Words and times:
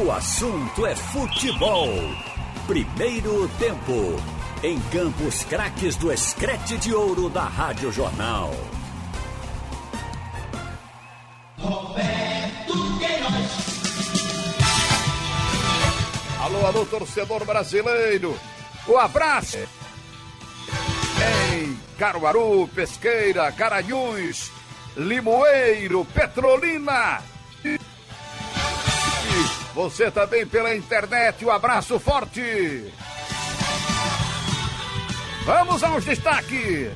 O 0.00 0.10
assunto 0.10 0.86
é 0.86 0.96
futebol. 0.96 1.86
Primeiro 2.66 3.46
tempo. 3.58 4.16
Em 4.62 4.80
Campos 4.90 5.44
Craques 5.44 5.96
do 5.96 6.10
Escrete 6.10 6.78
de 6.78 6.94
Ouro 6.94 7.28
da 7.28 7.42
Rádio 7.42 7.92
Jornal. 7.92 8.54
Roberto 11.58 12.98
Queiroz. 12.98 13.52
Alô, 16.40 16.66
alô, 16.66 16.86
torcedor 16.86 17.44
brasileiro. 17.44 18.34
O 18.88 18.96
abraço. 18.96 19.58
Em 21.52 21.78
Caruaru, 21.98 22.66
Pesqueira, 22.74 23.52
Caranhuns, 23.52 24.50
Limoeiro, 24.96 26.06
Petrolina. 26.06 27.20
Você 29.74 30.10
também 30.10 30.46
pela 30.46 30.74
internet, 30.74 31.44
um 31.44 31.50
abraço 31.50 31.98
forte. 31.98 32.92
Vamos 35.44 35.82
aos 35.82 36.04
destaques. 36.04 36.90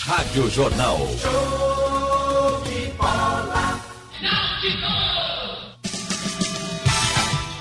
Rádio 0.00 0.50
Jornal. 0.50 0.98
Show 1.18 2.62
de 2.64 2.90
bola. 2.96 3.80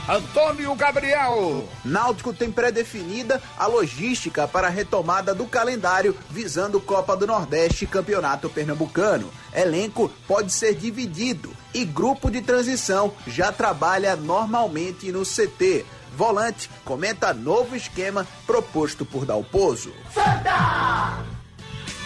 Antônio 0.09 0.73
Gabriel. 0.73 1.69
Náutico 1.85 2.33
tem 2.33 2.51
pré-definida 2.51 3.39
a 3.55 3.67
logística 3.67 4.47
para 4.47 4.65
a 4.65 4.69
retomada 4.71 5.35
do 5.35 5.45
calendário 5.45 6.17
visando 6.31 6.81
Copa 6.81 7.15
do 7.15 7.27
Nordeste 7.27 7.83
e 7.83 7.87
Campeonato 7.87 8.49
Pernambucano. 8.49 9.29
Elenco 9.53 10.11
pode 10.27 10.51
ser 10.51 10.73
dividido 10.73 11.55
e 11.75 11.85
grupo 11.85 12.31
de 12.31 12.41
transição 12.41 13.13
já 13.27 13.51
trabalha 13.51 14.15
normalmente 14.15 15.11
no 15.11 15.21
CT. 15.21 15.85
Volante 16.17 16.71
comenta 16.83 17.31
novo 17.31 17.75
esquema 17.75 18.25
proposto 18.47 19.05
por 19.05 19.27
Dalpozo. 19.27 19.93
Santa! 20.11 21.23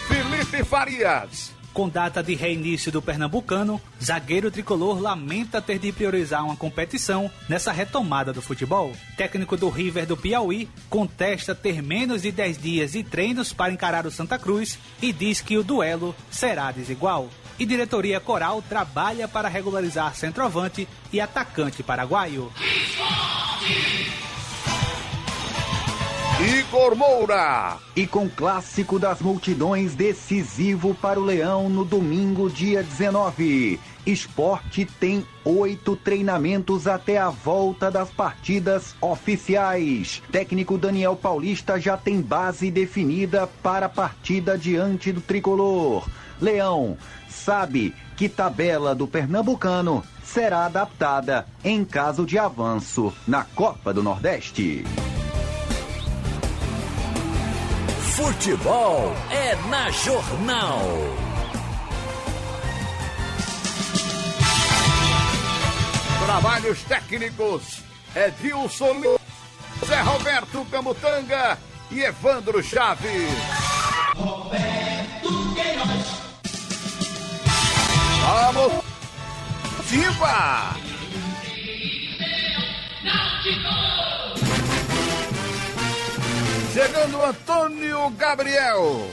Felipe 0.09 0.61
Farias. 0.66 1.53
Com 1.73 1.89
data 1.89 2.21
de 2.21 2.35
reinício 2.35 2.91
do 2.91 3.02
Pernambucano, 3.02 3.81
zagueiro 4.02 4.52
tricolor 4.52 5.02
lamenta 5.02 5.59
ter 5.59 5.79
de 5.79 5.91
priorizar 5.91 6.45
uma 6.45 6.55
competição 6.55 7.31
nessa 7.49 7.71
retomada 7.71 8.31
do 8.31 8.43
futebol. 8.43 8.93
Técnico 9.17 9.57
do 9.57 9.69
River 9.69 10.05
do 10.05 10.16
Piauí 10.16 10.69
contesta 10.88 11.55
ter 11.55 11.81
menos 11.81 12.21
de 12.21 12.31
10 12.31 12.57
dias 12.59 12.91
de 12.91 13.03
treinos 13.03 13.51
para 13.51 13.73
encarar 13.73 14.05
o 14.05 14.11
Santa 14.11 14.38
Cruz 14.38 14.77
e 15.01 15.11
diz 15.11 15.41
que 15.41 15.57
o 15.57 15.63
duelo 15.63 16.16
será 16.29 16.71
desigual. 16.71 17.27
E 17.57 17.66
diretoria 17.66 18.19
coral 18.19 18.61
trabalha 18.61 19.27
para 19.27 19.49
regularizar 19.49 20.16
centroavante 20.16 20.88
e 21.11 21.19
atacante 21.19 21.81
paraguaio. 21.81 22.51
Igor 26.44 26.94
Moura. 26.94 27.77
E 27.95 28.05
com 28.05 28.30
clássico 28.30 28.99
das 28.99 29.22
multidões 29.22 29.95
decisivo 29.95 30.94
para 30.94 31.17
o 31.17 31.23
Leão 31.23 31.69
no 31.69 31.85
domingo, 31.85 32.50
dia 32.50 32.83
19. 32.83 33.80
Esporte 34.05 34.85
tem 35.00 35.25
oito 35.45 35.95
treinamentos 35.95 36.85
até 36.85 37.17
a 37.17 37.30
volta 37.30 37.89
das 37.89 38.09
partidas 38.09 38.94
oficiais. 39.00 40.22
Técnico 40.33 40.77
Daniel 40.77 41.16
Paulista 41.16 41.80
já 41.80 41.95
tem 41.95 42.19
base 42.19 42.69
definida 42.69 43.47
para 43.47 43.85
a 43.85 43.89
partida 43.89 44.57
diante 44.57 45.13
do 45.13 45.22
tricolor. 45.22 46.05
Leão 46.41 46.97
sabe 47.30 47.95
que 48.17 48.28
tabela 48.28 48.94
do 48.94 49.07
Pernambucano 49.07 50.03
será 50.25 50.66
adaptada 50.66 51.47
em 51.63 51.85
caso 51.85 52.25
de 52.25 52.38
avanço 52.38 53.13
na 53.25 53.45
Copa 53.45 53.94
do 53.94 54.03
Nordeste. 54.03 54.83
Futebol 58.16 59.12
é 59.31 59.56
na 59.69 59.90
Jornal. 59.90 60.81
Trabalhos 66.24 66.84
técnicos. 66.84 67.81
Edilson 68.16 68.94
Lima, 69.01 69.19
Zé 69.84 70.00
Roberto 70.01 70.63
Camutanga 70.69 71.57
e 71.90 72.01
Evandro 72.01 72.62
Chaves. 72.62 73.31
Roberto 74.16 75.53
Queiroz. 75.56 76.22
Vamos. 78.22 78.84
Viva! 79.85 80.84
Chegando 86.73 87.23
Antônio 87.23 88.09
Gabriel. 88.17 89.07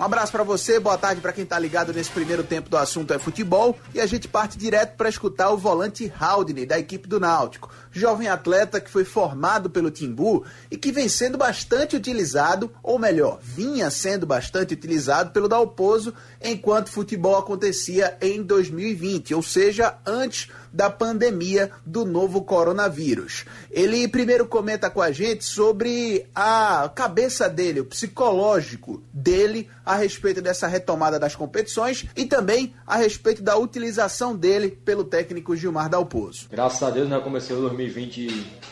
Um 0.00 0.02
abraço 0.02 0.32
para 0.32 0.42
você, 0.42 0.80
boa 0.80 0.96
tarde 0.96 1.20
para 1.20 1.34
quem 1.34 1.44
tá 1.44 1.58
ligado 1.58 1.92
nesse 1.92 2.10
primeiro 2.10 2.42
tempo 2.42 2.70
do 2.70 2.76
assunto 2.78 3.12
é 3.12 3.18
futebol 3.18 3.78
e 3.94 4.00
a 4.00 4.06
gente 4.06 4.26
parte 4.26 4.56
direto 4.56 4.96
para 4.96 5.10
escutar 5.10 5.50
o 5.50 5.58
volante 5.58 6.10
Haldane 6.18 6.64
da 6.64 6.78
equipe 6.78 7.06
do 7.06 7.20
Náutico, 7.20 7.68
jovem 7.92 8.26
atleta 8.26 8.80
que 8.80 8.90
foi 8.90 9.04
formado 9.04 9.70
pelo 9.70 9.90
Timbu 9.90 10.44
e 10.70 10.76
que 10.76 10.90
vem 10.90 11.08
sendo 11.08 11.36
bastante 11.36 11.94
utilizado, 11.94 12.72
ou 12.82 12.98
melhor, 12.98 13.38
vinha 13.42 13.90
sendo 13.90 14.26
bastante 14.26 14.74
utilizado 14.74 15.30
pelo 15.30 15.48
Dalpozo 15.48 16.14
enquanto 16.42 16.90
futebol 16.90 17.36
acontecia 17.36 18.16
em 18.20 18.42
2020, 18.42 19.34
ou 19.34 19.42
seja, 19.42 19.98
antes 20.06 20.48
da 20.72 20.88
pandemia 20.88 21.70
do 21.84 22.04
novo 22.04 22.42
coronavírus. 22.42 23.44
Ele 23.70 24.08
primeiro 24.08 24.46
comenta 24.46 24.88
com 24.88 25.02
a 25.02 25.12
gente 25.12 25.44
sobre 25.44 26.26
a 26.34 26.90
cabeça 26.94 27.48
dele, 27.48 27.80
o 27.80 27.84
psicológico 27.84 29.02
dele 29.12 29.68
a 29.84 29.96
respeito 29.96 30.40
dessa 30.40 30.66
retomada 30.66 31.18
das 31.18 31.36
competições 31.36 32.06
e 32.16 32.24
também 32.24 32.74
a 32.86 32.96
respeito 32.96 33.42
da 33.42 33.56
utilização 33.56 34.34
dele 34.34 34.70
pelo 34.70 35.04
técnico 35.04 35.54
Gilmar 35.54 35.90
Dalpozo. 35.90 36.48
Graças 36.50 36.82
a 36.82 36.90
Deus, 36.90 37.08
né, 37.08 37.20
comecei 37.20 37.54
o 37.54 37.60
2020 37.60 37.81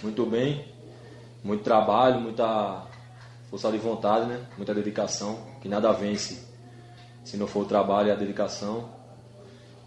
muito 0.02 0.26
bem, 0.26 0.64
muito 1.42 1.62
trabalho, 1.62 2.20
muita 2.20 2.86
força 3.50 3.70
de 3.70 3.78
vontade, 3.78 4.26
né, 4.26 4.40
muita 4.56 4.74
dedicação, 4.74 5.38
que 5.60 5.68
nada 5.68 5.92
vence 5.92 6.48
se 7.24 7.36
não 7.36 7.46
for 7.46 7.62
o 7.62 7.64
trabalho 7.64 8.08
e 8.08 8.10
a 8.12 8.14
dedicação. 8.14 8.88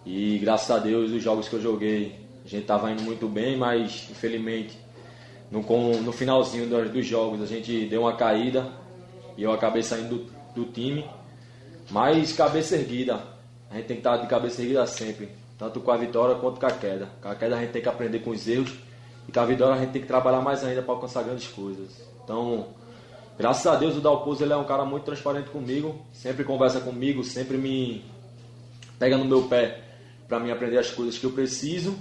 E 0.05 0.37
graças 0.39 0.69
a 0.69 0.79
Deus, 0.79 1.11
os 1.11 1.23
jogos 1.23 1.47
que 1.47 1.55
eu 1.55 1.61
joguei, 1.61 2.19
a 2.45 2.47
gente 2.47 2.63
estava 2.63 2.91
indo 2.91 3.01
muito 3.03 3.27
bem, 3.27 3.57
mas 3.57 4.07
infelizmente 4.11 4.77
no, 5.49 5.61
no 6.01 6.11
finalzinho 6.11 6.67
dos, 6.67 7.05
jogos 7.05 7.41
a 7.41 7.45
gente 7.45 7.85
deu 7.85 8.01
uma 8.01 8.15
caída 8.15 8.67
e 9.37 9.43
eu 9.43 9.51
acabei 9.51 9.83
saindo 9.83 10.17
do, 10.55 10.65
do 10.65 10.71
time. 10.71 11.05
Mas 11.89 12.33
cabeça 12.33 12.75
erguida, 12.75 13.21
a 13.69 13.75
gente 13.75 13.85
tem 13.85 13.97
que 13.97 14.01
estar 14.01 14.17
de 14.17 14.27
cabeça 14.27 14.61
erguida 14.61 14.85
sempre, 14.87 15.29
tanto 15.57 15.79
com 15.79 15.91
a 15.91 15.97
vitória 15.97 16.35
quanto 16.35 16.59
com 16.59 16.65
a 16.65 16.71
queda. 16.71 17.09
Com 17.21 17.29
a 17.29 17.35
queda 17.35 17.55
a 17.55 17.61
gente 17.61 17.71
tem 17.71 17.81
que 17.81 17.89
aprender 17.89 18.19
com 18.19 18.31
os 18.31 18.47
erros 18.47 18.73
e 19.27 19.31
com 19.31 19.45
vitória 19.45 19.75
a 19.75 19.79
gente 19.79 19.91
tem 19.91 20.01
que 20.01 20.07
trabalhar 20.07 20.41
mais 20.41 20.63
ainda 20.63 20.81
para 20.81 20.93
alcançar 20.93 21.23
grandes 21.23 21.47
coisas. 21.47 21.89
Então, 22.23 22.67
graças 23.37 23.65
a 23.65 23.75
Deus 23.75 23.95
o 23.97 24.01
Dalpozo 24.01 24.43
ele 24.43 24.53
é 24.53 24.57
um 24.57 24.63
cara 24.63 24.85
muito 24.85 25.03
transparente 25.03 25.49
comigo, 25.49 26.01
sempre 26.11 26.43
conversa 26.43 26.79
comigo, 26.79 27.23
sempre 27.23 27.57
me 27.57 28.03
pega 28.99 29.17
no 29.17 29.25
meu 29.25 29.43
pé 29.43 29.81
para 30.27 30.39
mim 30.39 30.51
aprender 30.51 30.77
as 30.77 30.89
coisas 30.91 31.17
que 31.17 31.25
eu 31.25 31.31
preciso. 31.31 31.95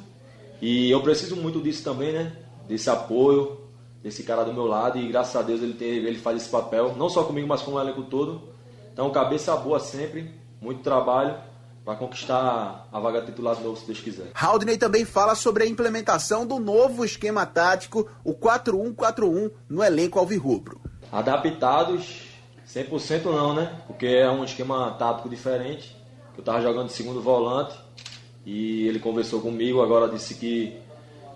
E 0.60 0.90
eu 0.90 1.02
preciso 1.02 1.34
muito 1.34 1.60
disso 1.60 1.82
também, 1.82 2.12
né? 2.12 2.32
Desse 2.68 2.88
apoio, 2.88 3.58
desse 4.02 4.22
cara 4.22 4.44
do 4.44 4.52
meu 4.54 4.66
lado. 4.66 4.98
E 4.98 5.08
graças 5.08 5.34
a 5.34 5.42
Deus 5.42 5.60
ele, 5.60 5.74
tem, 5.74 5.88
ele 5.88 6.18
faz 6.18 6.36
esse 6.36 6.48
papel, 6.48 6.94
não 6.96 7.08
só 7.08 7.24
comigo, 7.24 7.48
mas 7.48 7.62
com 7.62 7.72
o 7.72 7.80
elenco 7.80 8.02
todo. 8.04 8.42
Então, 8.92 9.10
cabeça 9.10 9.56
boa 9.56 9.80
sempre, 9.80 10.30
muito 10.60 10.82
trabalho 10.82 11.34
para 11.84 11.96
conquistar 11.96 12.88
a 12.92 13.00
vaga 13.00 13.22
titular 13.22 13.56
de 13.56 13.62
novo, 13.62 13.76
se 13.76 13.86
Deus 13.86 14.00
quiser. 14.00 14.30
Haldney 14.34 14.78
também 14.78 15.04
fala 15.04 15.34
sobre 15.34 15.64
a 15.64 15.66
implementação 15.66 16.46
do 16.46 16.58
novo 16.60 17.04
esquema 17.04 17.44
tático, 17.44 18.08
o 18.24 18.34
4-1-4-1, 18.34 19.50
no 19.68 19.82
elenco 19.82 20.18
alvirrubro. 20.18 20.80
Adaptados, 21.10 22.22
100% 22.68 23.24
não, 23.24 23.54
né? 23.54 23.82
Porque 23.86 24.06
é 24.06 24.30
um 24.30 24.44
esquema 24.44 24.92
tático 24.92 25.28
diferente. 25.28 25.96
Eu 26.34 26.40
estava 26.40 26.60
jogando 26.62 26.86
de 26.86 26.92
segundo 26.92 27.20
volante 27.20 27.76
e 28.46 28.86
ele 28.86 28.98
conversou 28.98 29.40
comigo, 29.40 29.82
agora 29.82 30.08
disse 30.08 30.34
que 30.36 30.80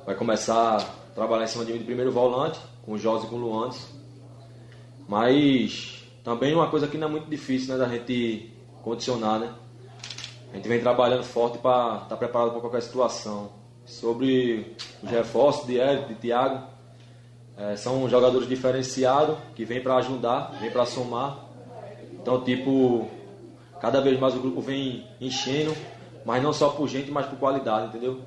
vai 0.06 0.14
começar 0.14 0.76
a 0.76 1.14
trabalhar 1.14 1.44
em 1.44 1.48
cima 1.48 1.64
de 1.64 1.72
mim 1.72 1.78
de 1.78 1.84
primeiro 1.84 2.12
volante, 2.12 2.60
com 2.84 2.92
o 2.92 2.98
José 2.98 3.26
e 3.26 3.28
com 3.28 3.36
o 3.36 3.38
Luandes. 3.38 3.86
Mas 5.08 6.04
também 6.24 6.54
uma 6.54 6.70
coisa 6.70 6.86
que 6.86 6.96
não 6.96 7.08
é 7.08 7.10
muito 7.10 7.28
difícil 7.28 7.74
né, 7.74 7.78
da 7.78 7.88
gente 7.88 8.52
condicionar, 8.82 9.40
né? 9.40 9.52
A 10.52 10.56
gente 10.56 10.68
vem 10.68 10.80
trabalhando 10.80 11.24
forte 11.24 11.58
para 11.58 11.94
estar 11.94 12.06
tá 12.08 12.16
preparado 12.16 12.52
para 12.52 12.60
qualquer 12.60 12.82
situação. 12.82 13.50
Sobre 13.84 14.74
os 15.02 15.10
reforços 15.10 15.66
de 15.66 15.78
Érico, 15.78 16.08
de 16.08 16.14
Thiago, 16.16 16.66
é, 17.56 17.76
são 17.76 18.08
jogadores 18.08 18.48
diferenciados 18.48 19.36
que 19.54 19.64
vêm 19.64 19.82
para 19.82 19.96
ajudar, 19.96 20.56
vêm 20.60 20.70
para 20.70 20.84
somar. 20.84 21.44
Então, 22.12 22.42
tipo, 22.42 23.08
cada 23.80 24.00
vez 24.00 24.18
mais 24.18 24.34
o 24.34 24.40
grupo 24.40 24.60
vem 24.60 25.06
enchendo 25.20 25.74
mas 26.26 26.42
não 26.42 26.52
só 26.52 26.70
por 26.70 26.88
gente, 26.88 27.08
mas 27.08 27.24
por 27.26 27.38
qualidade, 27.38 27.86
entendeu? 27.86 28.20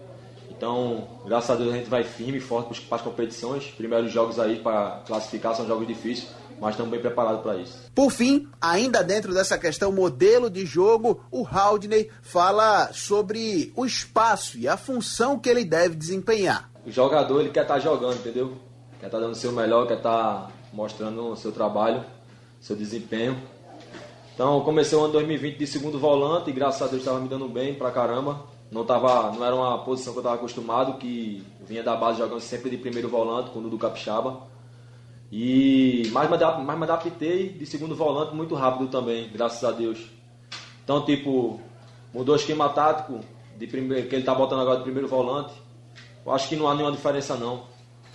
Então, 0.50 1.06
graças 1.26 1.50
a 1.50 1.56
Deus 1.56 1.74
a 1.74 1.76
gente 1.76 1.90
vai 1.90 2.06
firme 2.06 2.38
e 2.38 2.42
forte 2.42 2.82
para 2.82 2.96
as 2.96 3.02
competições. 3.02 3.66
Primeiros 3.72 4.10
jogos 4.10 4.40
aí 4.40 4.58
para 4.60 5.02
classificar 5.06 5.54
são 5.54 5.68
jogos 5.68 5.86
difíceis, 5.86 6.34
mas 6.60 6.72
estamos 6.72 6.92
bem 6.92 7.00
preparados 7.00 7.42
para 7.42 7.58
isso. 7.58 7.90
Por 7.96 8.12
fim, 8.12 8.48
ainda 8.60 9.04
dentro 9.04 9.34
dessa 9.34 9.58
questão 9.58 9.92
modelo 9.92 10.50
de 10.50 10.66
jogo, 10.66 11.24
o 11.32 11.46
Haldney 11.46 12.10
fala 12.22 12.92
sobre 12.94 13.72
o 13.76 13.86
espaço 13.86 14.58
e 14.58 14.68
a 14.68 14.78
função 14.78 15.40
que 15.40 15.50
ele 15.50 15.64
deve 15.64 15.96
desempenhar. 15.96 16.70
O 16.86 16.92
jogador 16.92 17.42
ele 17.42 17.50
quer 17.50 17.62
estar 17.62 17.76
tá 17.76 17.80
jogando, 17.80 18.16
entendeu? 18.16 18.58
Quer 19.00 19.06
estar 19.06 19.18
tá 19.18 19.24
dando 19.24 19.34
o 19.34 19.36
seu 19.36 19.52
melhor, 19.52 19.88
quer 19.88 19.98
estar 19.98 20.12
tá 20.12 20.52
mostrando 20.74 21.30
o 21.30 21.36
seu 21.36 21.52
trabalho, 21.52 22.04
seu 22.60 22.76
desempenho. 22.76 23.38
Então, 24.34 24.62
comecei 24.62 24.98
o 24.98 25.04
ano 25.04 25.14
2020 25.14 25.58
de 25.58 25.68
segundo 25.68 26.00
volante 26.00 26.50
e 26.50 26.54
graças 26.54 26.82
a 26.82 26.88
Deus 26.88 27.02
estava 27.02 27.20
me 27.20 27.28
dando 27.28 27.48
bem 27.48 27.76
pra 27.76 27.92
caramba. 27.92 28.46
Não, 28.72 28.86
tava, 28.86 29.32
não 29.32 29.44
era 29.44 29.56
uma 29.56 29.80
posição 29.80 30.14
que 30.14 30.20
eu 30.20 30.22
estava 30.22 30.36
acostumado, 30.36 30.98
que 30.98 31.44
vinha 31.66 31.84
da 31.84 31.96
base 31.96 32.20
jogando 32.20 32.40
sempre 32.40 32.70
de 32.70 32.78
primeiro 32.78 33.10
volante 33.10 33.50
com 33.50 33.60
o 33.60 33.62
Dudu 33.64 33.78
Capixaba. 33.78 34.44
E 35.32 36.10
mais 36.12 36.30
me, 36.30 36.38
mais 36.38 36.78
me 36.78 36.84
adaptei 36.86 37.50
de 37.50 37.66
segundo 37.66 37.96
volante 37.96 38.36
muito 38.36 38.56
rápido 38.56 38.90
também, 38.90 39.30
graças 39.32 39.64
a 39.64 39.72
Deus. 39.72 40.00
Então, 40.84 41.06
tipo, 41.06 41.62
mudou 42.14 42.34
o 42.34 42.38
esquema 42.38 42.70
tático 42.70 43.20
de 43.58 43.68
primeiro, 43.68 44.08
que 44.08 44.16
ele 44.16 44.24
está 44.24 44.34
botando 44.34 44.62
agora 44.62 44.78
de 44.78 44.84
primeiro 44.84 45.08
volante. 45.08 45.54
Eu 46.26 46.32
acho 46.32 46.50
que 46.50 46.56
não 46.56 46.68
há 46.68 46.74
nenhuma 46.74 46.96
diferença 46.96 47.36
não. 47.36 47.68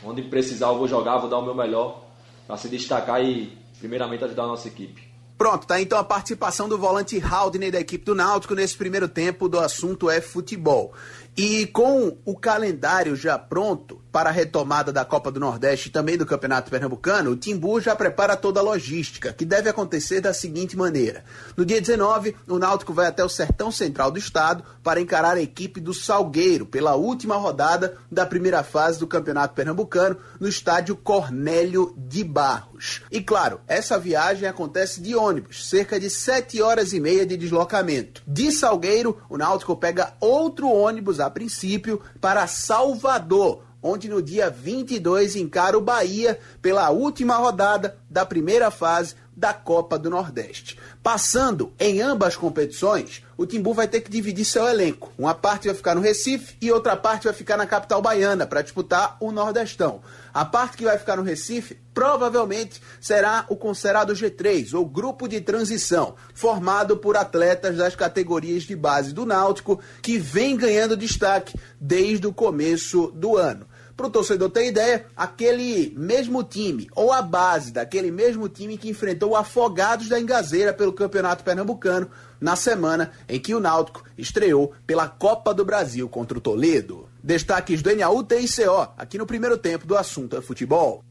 Onde 0.02 0.22
precisar 0.22 0.68
eu 0.68 0.78
vou 0.78 0.88
jogar, 0.88 1.18
vou 1.18 1.30
dar 1.30 1.38
o 1.38 1.42
meu 1.42 1.54
melhor 1.54 2.02
para 2.46 2.56
se 2.56 2.68
destacar 2.68 3.22
e 3.24 3.56
primeiramente 3.78 4.24
ajudar 4.24 4.44
a 4.44 4.48
nossa 4.48 4.66
equipe. 4.68 5.14
Pronto, 5.36 5.66
tá 5.66 5.80
então 5.80 5.98
a 5.98 6.04
participação 6.04 6.68
do 6.68 6.78
volante 6.78 7.20
Haldney 7.20 7.70
da 7.70 7.80
equipe 7.80 8.04
do 8.04 8.14
Náutico 8.14 8.54
nesse 8.54 8.76
primeiro 8.76 9.08
tempo 9.08 9.48
do 9.48 9.58
assunto 9.58 10.08
é 10.08 10.20
futebol. 10.20 10.92
E 11.36 11.66
com 11.66 12.16
o 12.24 12.36
calendário 12.36 13.16
já 13.16 13.38
pronto 13.38 14.03
para 14.14 14.30
a 14.30 14.32
retomada 14.32 14.92
da 14.92 15.04
Copa 15.04 15.28
do 15.32 15.40
Nordeste 15.40 15.88
e 15.88 15.90
também 15.90 16.16
do 16.16 16.24
Campeonato 16.24 16.70
Pernambucano, 16.70 17.32
o 17.32 17.36
Timbu 17.36 17.80
já 17.80 17.96
prepara 17.96 18.36
toda 18.36 18.60
a 18.60 18.62
logística, 18.62 19.32
que 19.32 19.44
deve 19.44 19.68
acontecer 19.68 20.20
da 20.20 20.32
seguinte 20.32 20.76
maneira. 20.76 21.24
No 21.56 21.66
dia 21.66 21.80
19, 21.80 22.36
o 22.46 22.56
Náutico 22.56 22.92
vai 22.92 23.08
até 23.08 23.24
o 23.24 23.28
Sertão 23.28 23.72
Central 23.72 24.12
do 24.12 24.18
Estado 24.20 24.62
para 24.84 25.00
encarar 25.00 25.36
a 25.36 25.42
equipe 25.42 25.80
do 25.80 25.92
Salgueiro 25.92 26.64
pela 26.64 26.94
última 26.94 27.34
rodada 27.34 27.96
da 28.08 28.24
primeira 28.24 28.62
fase 28.62 29.00
do 29.00 29.06
Campeonato 29.08 29.52
Pernambucano 29.52 30.16
no 30.38 30.46
estádio 30.46 30.94
Cornélio 30.94 31.92
de 31.98 32.22
Barros. 32.22 33.02
E 33.10 33.20
claro, 33.20 33.62
essa 33.66 33.98
viagem 33.98 34.48
acontece 34.48 35.00
de 35.00 35.16
ônibus, 35.16 35.68
cerca 35.68 35.98
de 35.98 36.08
7 36.08 36.62
horas 36.62 36.92
e 36.92 37.00
meia 37.00 37.26
de 37.26 37.36
deslocamento. 37.36 38.22
De 38.24 38.52
Salgueiro, 38.52 39.20
o 39.28 39.36
Náutico 39.36 39.74
pega 39.74 40.14
outro 40.20 40.68
ônibus 40.68 41.18
a 41.18 41.28
princípio, 41.28 42.00
para 42.20 42.46
Salvador, 42.46 43.64
onde 43.84 44.08
no 44.08 44.22
dia 44.22 44.48
22 44.48 45.36
encara 45.36 45.76
o 45.76 45.82
Bahia 45.82 46.38
pela 46.62 46.88
última 46.88 47.36
rodada 47.36 47.98
da 48.08 48.24
primeira 48.24 48.70
fase 48.70 49.14
da 49.36 49.52
Copa 49.52 49.98
do 49.98 50.08
Nordeste. 50.08 50.78
Passando 51.02 51.72
em 51.78 52.00
ambas 52.00 52.36
competições, 52.36 53.22
o 53.36 53.44
Timbu 53.44 53.74
vai 53.74 53.88
ter 53.88 54.00
que 54.00 54.10
dividir 54.10 54.44
seu 54.44 54.66
elenco. 54.66 55.12
Uma 55.18 55.34
parte 55.34 55.66
vai 55.66 55.74
ficar 55.74 55.94
no 55.94 56.00
Recife 56.00 56.56
e 56.60 56.70
outra 56.70 56.96
parte 56.96 57.24
vai 57.24 57.32
ficar 57.32 57.56
na 57.56 57.66
capital 57.66 58.00
baiana 58.00 58.46
para 58.46 58.62
disputar 58.62 59.16
o 59.20 59.32
Nordestão. 59.32 60.00
A 60.32 60.44
parte 60.44 60.76
que 60.76 60.84
vai 60.84 60.96
ficar 60.96 61.16
no 61.16 61.22
Recife 61.22 61.78
provavelmente 61.92 62.80
será 63.00 63.44
o 63.48 63.56
considerado 63.56 64.14
G3, 64.14 64.72
ou 64.74 64.84
grupo 64.84 65.28
de 65.28 65.40
transição, 65.40 66.14
formado 66.32 66.96
por 66.96 67.16
atletas 67.16 67.76
das 67.76 67.94
categorias 67.94 68.62
de 68.62 68.74
base 68.74 69.12
do 69.12 69.26
Náutico, 69.26 69.80
que 70.00 70.18
vem 70.18 70.56
ganhando 70.56 70.96
destaque 70.96 71.58
desde 71.80 72.26
o 72.26 72.32
começo 72.32 73.12
do 73.14 73.36
ano. 73.36 73.66
Para 73.96 74.06
o 74.06 74.10
torcedor 74.10 74.50
ter 74.50 74.66
ideia, 74.66 75.06
aquele 75.16 75.94
mesmo 75.96 76.42
time, 76.42 76.88
ou 76.96 77.12
a 77.12 77.22
base 77.22 77.72
daquele 77.72 78.10
mesmo 78.10 78.48
time 78.48 78.76
que 78.76 78.88
enfrentou 78.88 79.30
o 79.30 79.36
Afogados 79.36 80.08
da 80.08 80.18
Engazeira 80.18 80.72
pelo 80.72 80.92
Campeonato 80.92 81.44
Pernambucano 81.44 82.10
na 82.40 82.56
semana 82.56 83.12
em 83.28 83.38
que 83.38 83.54
o 83.54 83.60
Náutico 83.60 84.02
estreou 84.18 84.72
pela 84.86 85.08
Copa 85.08 85.54
do 85.54 85.64
Brasil 85.64 86.08
contra 86.08 86.36
o 86.36 86.40
Toledo. 86.40 87.08
Destaques 87.22 87.82
do 87.82 87.94
NAU 87.94 88.24
TICO, 88.24 88.92
aqui 88.98 89.16
no 89.16 89.26
primeiro 89.26 89.56
tempo 89.56 89.86
do 89.86 89.96
assunto 89.96 90.36
é 90.36 90.42
futebol. 90.42 91.04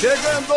Chegando 0.00 0.54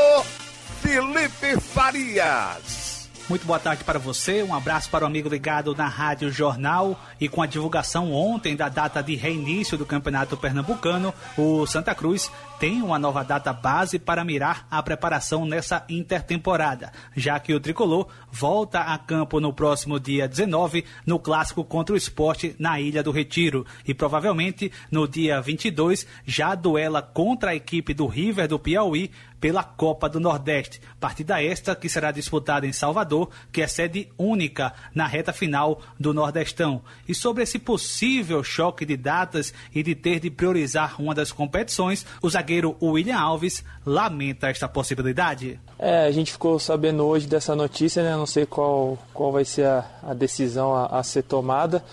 Felipe 0.87 1.59
Farias. 1.59 3.09
Muito 3.27 3.45
boa 3.45 3.59
tarde 3.59 3.83
para 3.83 3.99
você, 3.99 4.41
um 4.41 4.55
abraço 4.55 4.89
para 4.89 5.03
o 5.03 5.07
amigo 5.07 5.27
ligado 5.27 5.75
na 5.75 5.85
Rádio 5.85 6.31
Jornal 6.31 6.97
e 7.19 7.27
com 7.27 7.41
a 7.41 7.45
divulgação 7.45 8.13
ontem 8.13 8.55
da 8.55 8.69
data 8.69 9.03
de 9.03 9.13
reinício 9.13 9.77
do 9.77 9.85
Campeonato 9.85 10.37
Pernambucano, 10.37 11.13
o 11.37 11.67
Santa 11.67 11.93
Cruz 11.93 12.31
tem 12.59 12.81
uma 12.81 12.97
nova 12.97 13.23
data 13.23 13.53
base 13.53 13.99
para 13.99 14.23
mirar 14.23 14.67
a 14.69 14.81
preparação 14.81 15.45
nessa 15.45 15.85
intertemporada, 15.87 16.91
já 17.15 17.39
que 17.39 17.53
o 17.53 17.59
tricolor 17.59 18.07
volta 18.31 18.79
a 18.79 18.97
campo 18.97 19.39
no 19.39 19.53
próximo 19.53 19.99
dia 19.99 20.27
19 20.27 20.83
no 21.05 21.19
clássico 21.19 21.63
contra 21.63 21.93
o 21.93 21.97
esporte 21.97 22.55
na 22.57 22.79
Ilha 22.79 23.03
do 23.03 23.11
Retiro 23.11 23.65
e 23.85 23.93
provavelmente 23.93 24.71
no 24.91 25.07
dia 25.07 25.39
22 25.39 26.07
já 26.25 26.55
duela 26.55 27.01
contra 27.01 27.51
a 27.51 27.55
equipe 27.55 27.93
do 27.93 28.07
River 28.07 28.47
do 28.47 28.57
Piauí 28.57 29.11
pela 29.39 29.63
Copa 29.63 30.09
do 30.09 30.19
Nordeste. 30.19 30.81
Partida 30.99 31.41
esta 31.41 31.75
que 31.75 31.89
será 31.89 32.11
disputada 32.11 32.65
em 32.65 32.73
Salvador, 32.73 33.29
que 33.51 33.61
é 33.61 33.67
sede 33.67 34.09
única 34.17 34.73
na 34.93 35.05
reta 35.05 35.31
final 35.31 35.81
do 35.99 36.13
Nordestão. 36.13 36.81
E 37.07 37.13
sobre 37.13 37.43
esse 37.43 37.59
possível 37.59 38.43
choque 38.43 38.85
de 38.85 38.97
datas 38.97 39.53
e 39.73 39.83
de 39.83 39.95
ter 39.95 40.19
de 40.19 40.29
priorizar 40.29 40.99
uma 41.01 41.13
das 41.13 41.31
competições, 41.31 42.05
o 42.21 42.29
zagueiro 42.47 42.77
William 42.81 43.19
Alves 43.19 43.63
lamenta 43.85 44.47
esta 44.47 44.69
possibilidade. 44.69 45.59
É, 45.77 46.05
a 46.05 46.11
gente 46.11 46.31
ficou 46.31 46.57
sabendo 46.57 47.05
hoje 47.05 47.27
dessa 47.27 47.53
notícia, 47.55 48.01
né? 48.01 48.15
Não 48.15 48.25
sei 48.25 48.45
qual, 48.45 48.97
qual 49.13 49.33
vai 49.33 49.43
ser 49.43 49.65
a, 49.65 49.85
a 50.01 50.13
decisão 50.13 50.73
a, 50.73 50.85
a, 50.85 51.03
ser 51.03 51.23
tomada, 51.23 51.83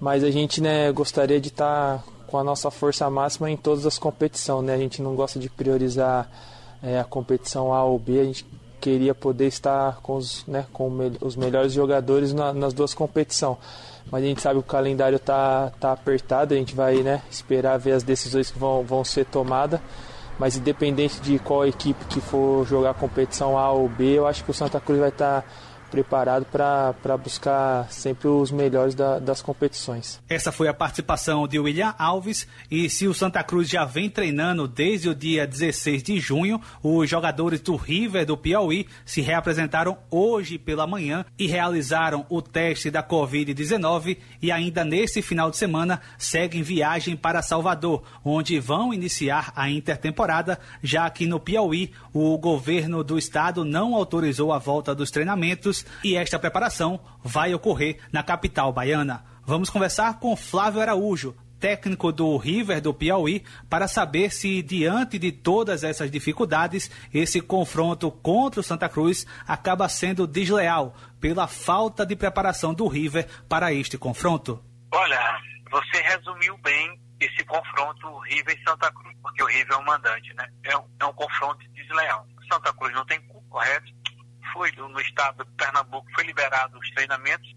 mas 0.00 0.24
a 0.24 0.30
gente 0.30 0.60
né, 0.60 0.90
gostaria 0.90 1.40
de 1.40 1.48
estar 1.48 1.98
tá 1.98 2.04
com 2.26 2.36
a 2.36 2.42
nossa 2.42 2.70
força 2.70 3.08
máxima 3.08 3.48
em 3.48 3.56
todas 3.56 3.86
as 3.86 3.96
competições, 3.96 4.64
né? 4.64 4.74
A 4.74 4.78
gente 4.78 5.00
não 5.00 5.14
gosta 5.14 5.38
de 5.38 5.48
priorizar 5.48 6.28
é, 6.82 6.98
a 6.98 7.04
competição 7.04 7.72
A 7.72 7.84
ou 7.84 7.96
B, 7.96 8.18
a 8.18 8.24
gente 8.24 8.44
queria 8.80 9.14
poder 9.14 9.46
estar 9.46 10.00
com 10.02 10.16
os, 10.16 10.44
né, 10.48 10.66
com 10.72 10.90
os 11.20 11.36
melhores 11.36 11.72
jogadores 11.72 12.32
na, 12.32 12.52
nas 12.52 12.74
duas 12.74 12.92
competições. 12.92 13.58
Mas 14.12 14.22
a 14.22 14.26
gente 14.26 14.42
sabe 14.42 14.60
que 14.60 14.66
o 14.66 14.70
calendário 14.70 15.16
está 15.16 15.72
tá 15.80 15.92
apertado, 15.92 16.52
a 16.52 16.56
gente 16.58 16.74
vai 16.74 16.96
né, 16.96 17.22
esperar 17.30 17.78
ver 17.78 17.92
as 17.92 18.02
decisões 18.02 18.50
que 18.50 18.58
vão, 18.58 18.84
vão 18.84 19.02
ser 19.02 19.24
tomadas. 19.24 19.80
Mas 20.38 20.54
independente 20.54 21.18
de 21.20 21.38
qual 21.38 21.66
equipe 21.66 22.04
que 22.04 22.20
for 22.20 22.66
jogar 22.66 22.92
competição 22.92 23.56
A 23.56 23.70
ou 23.72 23.88
B, 23.88 24.18
eu 24.18 24.26
acho 24.26 24.44
que 24.44 24.50
o 24.50 24.54
Santa 24.54 24.78
Cruz 24.78 25.00
vai 25.00 25.08
estar. 25.08 25.40
Tá 25.40 25.48
preparado 25.92 26.46
para 26.46 27.16
buscar 27.18 27.86
sempre 27.92 28.26
os 28.26 28.50
melhores 28.50 28.94
da, 28.94 29.18
das 29.18 29.42
competições. 29.42 30.18
Essa 30.26 30.50
foi 30.50 30.66
a 30.66 30.72
participação 30.72 31.46
de 31.46 31.58
William 31.58 31.94
Alves 31.98 32.48
e 32.70 32.88
se 32.88 33.06
o 33.06 33.12
Santa 33.12 33.44
Cruz 33.44 33.68
já 33.68 33.84
vem 33.84 34.08
treinando 34.08 34.66
desde 34.66 35.10
o 35.10 35.14
dia 35.14 35.46
16 35.46 36.02
de 36.02 36.18
junho, 36.18 36.58
os 36.82 37.10
jogadores 37.10 37.60
do 37.60 37.76
River 37.76 38.24
do 38.24 38.38
Piauí 38.38 38.86
se 39.04 39.20
reapresentaram 39.20 39.98
hoje 40.10 40.58
pela 40.58 40.86
manhã 40.86 41.26
e 41.38 41.46
realizaram 41.46 42.24
o 42.30 42.40
teste 42.40 42.90
da 42.90 43.02
Covid-19 43.02 44.16
e 44.40 44.50
ainda 44.50 44.86
nesse 44.86 45.20
final 45.20 45.50
de 45.50 45.58
semana 45.58 46.00
seguem 46.16 46.62
viagem 46.62 47.14
para 47.14 47.42
Salvador, 47.42 48.02
onde 48.24 48.58
vão 48.58 48.94
iniciar 48.94 49.52
a 49.54 49.68
intertemporada, 49.68 50.58
já 50.82 51.10
que 51.10 51.26
no 51.26 51.38
Piauí 51.38 51.92
o 52.14 52.38
governo 52.38 53.04
do 53.04 53.18
estado 53.18 53.62
não 53.62 53.94
autorizou 53.94 54.54
a 54.54 54.58
volta 54.58 54.94
dos 54.94 55.10
treinamentos 55.10 55.81
e 56.02 56.16
esta 56.16 56.38
preparação 56.38 57.00
vai 57.22 57.54
ocorrer 57.54 57.98
na 58.12 58.22
capital 58.22 58.72
baiana. 58.72 59.24
Vamos 59.44 59.70
conversar 59.70 60.18
com 60.18 60.36
Flávio 60.36 60.80
Araújo, 60.80 61.36
técnico 61.58 62.10
do 62.10 62.36
River 62.36 62.80
do 62.80 62.92
Piauí, 62.92 63.44
para 63.70 63.86
saber 63.86 64.30
se, 64.30 64.62
diante 64.62 65.16
de 65.18 65.30
todas 65.30 65.84
essas 65.84 66.10
dificuldades, 66.10 66.90
esse 67.14 67.40
confronto 67.40 68.10
contra 68.10 68.60
o 68.60 68.64
Santa 68.64 68.88
Cruz 68.88 69.24
acaba 69.46 69.88
sendo 69.88 70.26
desleal 70.26 70.96
pela 71.20 71.46
falta 71.46 72.04
de 72.04 72.16
preparação 72.16 72.74
do 72.74 72.88
River 72.88 73.28
para 73.48 73.72
este 73.72 73.96
confronto. 73.96 74.60
Olha, 74.92 75.38
você 75.70 76.02
resumiu 76.02 76.58
bem 76.58 77.00
esse 77.20 77.44
confronto 77.44 78.18
River 78.18 78.58
e 78.58 78.68
Santa 78.68 78.90
Cruz, 78.92 79.16
porque 79.22 79.42
o 79.42 79.46
River 79.46 79.72
é 79.72 79.76
o 79.76 79.84
mandante, 79.84 80.34
né? 80.34 80.48
É 80.64 80.76
um, 80.76 80.84
é 81.00 81.04
um 81.06 81.12
confronto 81.12 81.64
desleal. 81.72 82.26
Santa 82.52 82.72
Cruz 82.72 82.92
não 82.92 83.06
tem 83.06 83.20
culpa, 83.22 83.46
correto? 83.48 83.86
Foi 84.52 84.72
no 84.72 85.00
estado 85.00 85.44
de 85.44 85.50
Pernambuco, 85.52 86.10
foi 86.14 86.24
liberado 86.24 86.78
os 86.78 86.90
treinamentos, 86.90 87.48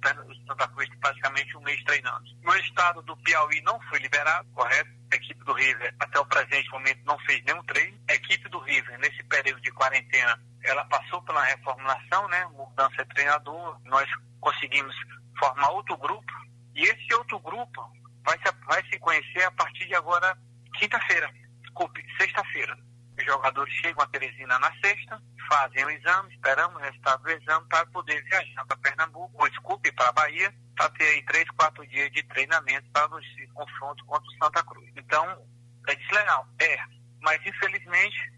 Santa 0.47 0.67
Cruz 0.69 0.89
praticamente 0.99 1.57
um 1.57 1.61
mês 1.61 1.83
treinando. 1.83 2.25
No 2.43 2.55
estado 2.55 3.01
do 3.01 3.17
Piauí 3.17 3.61
não 3.61 3.79
foi 3.89 3.99
liberado, 3.99 4.47
correto? 4.53 4.89
A 5.11 5.15
equipe 5.15 5.43
do 5.43 5.53
River, 5.53 5.95
até 5.99 6.19
o 6.19 6.25
presente 6.25 6.69
momento, 6.71 6.99
não 7.05 7.17
fez 7.19 7.43
nenhum 7.43 7.63
treino. 7.63 7.97
A 8.09 8.13
equipe 8.13 8.49
do 8.49 8.59
River, 8.59 8.97
nesse 8.99 9.23
período 9.23 9.61
de 9.61 9.71
quarentena, 9.71 10.39
ela 10.63 10.83
passou 10.85 11.21
pela 11.23 11.43
reformulação, 11.43 12.27
né? 12.27 12.45
Mudança 12.47 13.03
de 13.03 13.13
treinador. 13.13 13.79
Nós 13.85 14.09
conseguimos 14.39 14.95
formar 15.39 15.69
outro 15.69 15.97
grupo 15.97 16.33
e 16.75 16.83
esse 16.83 17.13
outro 17.13 17.39
grupo 17.39 17.89
vai 18.23 18.37
se, 18.39 18.51
vai 18.65 18.83
se 18.89 18.99
conhecer 18.99 19.43
a 19.43 19.51
partir 19.51 19.87
de 19.87 19.95
agora, 19.95 20.37
quinta-feira. 20.77 21.31
Desculpe, 21.61 22.03
sexta-feira. 22.17 22.77
Os 23.25 23.33
jogadores 23.33 23.73
chegam 23.73 24.03
a 24.03 24.07
Teresina 24.07 24.59
na 24.59 24.71
sexta, 24.79 25.19
fazem 25.49 25.83
o 25.83 25.89
exame, 25.89 26.31
esperamos 26.35 26.75
o 26.75 26.85
resultado 26.85 27.23
do 27.23 27.31
exame 27.31 27.67
para 27.67 27.85
poder 27.87 28.23
viajar 28.23 28.65
para 28.65 28.77
Pernambuco, 28.77 29.41
ou 29.41 29.49
desculpe, 29.49 29.91
para 29.93 30.09
a 30.09 30.11
Bahia, 30.11 30.53
para 30.75 30.91
ter 30.91 31.05
aí 31.05 31.25
três, 31.25 31.49
quatro 31.57 31.87
dias 31.87 32.11
de 32.11 32.21
treinamento 32.27 32.87
para 32.91 33.07
o 33.07 33.19
confronto 33.51 34.05
contra 34.05 34.27
o 34.27 34.37
Santa 34.43 34.63
Cruz. 34.63 34.91
Então, 34.95 35.43
é 35.87 35.95
desleal? 35.95 36.47
É, 36.61 36.77
mas 37.19 37.43
infelizmente 37.43 38.31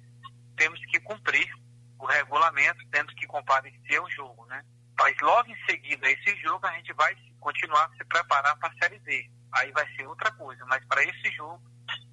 temos 0.56 0.79
que 0.86 1.01
cumprir 1.01 1.53
o 2.00 2.06
regulamento, 2.06 2.88
temos 2.89 3.13
que 3.15 3.27
comparecer 3.27 4.00
ao 4.00 4.10
jogo, 4.12 4.46
né? 4.46 4.63
Mas 4.98 5.17
logo 5.22 5.50
em 5.50 5.65
seguida 5.65 6.08
a 6.08 6.12
esse 6.12 6.34
jogo 6.38 6.65
a 6.65 6.72
gente 6.77 6.94
vai 6.94 7.13
continuar 7.41 7.88
a 7.88 7.98
se 7.98 8.06
preparar 8.06 8.58
para 8.58 8.70
a 8.70 8.77
Série 8.77 9.00
Z. 9.00 9.29
Aí 9.51 9.70
vai 9.74 9.86
ser 9.96 10.08
outra 10.08 10.32
coisa, 10.32 10.65
mas 10.65 10.84
para 10.86 11.03
esse 11.03 11.29
jogo 11.32 11.62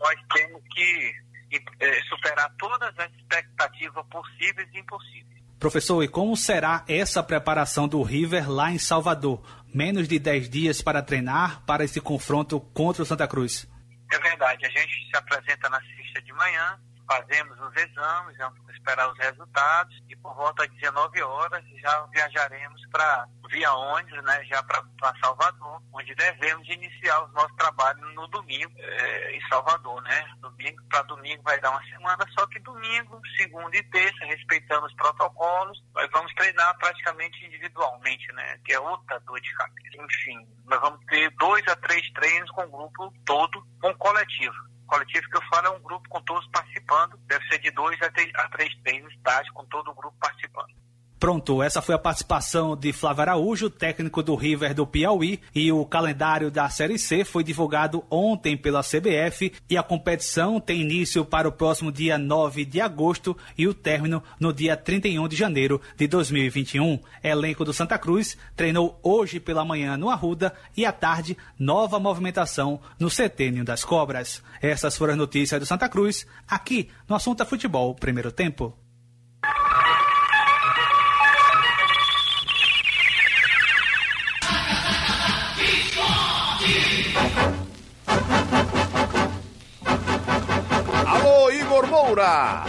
nós 0.01 0.21
temos 0.33 0.61
que 0.73 1.34
é, 1.81 2.03
superar 2.05 2.51
todas 2.59 2.93
as 2.99 3.11
expectativas 3.13 4.05
possíveis 4.07 4.69
e 4.73 4.79
impossíveis. 4.79 5.35
Professor, 5.59 6.03
e 6.03 6.09
como 6.09 6.37
será 6.37 6.85
essa 6.87 7.23
preparação 7.23 7.89
do 7.89 8.03
River 8.03 8.51
lá 8.51 8.71
em 8.71 8.79
Salvador? 8.79 9.43
Menos 9.73 10.07
de 10.07 10.19
10 10.19 10.49
dias 10.49 10.83
para 10.83 11.03
treinar 11.03 11.63
para 11.65 11.85
esse 11.85 12.01
confronto 12.01 12.61
contra 12.61 13.03
o 13.03 13.07
Santa 13.07 13.27
Cruz. 13.27 13.67
É 14.13 14.19
verdade, 14.19 14.67
a 14.67 14.69
gente 14.69 15.09
se 15.11 15.17
apresenta 15.17 15.69
na 15.69 15.81
sexta 15.81 16.23
de 16.23 16.33
manhã, 16.33 16.79
fazemos 17.07 17.59
os 17.61 17.77
exames, 17.77 18.37
vamos 18.37 18.59
esperar 18.71 19.11
os 19.11 19.19
resultados 19.19 19.97
e 20.09 20.17
por 20.17 20.35
volta 20.35 20.67
de 20.69 20.75
19 20.77 21.23
horas 21.23 21.65
já 21.81 22.07
viajaremos 22.13 22.81
para 22.91 23.27
via 23.51 23.73
ônibus, 23.73 24.25
né, 24.25 24.45
já 24.45 24.63
para 24.63 25.15
Salvador, 25.23 25.81
onde 25.93 26.15
devemos 26.15 26.69
iniciar 26.69 27.25
os 27.25 27.33
nossos 27.33 27.55
trabalhos 27.57 28.15
no 28.15 28.27
domingo 28.29 28.73
é, 28.77 29.37
em 29.37 29.49
Salvador, 29.49 30.03
né? 30.03 30.27
Domingo 30.41 30.83
para 30.89 31.03
domingo 31.03 31.43
vai 31.43 31.61
dar 31.61 31.71
uma 31.71 31.85
semana, 31.85 32.27
só 32.37 32.47
que 32.49 32.59
domingo, 32.61 33.21
segunda 33.37 33.77
e 33.77 33.83
terça, 33.85 34.25
respeitando 34.25 34.87
os 34.87 34.95
protocolos, 34.95 35.83
nós 35.95 36.11
vamos 36.13 36.35
treinar 36.35 36.77
praticamente 36.79 37.45
individualmente, 37.47 38.33
né? 38.33 38.59
Que 38.65 38.73
é 38.73 38.81
outra 38.81 39.21
dor 39.21 39.41
de 39.41 39.55
cabeça. 39.55 40.03
Enfim, 40.03 40.49
nós 40.65 40.81
vamos 40.81 41.05
ter 41.07 41.31
dois 41.39 41.67
a 41.69 41.77
três 41.77 42.11
treinos 42.13 42.51
com 42.51 42.65
o 42.65 42.71
grupo 42.71 43.13
todo, 43.25 43.65
com 43.81 43.95
coletivo 43.95 44.74
coletivo 44.87 45.29
que 45.29 45.37
eu 45.37 45.43
falo 45.51 45.67
é 45.69 45.71
um 45.71 45.83
grupo 45.83 46.09
com 46.09 46.21
todos 46.23 46.47
participando, 46.49 47.19
deve 47.27 47.47
ser 47.49 47.59
de 47.59 47.71
dois 47.71 48.01
a 48.03 48.11
três, 48.11 48.31
a 48.35 48.49
três 48.49 48.75
treinos 48.83 49.13
estágio 49.15 49.53
com 49.53 49.65
todo 49.67 49.91
o 49.91 49.95
grupo 49.95 50.17
participando. 50.21 50.84
Pronto, 51.25 51.63
essa 51.63 51.81
foi 51.81 51.95
a 51.95 51.99
participação 51.99 52.77
de 52.77 52.93
Flávio 52.93 53.23
Araújo, 53.23 53.71
técnico 53.71 54.23
do 54.23 54.35
River 54.35 54.75
do 54.75 54.87
Piauí, 54.87 55.41
e 55.55 55.73
o 55.73 55.83
calendário 55.87 56.51
da 56.51 56.69
Série 56.69 56.99
C 56.99 57.25
foi 57.25 57.43
divulgado 57.43 58.05
ontem 58.11 58.59
pela 58.59 58.83
CBF 58.83 59.51
e 59.71 59.79
a 59.79 59.83
competição 59.83 60.61
tem 60.61 60.83
início 60.83 61.25
para 61.25 61.49
o 61.49 61.53
próximo 61.53 61.91
dia 61.91 62.19
9 62.19 62.67
de 62.67 62.79
agosto 62.79 63.35
e 63.57 63.67
o 63.67 63.73
término 63.73 64.23
no 64.39 64.53
dia 64.53 64.77
31 64.77 65.27
de 65.27 65.35
janeiro 65.35 65.81
de 65.97 66.07
2021. 66.07 67.01
Elenco 67.23 67.65
do 67.65 67.73
Santa 67.73 67.99
Cruz 67.99 68.37
treinou 68.55 69.01
hoje 69.03 69.41
pela 69.41 69.65
manhã 69.65 69.97
no 69.97 70.11
Arruda 70.11 70.53
e 70.77 70.85
à 70.85 70.93
tarde 70.93 71.39
nova 71.59 71.99
movimentação 71.99 72.79
no 72.99 73.09
Setênio 73.09 73.65
das 73.65 73.83
Cobras. 73.83 74.43
Essas 74.61 74.95
foram 74.95 75.15
as 75.15 75.19
notícias 75.19 75.59
do 75.59 75.65
Santa 75.65 75.89
Cruz, 75.89 76.27
aqui 76.47 76.91
no 77.09 77.17
Assunto 77.17 77.43
é 77.43 77.47
Futebol, 77.47 77.95
primeiro 77.95 78.31
tempo. 78.31 78.84
Moura. 92.15 92.65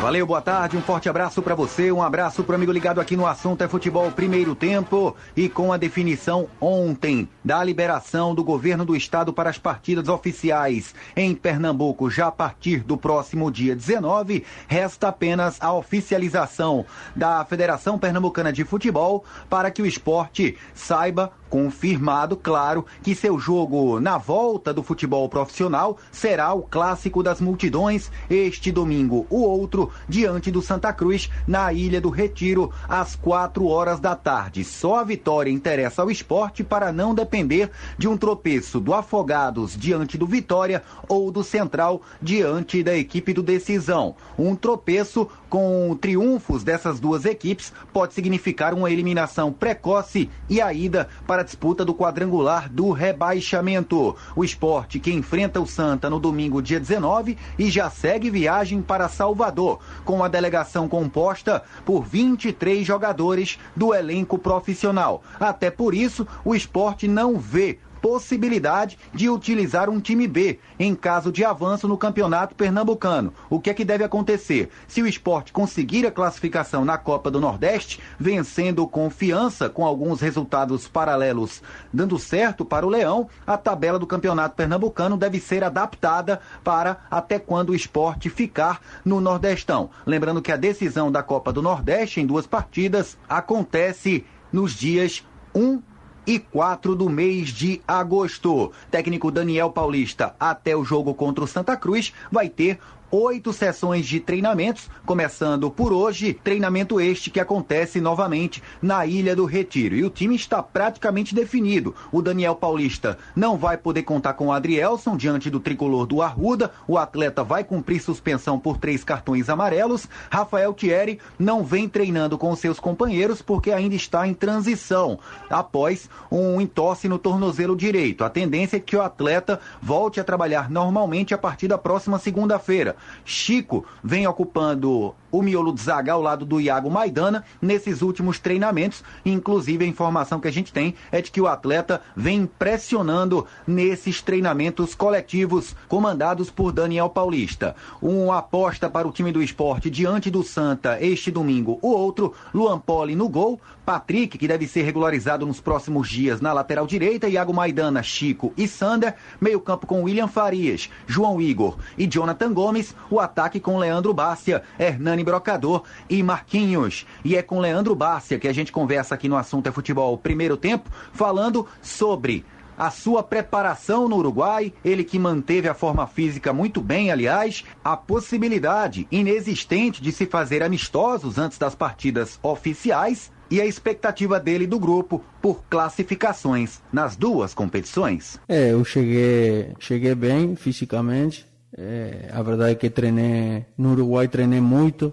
Valeu, 0.00 0.26
boa 0.26 0.42
tarde, 0.42 0.76
um 0.76 0.82
forte 0.82 1.08
abraço 1.08 1.42
para 1.42 1.54
você, 1.54 1.90
um 1.90 2.02
abraço 2.02 2.44
pro 2.44 2.54
amigo 2.54 2.70
ligado 2.70 3.00
aqui 3.00 3.16
no 3.16 3.26
assunto 3.26 3.64
é 3.64 3.68
futebol 3.68 4.10
primeiro 4.12 4.54
tempo 4.54 5.16
e 5.34 5.48
com 5.48 5.72
a 5.72 5.76
definição 5.76 6.48
ontem 6.60 7.28
da 7.44 7.64
liberação 7.64 8.34
do 8.34 8.44
governo 8.44 8.84
do 8.84 8.94
estado 8.94 9.32
para 9.32 9.50
as 9.50 9.58
partidas 9.58 10.08
oficiais 10.08 10.94
em 11.16 11.34
Pernambuco 11.34 12.10
já 12.10 12.26
a 12.26 12.32
partir 12.32 12.84
do 12.84 12.96
próximo 12.96 13.50
dia 13.50 13.74
19, 13.74 14.44
resta 14.68 15.08
apenas 15.08 15.56
a 15.60 15.72
oficialização 15.72 16.84
da 17.14 17.44
Federação 17.44 17.98
Pernambucana 17.98 18.52
de 18.52 18.64
Futebol 18.64 19.24
para 19.48 19.70
que 19.70 19.82
o 19.82 19.86
esporte 19.86 20.56
saiba 20.74 21.32
confirmado, 21.56 22.36
claro, 22.36 22.84
que 23.02 23.14
seu 23.14 23.38
jogo 23.38 23.98
na 23.98 24.18
volta 24.18 24.74
do 24.74 24.82
futebol 24.82 25.26
profissional 25.26 25.96
será 26.12 26.52
o 26.52 26.60
clássico 26.60 27.22
das 27.22 27.40
multidões 27.40 28.12
este 28.28 28.70
domingo, 28.70 29.26
o 29.30 29.40
outro 29.40 29.90
diante 30.06 30.50
do 30.50 30.60
Santa 30.60 30.92
Cruz 30.92 31.30
na 31.46 31.72
Ilha 31.72 31.98
do 31.98 32.10
Retiro 32.10 32.70
às 32.86 33.16
quatro 33.16 33.68
horas 33.68 33.98
da 33.98 34.14
tarde. 34.14 34.64
Só 34.64 34.96
a 34.96 35.04
vitória 35.04 35.50
interessa 35.50 36.02
ao 36.02 36.10
esporte 36.10 36.62
para 36.62 36.92
não 36.92 37.14
depender 37.14 37.70
de 37.96 38.06
um 38.06 38.18
tropeço 38.18 38.78
do 38.78 38.92
Afogados 38.92 39.78
diante 39.78 40.18
do 40.18 40.26
Vitória 40.26 40.82
ou 41.08 41.30
do 41.30 41.42
Central 41.42 42.02
diante 42.20 42.82
da 42.82 42.94
equipe 42.94 43.32
do 43.32 43.42
Decisão. 43.42 44.14
Um 44.38 44.54
tropeço 44.54 45.26
com 45.56 45.96
triunfos 45.98 46.62
dessas 46.62 47.00
duas 47.00 47.24
equipes 47.24 47.72
pode 47.90 48.12
significar 48.12 48.74
uma 48.74 48.90
eliminação 48.90 49.50
precoce 49.50 50.28
e 50.50 50.60
a 50.60 50.70
ida 50.70 51.08
para 51.26 51.40
a 51.40 51.44
disputa 51.46 51.82
do 51.82 51.94
quadrangular 51.94 52.70
do 52.70 52.90
rebaixamento. 52.90 54.14
O 54.36 54.44
esporte 54.44 55.00
que 55.00 55.10
enfrenta 55.10 55.58
o 55.58 55.66
Santa 55.66 56.10
no 56.10 56.20
domingo, 56.20 56.60
dia 56.60 56.78
19, 56.78 57.38
e 57.58 57.70
já 57.70 57.88
segue 57.88 58.28
viagem 58.28 58.82
para 58.82 59.08
Salvador, 59.08 59.80
com 60.04 60.22
a 60.22 60.28
delegação 60.28 60.86
composta 60.90 61.62
por 61.86 62.04
23 62.04 62.86
jogadores 62.86 63.58
do 63.74 63.94
elenco 63.94 64.36
profissional. 64.36 65.22
Até 65.40 65.70
por 65.70 65.94
isso, 65.94 66.26
o 66.44 66.54
esporte 66.54 67.08
não 67.08 67.38
vê 67.38 67.78
possibilidade 68.00 68.98
de 69.12 69.28
utilizar 69.28 69.88
um 69.88 70.00
time 70.00 70.26
B 70.26 70.58
em 70.78 70.94
caso 70.94 71.32
de 71.32 71.44
avanço 71.44 71.88
no 71.88 71.96
campeonato 71.96 72.54
pernambucano. 72.54 73.32
O 73.48 73.60
que 73.60 73.70
é 73.70 73.74
que 73.74 73.84
deve 73.84 74.04
acontecer? 74.04 74.70
Se 74.86 75.02
o 75.02 75.06
esporte 75.06 75.52
conseguir 75.52 76.06
a 76.06 76.10
classificação 76.10 76.84
na 76.84 76.98
Copa 76.98 77.30
do 77.30 77.40
Nordeste, 77.40 78.00
vencendo 78.18 78.86
confiança 78.86 79.68
com 79.68 79.84
alguns 79.84 80.20
resultados 80.20 80.88
paralelos 80.88 81.62
dando 81.92 82.18
certo 82.18 82.64
para 82.64 82.86
o 82.86 82.90
Leão, 82.90 83.28
a 83.46 83.56
tabela 83.56 83.98
do 83.98 84.06
campeonato 84.06 84.56
pernambucano 84.56 85.16
deve 85.16 85.40
ser 85.40 85.64
adaptada 85.64 86.40
para 86.62 86.98
até 87.10 87.38
quando 87.38 87.70
o 87.70 87.74
esporte 87.74 88.28
ficar 88.28 88.80
no 89.04 89.20
Nordestão. 89.20 89.90
Lembrando 90.04 90.42
que 90.42 90.52
a 90.52 90.56
decisão 90.56 91.10
da 91.10 91.22
Copa 91.22 91.52
do 91.52 91.62
Nordeste 91.62 92.20
em 92.20 92.26
duas 92.26 92.46
partidas 92.46 93.16
acontece 93.28 94.24
nos 94.52 94.72
dias 94.72 95.24
1 95.54 95.80
e 96.26 96.38
4 96.38 96.96
do 96.96 97.08
mês 97.08 97.50
de 97.50 97.80
agosto. 97.86 98.72
Técnico 98.90 99.30
Daniel 99.30 99.70
Paulista, 99.70 100.34
até 100.40 100.76
o 100.76 100.84
jogo 100.84 101.14
contra 101.14 101.44
o 101.44 101.46
Santa 101.46 101.76
Cruz, 101.76 102.12
vai 102.30 102.48
ter 102.48 102.78
oito 103.10 103.52
sessões 103.52 104.06
de 104.06 104.20
treinamentos, 104.20 104.90
começando 105.04 105.70
por 105.70 105.92
hoje, 105.92 106.32
treinamento 106.32 107.00
este 107.00 107.30
que 107.30 107.40
acontece 107.40 108.00
novamente 108.00 108.62
na 108.82 109.06
Ilha 109.06 109.36
do 109.36 109.44
Retiro. 109.44 109.94
E 109.94 110.04
o 110.04 110.10
time 110.10 110.34
está 110.34 110.62
praticamente 110.62 111.34
definido. 111.34 111.94
O 112.10 112.20
Daniel 112.20 112.54
Paulista 112.54 113.18
não 113.34 113.56
vai 113.56 113.76
poder 113.76 114.02
contar 114.02 114.34
com 114.34 114.48
o 114.48 114.52
Adrielson 114.52 115.16
diante 115.16 115.50
do 115.50 115.60
tricolor 115.60 116.06
do 116.06 116.22
Arruda. 116.22 116.72
O 116.86 116.98
atleta 116.98 117.42
vai 117.44 117.64
cumprir 117.64 118.00
suspensão 118.00 118.58
por 118.58 118.78
três 118.78 119.04
cartões 119.04 119.48
amarelos. 119.48 120.08
Rafael 120.30 120.72
Thierry 120.74 121.18
não 121.38 121.64
vem 121.64 121.88
treinando 121.88 122.36
com 122.36 122.54
seus 122.56 122.80
companheiros 122.80 123.40
porque 123.40 123.70
ainda 123.70 123.94
está 123.94 124.26
em 124.26 124.34
transição 124.34 125.18
após 125.48 126.08
um 126.30 126.60
entorse 126.60 127.08
no 127.08 127.18
tornozelo 127.18 127.76
direito. 127.76 128.24
A 128.24 128.30
tendência 128.30 128.76
é 128.76 128.80
que 128.80 128.96
o 128.96 129.02
atleta 129.02 129.60
volte 129.80 130.20
a 130.20 130.24
trabalhar 130.24 130.70
normalmente 130.70 131.34
a 131.34 131.38
partir 131.38 131.68
da 131.68 131.78
próxima 131.78 132.18
segunda-feira. 132.18 132.96
Chico 133.24 133.84
vem 134.02 134.26
ocupando 134.26 135.14
o 135.30 135.42
miolo 135.42 135.72
de 135.72 135.82
zaga 135.82 136.12
ao 136.12 136.22
lado 136.22 136.44
do 136.44 136.60
Iago 136.60 136.90
Maidana 136.90 137.44
nesses 137.60 138.02
últimos 138.02 138.38
treinamentos. 138.38 139.02
Inclusive, 139.24 139.84
a 139.84 139.88
informação 139.88 140.40
que 140.40 140.48
a 140.48 140.52
gente 140.52 140.72
tem 140.72 140.94
é 141.10 141.20
de 141.20 141.30
que 141.30 141.40
o 141.40 141.46
atleta 141.46 142.00
vem 142.16 142.42
impressionando 142.42 143.46
nesses 143.66 144.22
treinamentos 144.22 144.94
coletivos 144.94 145.74
comandados 145.88 146.50
por 146.50 146.72
Daniel 146.72 147.10
Paulista. 147.10 147.76
Uma 148.00 148.38
aposta 148.38 148.88
para 148.88 149.06
o 149.06 149.12
time 149.12 149.32
do 149.32 149.42
esporte 149.42 149.90
diante 149.90 150.30
do 150.30 150.42
Santa 150.42 150.98
este 151.00 151.30
domingo. 151.30 151.78
O 151.82 151.88
outro, 151.88 152.32
Luan 152.54 152.78
Poli 152.78 153.14
no 153.14 153.28
gol. 153.28 153.60
Patrick, 153.86 154.36
que 154.36 154.48
deve 154.48 154.66
ser 154.66 154.82
regularizado 154.82 155.46
nos 155.46 155.60
próximos 155.60 156.08
dias 156.08 156.40
na 156.40 156.52
lateral 156.52 156.88
direita. 156.88 157.28
Iago 157.28 157.54
Maidana, 157.54 158.02
Chico 158.02 158.52
e 158.56 158.66
Sander. 158.66 159.14
Meio-campo 159.40 159.86
com 159.86 160.02
William 160.02 160.26
Farias, 160.26 160.90
João 161.06 161.40
Igor 161.40 161.78
e 161.96 162.04
Jonathan 162.04 162.52
Gomes 162.52 162.94
o 163.08 163.20
ataque 163.20 163.60
com 163.60 163.78
Leandro 163.78 164.12
Bárcia, 164.12 164.64
Hernani 164.76 165.22
Brocador 165.22 165.84
e 166.10 166.20
Marquinhos. 166.20 167.06
E 167.24 167.36
é 167.36 167.42
com 167.42 167.60
Leandro 167.60 167.94
Bárcia 167.94 168.40
que 168.40 168.48
a 168.48 168.52
gente 168.52 168.72
conversa 168.72 169.14
aqui 169.14 169.28
no 169.28 169.36
Assunto 169.36 169.68
é 169.68 169.72
Futebol 169.72 170.18
Primeiro 170.18 170.56
Tempo, 170.56 170.90
falando 171.12 171.66
sobre 171.80 172.44
a 172.76 172.90
sua 172.90 173.22
preparação 173.22 174.08
no 174.08 174.16
Uruguai, 174.16 174.72
ele 174.84 175.02
que 175.02 175.18
manteve 175.18 175.68
a 175.68 175.74
forma 175.74 176.06
física 176.06 176.52
muito 176.52 176.82
bem, 176.82 177.10
aliás, 177.10 177.64
a 177.82 177.96
possibilidade 177.96 179.08
inexistente 179.10 180.02
de 180.02 180.12
se 180.12 180.26
fazer 180.26 180.62
amistosos 180.62 181.38
antes 181.38 181.56
das 181.56 181.74
partidas 181.74 182.38
oficiais 182.42 183.32
e 183.50 183.60
a 183.60 183.66
expectativa 183.66 184.40
dele 184.40 184.66
do 184.66 184.78
grupo 184.78 185.22
por 185.40 185.62
classificações 185.68 186.80
nas 186.92 187.16
duas 187.16 187.54
competições. 187.54 188.38
É, 188.48 188.72
eu 188.72 188.84
cheguei, 188.84 189.72
cheguei 189.78 190.14
bem 190.14 190.56
fisicamente. 190.56 191.46
É, 191.76 192.30
a 192.32 192.42
verdade 192.42 192.72
é 192.72 192.74
que 192.74 192.90
treinei 192.90 193.66
no 193.76 193.92
Uruguai, 193.92 194.28
treinei 194.28 194.60
muito. 194.60 195.12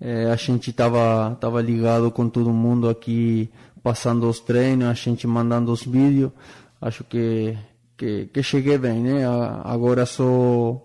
É, 0.00 0.30
a 0.30 0.36
gente 0.36 0.70
estava 0.70 1.36
tava 1.40 1.62
ligado 1.62 2.10
com 2.10 2.28
todo 2.28 2.52
mundo 2.52 2.88
aqui, 2.88 3.48
passando 3.82 4.28
os 4.28 4.40
treinos, 4.40 4.88
a 4.88 4.92
gente 4.92 5.26
mandando 5.26 5.72
os 5.72 5.84
vídeos. 5.84 6.32
Acho 6.80 7.04
que, 7.04 7.56
que, 7.96 8.26
que 8.26 8.42
cheguei 8.42 8.76
bem, 8.76 9.00
né? 9.00 9.22
Agora 9.64 10.04
só 10.04 10.82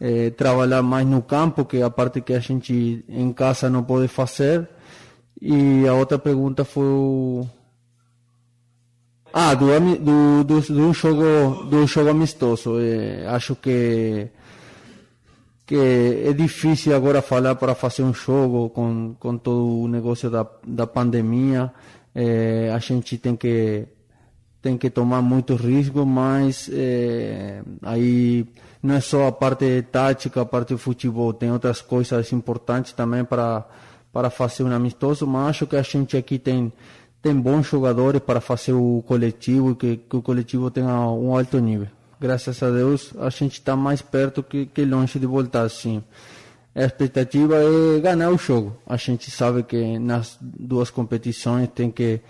é, 0.00 0.30
trabalhar 0.30 0.82
mais 0.82 1.06
no 1.06 1.22
campo, 1.22 1.64
que 1.64 1.78
é 1.78 1.82
a 1.82 1.90
parte 1.90 2.20
que 2.20 2.34
a 2.34 2.38
gente 2.38 3.04
em 3.08 3.32
casa 3.32 3.68
não 3.70 3.82
pode 3.82 4.06
fazer 4.06 4.68
e 5.40 5.86
a 5.86 5.94
outra 5.94 6.18
pergunta 6.18 6.64
foi 6.64 6.84
o... 6.84 7.46
Ah, 9.32 9.52
do, 9.54 9.66
do, 9.98 10.44
do, 10.44 10.60
do, 10.60 10.92
jogo, 10.92 11.64
do 11.64 11.86
jogo 11.86 12.10
amistoso. 12.10 12.78
É, 12.78 13.26
acho 13.26 13.56
que, 13.56 14.28
que 15.66 15.76
é 15.76 16.32
difícil 16.32 16.94
agora 16.94 17.20
falar 17.20 17.56
para 17.56 17.74
fazer 17.74 18.04
um 18.04 18.14
jogo 18.14 18.70
com, 18.70 19.16
com 19.18 19.36
todo 19.36 19.82
o 19.82 19.88
negócio 19.88 20.30
da, 20.30 20.46
da 20.64 20.86
pandemia. 20.86 21.72
É, 22.14 22.70
a 22.72 22.78
gente 22.78 23.18
tem 23.18 23.34
que, 23.34 23.88
tem 24.62 24.78
que 24.78 24.88
tomar 24.88 25.20
muito 25.20 25.56
risco, 25.56 26.06
mas 26.06 26.70
é, 26.72 27.60
aí 27.82 28.46
não 28.80 28.94
é 28.94 29.00
só 29.00 29.26
a 29.26 29.32
parte 29.32 29.82
tática, 29.90 30.42
a 30.42 30.46
parte 30.46 30.74
do 30.74 30.78
futebol, 30.78 31.32
tem 31.32 31.50
outras 31.50 31.82
coisas 31.82 32.32
importantes 32.32 32.92
também 32.92 33.24
para 33.24 33.66
para 34.14 34.30
fazer 34.30 34.62
um 34.62 34.72
amistoso, 34.72 35.26
mas 35.26 35.48
acho 35.48 35.66
que 35.66 35.74
a 35.74 35.82
gente 35.82 36.16
aqui 36.16 36.38
tem 36.38 36.72
tem 37.20 37.34
bons 37.34 37.66
jogadores 37.66 38.20
para 38.20 38.40
fazer 38.40 38.74
o 38.74 39.02
coletivo 39.06 39.72
e 39.72 39.74
que, 39.74 39.96
que 39.96 40.16
o 40.16 40.22
coletivo 40.22 40.70
tenha 40.70 40.94
um 41.08 41.34
alto 41.36 41.58
nível. 41.58 41.88
Graças 42.20 42.62
a 42.62 42.70
Deus 42.70 43.12
a 43.18 43.30
gente 43.30 43.54
está 43.54 43.74
mais 43.74 44.02
perto 44.02 44.42
que, 44.42 44.66
que 44.66 44.84
longe 44.84 45.18
de 45.18 45.26
voltar 45.26 45.62
assim. 45.62 46.04
A 46.74 46.84
expectativa 46.84 47.56
é 47.56 48.00
ganhar 48.00 48.30
o 48.30 48.38
jogo. 48.38 48.76
A 48.86 48.96
gente 48.96 49.30
sabe 49.30 49.64
que 49.64 49.98
nas 49.98 50.38
duas 50.40 50.90
competições 50.90 51.68
tem 51.74 51.90
que 51.90 52.20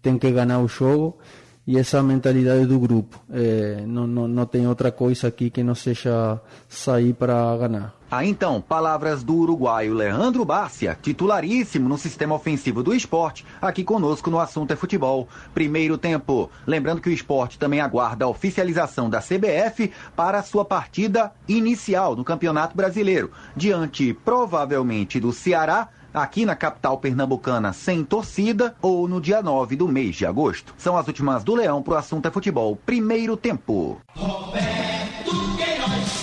tem 0.00 0.18
que 0.18 0.30
ganhar 0.30 0.60
o 0.60 0.68
jogo 0.68 1.18
e 1.66 1.78
essa 1.78 2.02
mentalidade 2.02 2.66
do 2.66 2.78
grupo. 2.78 3.20
É, 3.30 3.82
não, 3.86 4.06
não, 4.06 4.26
não 4.26 4.46
tem 4.46 4.66
outra 4.66 4.90
coisa 4.90 5.28
aqui 5.28 5.50
que 5.50 5.62
não 5.62 5.74
seja 5.74 6.40
sair 6.68 7.12
para 7.12 7.56
ganhar. 7.56 7.94
Ah, 8.10 8.26
então, 8.26 8.60
palavras 8.60 9.22
do 9.22 9.34
uruguaio 9.36 9.94
Leandro 9.94 10.44
Bárcia, 10.44 10.98
titularíssimo 11.00 11.88
no 11.88 11.96
sistema 11.96 12.34
ofensivo 12.34 12.82
do 12.82 12.94
esporte, 12.94 13.42
aqui 13.58 13.82
conosco 13.82 14.30
no 14.30 14.38
Assunto 14.38 14.70
é 14.70 14.76
Futebol. 14.76 15.26
Primeiro 15.54 15.96
tempo. 15.96 16.50
Lembrando 16.66 17.00
que 17.00 17.08
o 17.08 17.12
esporte 17.12 17.58
também 17.58 17.80
aguarda 17.80 18.26
a 18.26 18.28
oficialização 18.28 19.08
da 19.08 19.20
CBF 19.20 19.90
para 20.14 20.40
a 20.40 20.42
sua 20.42 20.62
partida 20.62 21.32
inicial 21.48 22.14
no 22.14 22.22
Campeonato 22.22 22.76
Brasileiro, 22.76 23.30
diante 23.56 24.12
provavelmente 24.12 25.18
do 25.18 25.32
Ceará 25.32 25.88
aqui 26.12 26.44
na 26.44 26.54
capital 26.54 26.98
pernambucana 26.98 27.72
sem 27.72 28.04
torcida 28.04 28.74
ou 28.80 29.08
no 29.08 29.20
dia 29.20 29.42
9 29.42 29.76
do 29.76 29.88
mês 29.88 30.16
de 30.16 30.26
agosto. 30.26 30.74
São 30.76 30.96
as 30.96 31.06
últimas 31.06 31.44
do 31.44 31.54
Leão 31.54 31.82
pro 31.82 31.94
assunto 31.94 32.26
é 32.26 32.30
futebol. 32.30 32.76
Primeiro 32.76 33.36
tempo. 33.36 34.00
Roberto 34.14 35.56
Queiroz. 35.56 36.22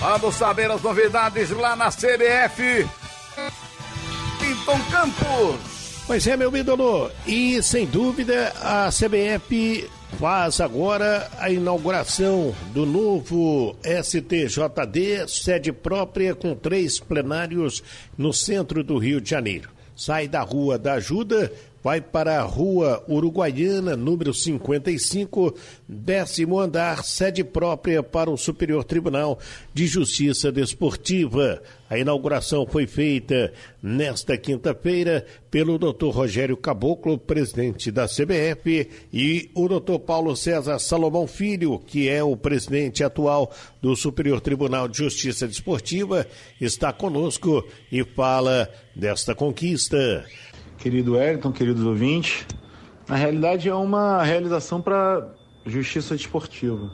Vamos 0.00 0.34
saber 0.34 0.70
as 0.70 0.82
novidades 0.82 1.50
lá 1.50 1.74
na 1.74 1.90
CBF. 1.90 2.86
Pinton 4.38 4.80
Campos. 4.90 6.04
Pois 6.06 6.26
é, 6.26 6.36
meu 6.36 6.54
ídolo. 6.54 7.10
E 7.26 7.62
sem 7.62 7.86
dúvida 7.86 8.52
a 8.60 8.90
CBF 8.90 9.88
faz 10.18 10.60
agora 10.60 11.28
a 11.38 11.50
inauguração 11.50 12.54
do 12.72 12.86
novo 12.86 13.74
STJD, 13.82 15.28
sede 15.28 15.72
própria 15.72 16.34
com 16.34 16.54
três 16.54 17.00
plenários 17.00 17.82
no 18.16 18.32
centro 18.32 18.84
do 18.84 18.96
Rio 18.96 19.20
de 19.20 19.30
Janeiro. 19.30 19.70
Sai 19.96 20.28
da 20.28 20.40
Rua 20.42 20.78
da 20.78 20.94
Ajuda 20.94 21.52
vai 21.84 22.00
para 22.00 22.40
a 22.40 22.42
Rua 22.42 23.04
Uruguaiana, 23.06 23.94
número 23.94 24.32
55, 24.32 25.54
décimo 25.86 26.58
andar, 26.58 27.04
sede 27.04 27.44
própria 27.44 28.02
para 28.02 28.30
o 28.30 28.38
Superior 28.38 28.84
Tribunal 28.84 29.38
de 29.74 29.86
Justiça 29.86 30.50
Desportiva. 30.50 31.62
A 31.90 31.98
inauguração 31.98 32.66
foi 32.66 32.86
feita 32.86 33.52
nesta 33.82 34.38
quinta-feira 34.38 35.26
pelo 35.50 35.78
Dr. 35.78 36.08
Rogério 36.08 36.56
Caboclo, 36.56 37.18
presidente 37.18 37.90
da 37.90 38.06
CBF, 38.06 38.88
e 39.12 39.50
o 39.54 39.68
Dr. 39.68 39.98
Paulo 39.98 40.34
César 40.34 40.78
Salomão 40.78 41.26
Filho, 41.26 41.78
que 41.78 42.08
é 42.08 42.24
o 42.24 42.34
presidente 42.34 43.04
atual 43.04 43.52
do 43.82 43.94
Superior 43.94 44.40
Tribunal 44.40 44.88
de 44.88 44.96
Justiça 44.96 45.46
Desportiva, 45.46 46.26
está 46.58 46.94
conosco 46.94 47.62
e 47.92 48.02
fala 48.02 48.70
desta 48.96 49.34
conquista 49.34 50.24
querido 50.84 51.14
Wellington, 51.14 51.50
queridos 51.50 51.82
ouvintes. 51.82 52.46
Na 53.08 53.16
realidade, 53.16 53.70
é 53.70 53.74
uma 53.74 54.22
realização 54.22 54.82
para 54.82 55.26
justiça 55.64 56.14
desportiva. 56.14 56.90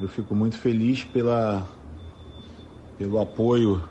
Eu 0.00 0.08
fico 0.08 0.34
muito 0.34 0.56
feliz 0.56 1.04
pela, 1.04 1.68
pelo 2.96 3.20
apoio 3.20 3.86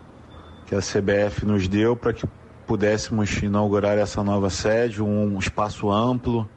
que 0.65 0.73
a 0.73 0.79
CBF 0.79 1.45
nos 1.45 1.67
deu 1.67 1.95
para 1.95 2.13
que 2.13 2.27
pudéssemos 2.65 3.43
inaugurar 3.43 3.95
essa 3.95 4.23
nova 4.23 4.49
sede, 4.49 5.03
um 5.03 5.37
espaço 5.37 5.91
amplo, 5.91 6.49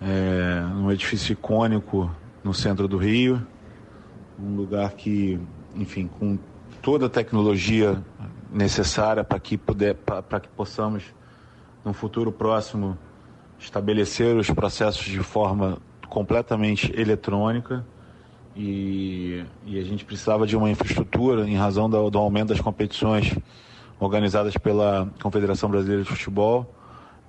é, 0.00 0.62
um 0.76 0.88
edifício 0.92 1.32
icônico 1.32 2.08
no 2.44 2.54
centro 2.54 2.86
do 2.86 2.96
Rio, 2.96 3.44
um 4.38 4.54
lugar 4.54 4.92
que, 4.92 5.40
enfim, 5.74 6.08
com 6.16 6.38
toda 6.80 7.06
a 7.06 7.10
tecnologia 7.10 8.00
necessária 8.52 9.24
para 9.24 9.40
que, 9.40 9.58
para 9.58 10.38
que 10.38 10.48
possamos 10.50 11.02
no 11.84 11.92
futuro 11.92 12.30
próximo, 12.30 12.96
estabelecer 13.58 14.36
os 14.36 14.50
processos 14.50 15.04
de 15.04 15.20
forma 15.20 15.78
completamente 16.08 16.92
eletrônica 16.98 17.84
e, 18.56 19.44
e 19.64 19.78
a 19.78 19.82
gente 19.84 20.04
precisava 20.04 20.46
de 20.46 20.56
uma 20.56 20.70
infraestrutura 20.70 21.48
em 21.48 21.56
razão 21.56 21.88
do, 21.88 22.10
do 22.10 22.18
aumento 22.18 22.48
das 22.48 22.60
competições 22.60 23.36
organizadas 23.98 24.56
pela 24.56 25.08
Confederação 25.22 25.70
Brasileira 25.70 26.02
de 26.02 26.08
Futebol. 26.08 26.74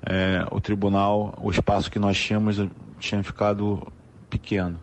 É, 0.03 0.45
o 0.49 0.59
tribunal, 0.59 1.37
o 1.41 1.51
espaço 1.51 1.91
que 1.91 1.99
nós 1.99 2.17
tínhamos 2.17 2.57
tinha 2.99 3.23
ficado 3.23 3.87
pequeno. 4.29 4.79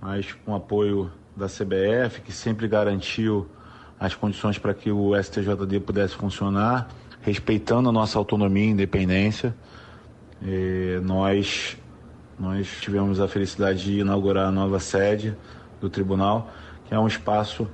Mas 0.00 0.32
com 0.32 0.54
apoio 0.54 1.10
da 1.36 1.46
CBF, 1.46 2.20
que 2.20 2.32
sempre 2.32 2.68
garantiu 2.68 3.48
as 3.98 4.14
condições 4.14 4.58
para 4.58 4.72
que 4.72 4.90
o 4.90 5.20
STJD 5.20 5.80
pudesse 5.80 6.14
funcionar, 6.14 6.88
respeitando 7.22 7.88
a 7.88 7.92
nossa 7.92 8.18
autonomia 8.18 8.64
e 8.64 8.70
independência. 8.70 9.54
E 10.42 11.00
nós, 11.02 11.76
nós 12.38 12.68
tivemos 12.80 13.20
a 13.20 13.28
felicidade 13.28 13.84
de 13.84 14.00
inaugurar 14.00 14.48
a 14.48 14.52
nova 14.52 14.78
sede 14.80 15.36
do 15.80 15.90
tribunal, 15.90 16.50
que 16.88 16.94
é 16.94 16.98
um 16.98 17.06
espaço 17.06 17.68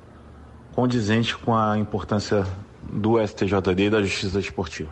condizente 0.75 1.37
com 1.37 1.55
a 1.55 1.79
importância 1.79 2.47
do 2.83 3.25
STJD 3.25 3.85
e 3.85 3.91
da 3.91 4.03
justiça 4.03 4.39
esportiva. 4.39 4.91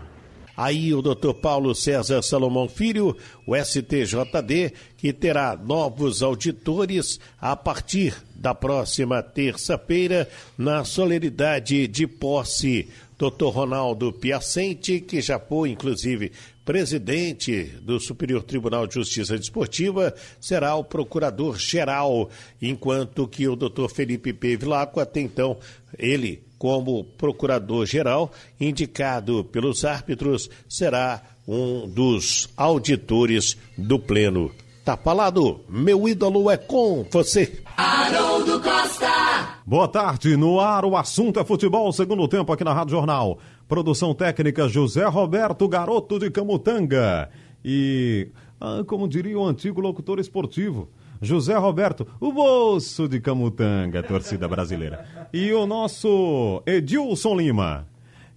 Aí 0.57 0.95
o 0.95 1.03
doutor 1.03 1.35
Paulo 1.35 1.75
César 1.75 2.23
Salomão 2.23 2.69
Filho, 2.69 3.17
o 3.45 3.57
STJD, 3.57 4.73
que 4.97 5.13
terá 5.13 5.57
novos 5.57 6.23
auditores 6.23 7.19
a 7.41 7.57
partir 7.57 8.15
da 8.37 8.55
próxima 8.55 9.21
terça-feira, 9.21 10.29
na 10.57 10.85
solenidade 10.85 11.89
de 11.89 12.07
posse 12.07 12.89
Dr. 13.31 13.47
Ronaldo 13.47 14.13
Piacente, 14.13 15.01
que 15.01 15.21
já 15.21 15.39
foi, 15.39 15.71
inclusive, 15.71 16.33
presidente 16.65 17.65
do 17.83 17.99
Superior 17.99 18.43
Tribunal 18.43 18.87
de 18.87 18.95
Justiça 18.95 19.39
Desportiva, 19.39 20.15
será 20.41 20.75
o 20.75 20.85
procurador-geral, 20.85 22.29
enquanto 22.61 23.27
que 23.27 23.49
o 23.49 23.57
Dr. 23.57 23.89
Felipe 23.89 24.33
P. 24.33 24.57
Vilaco, 24.57 25.01
até 25.01 25.21
então, 25.21 25.57
ele, 25.99 26.43
como 26.59 27.05
procurador-geral, 27.05 28.31
indicado 28.61 29.45
pelos 29.45 29.85
árbitros, 29.85 30.51
será 30.69 31.23
um 31.49 31.89
dos 31.89 32.51
auditores 32.57 33.57
do 33.77 33.99
Pleno. 33.99 34.51
Tá 34.85 34.99
falado, 34.99 35.65
meu 35.67 36.07
ídolo 36.07 36.51
é 36.51 36.59
com 36.59 37.07
você. 37.11 37.63
Haroldo 37.77 38.61
Costa! 38.61 39.24
Boa 39.67 39.89
tarde, 39.89 40.37
no 40.37 40.61
ar 40.61 40.85
o 40.85 40.95
assunto 40.95 41.41
é 41.41 41.45
futebol, 41.45 41.91
segundo 41.91 42.29
tempo 42.29 42.53
aqui 42.53 42.63
na 42.63 42.75
Rádio 42.75 42.91
Jornal. 42.91 43.39
Produção 43.67 44.15
técnica 44.15 44.69
José 44.69 45.07
Roberto 45.07 45.67
Garoto 45.67 46.19
de 46.19 46.31
Camutanga. 46.31 47.31
E, 47.65 48.29
ah, 48.61 48.85
como 48.87 49.09
diria 49.09 49.39
o 49.39 49.47
antigo 49.47 49.81
locutor 49.81 50.21
esportivo, 50.21 50.91
José 51.19 51.57
Roberto, 51.57 52.07
o 52.21 52.31
moço 52.31 53.09
de 53.09 53.19
Camutanga, 53.21 54.03
torcida 54.03 54.47
brasileira. 54.47 55.07
E 55.33 55.51
o 55.55 55.67
nosso 55.67 56.63
Edilson 56.67 57.35
Lima. 57.35 57.87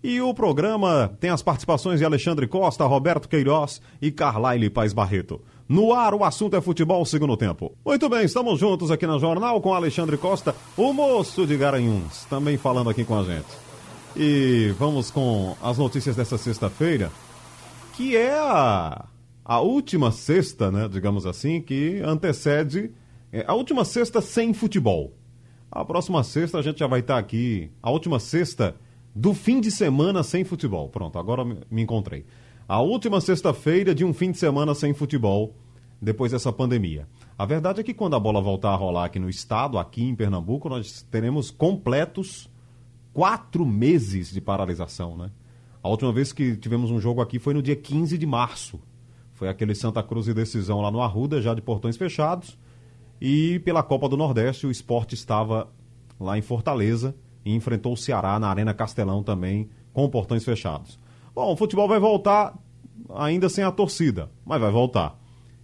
E 0.01 0.21
o 0.21 0.33
programa 0.33 1.11
tem 1.19 1.29
as 1.29 1.43
participações 1.43 1.99
de 1.99 2.05
Alexandre 2.05 2.47
Costa, 2.47 2.85
Roberto 2.85 3.27
Queiroz 3.27 3.81
e 4.01 4.11
Carlaile 4.11 4.69
Paz 4.69 4.93
Barreto. 4.93 5.41
No 5.69 5.91
ar, 5.91 6.13
o 6.13 6.23
assunto 6.23 6.55
é 6.55 6.61
futebol 6.61 7.05
segundo 7.05 7.35
tempo. 7.35 7.75
Muito 7.85 8.07
bem, 8.07 8.23
estamos 8.23 8.57
juntos 8.57 8.89
aqui 8.89 9.05
na 9.05 9.17
Jornal 9.17 9.59
com 9.59 9.73
Alexandre 9.73 10.17
Costa, 10.17 10.55
o 10.77 10.93
moço 10.93 11.45
de 11.45 11.57
Garanhuns, 11.57 12.23
também 12.29 12.55
falando 12.57 12.89
aqui 12.89 13.03
com 13.03 13.19
a 13.19 13.23
gente. 13.23 13.47
E 14.15 14.73
vamos 14.79 15.11
com 15.11 15.57
as 15.61 15.77
notícias 15.77 16.15
dessa 16.15 16.37
sexta-feira, 16.37 17.11
que 17.97 18.15
é 18.15 18.33
a, 18.33 19.07
a 19.43 19.59
última 19.59 20.09
sexta, 20.09 20.71
né, 20.71 20.87
digamos 20.87 21.25
assim, 21.25 21.61
que 21.61 22.01
antecede 22.01 22.89
é, 23.33 23.43
a 23.45 23.53
última 23.53 23.83
sexta 23.83 24.21
sem 24.21 24.53
futebol. 24.53 25.11
A 25.69 25.83
próxima 25.83 26.23
sexta 26.23 26.59
a 26.59 26.61
gente 26.61 26.79
já 26.79 26.87
vai 26.87 27.01
estar 27.01 27.17
aqui, 27.17 27.69
a 27.83 27.91
última 27.91 28.21
sexta 28.21 28.73
do 29.13 29.33
fim 29.33 29.59
de 29.59 29.69
semana 29.69 30.23
sem 30.23 30.45
futebol. 30.45 30.87
Pronto, 30.87 31.19
agora 31.19 31.43
me 31.43 31.81
encontrei. 31.81 32.25
A 32.69 32.81
última 32.81 33.21
sexta-feira 33.21 33.95
de 33.95 34.03
um 34.03 34.13
fim 34.13 34.29
de 34.29 34.37
semana 34.37 34.75
sem 34.75 34.93
futebol, 34.93 35.55
depois 36.01 36.33
dessa 36.33 36.51
pandemia. 36.51 37.07
A 37.37 37.45
verdade 37.45 37.79
é 37.79 37.83
que 37.83 37.93
quando 37.93 38.17
a 38.17 38.19
bola 38.19 38.41
voltar 38.41 38.71
a 38.71 38.75
rolar 38.75 39.05
aqui 39.05 39.17
no 39.19 39.29
estado, 39.29 39.79
aqui 39.79 40.03
em 40.03 40.13
Pernambuco, 40.13 40.67
nós 40.67 41.01
teremos 41.03 41.49
completos 41.49 42.49
quatro 43.13 43.65
meses 43.65 44.33
de 44.33 44.41
paralisação, 44.41 45.15
né? 45.15 45.31
A 45.81 45.87
última 45.87 46.11
vez 46.11 46.33
que 46.33 46.57
tivemos 46.57 46.91
um 46.91 46.99
jogo 46.99 47.21
aqui 47.21 47.39
foi 47.39 47.53
no 47.53 47.61
dia 47.61 47.75
15 47.75 48.17
de 48.17 48.25
março. 48.25 48.81
Foi 49.31 49.47
aquele 49.47 49.73
Santa 49.73 50.03
Cruz 50.03 50.27
e 50.27 50.33
decisão 50.33 50.81
lá 50.81 50.91
no 50.91 51.01
Arruda, 51.01 51.41
já 51.41 51.53
de 51.53 51.61
portões 51.61 51.95
fechados. 51.95 52.57
E 53.21 53.59
pela 53.59 53.81
Copa 53.81 54.09
do 54.09 54.17
Nordeste, 54.17 54.67
o 54.67 54.71
esporte 54.71 55.15
estava 55.15 55.69
lá 56.19 56.37
em 56.37 56.41
Fortaleza 56.41 57.15
e 57.45 57.55
enfrentou 57.55 57.93
o 57.93 57.97
Ceará 57.97 58.37
na 58.37 58.49
Arena 58.49 58.73
Castelão 58.73 59.23
também, 59.23 59.69
com 59.93 60.09
portões 60.09 60.43
fechados. 60.43 60.99
Bom, 61.37 61.53
o 61.53 61.55
futebol 61.55 61.87
vai 61.87 61.99
voltar 61.99 62.57
ainda 63.13 63.47
sem 63.47 63.63
a 63.63 63.71
torcida, 63.71 64.27
mas 64.43 64.59
vai 64.59 64.71
voltar. 64.71 65.15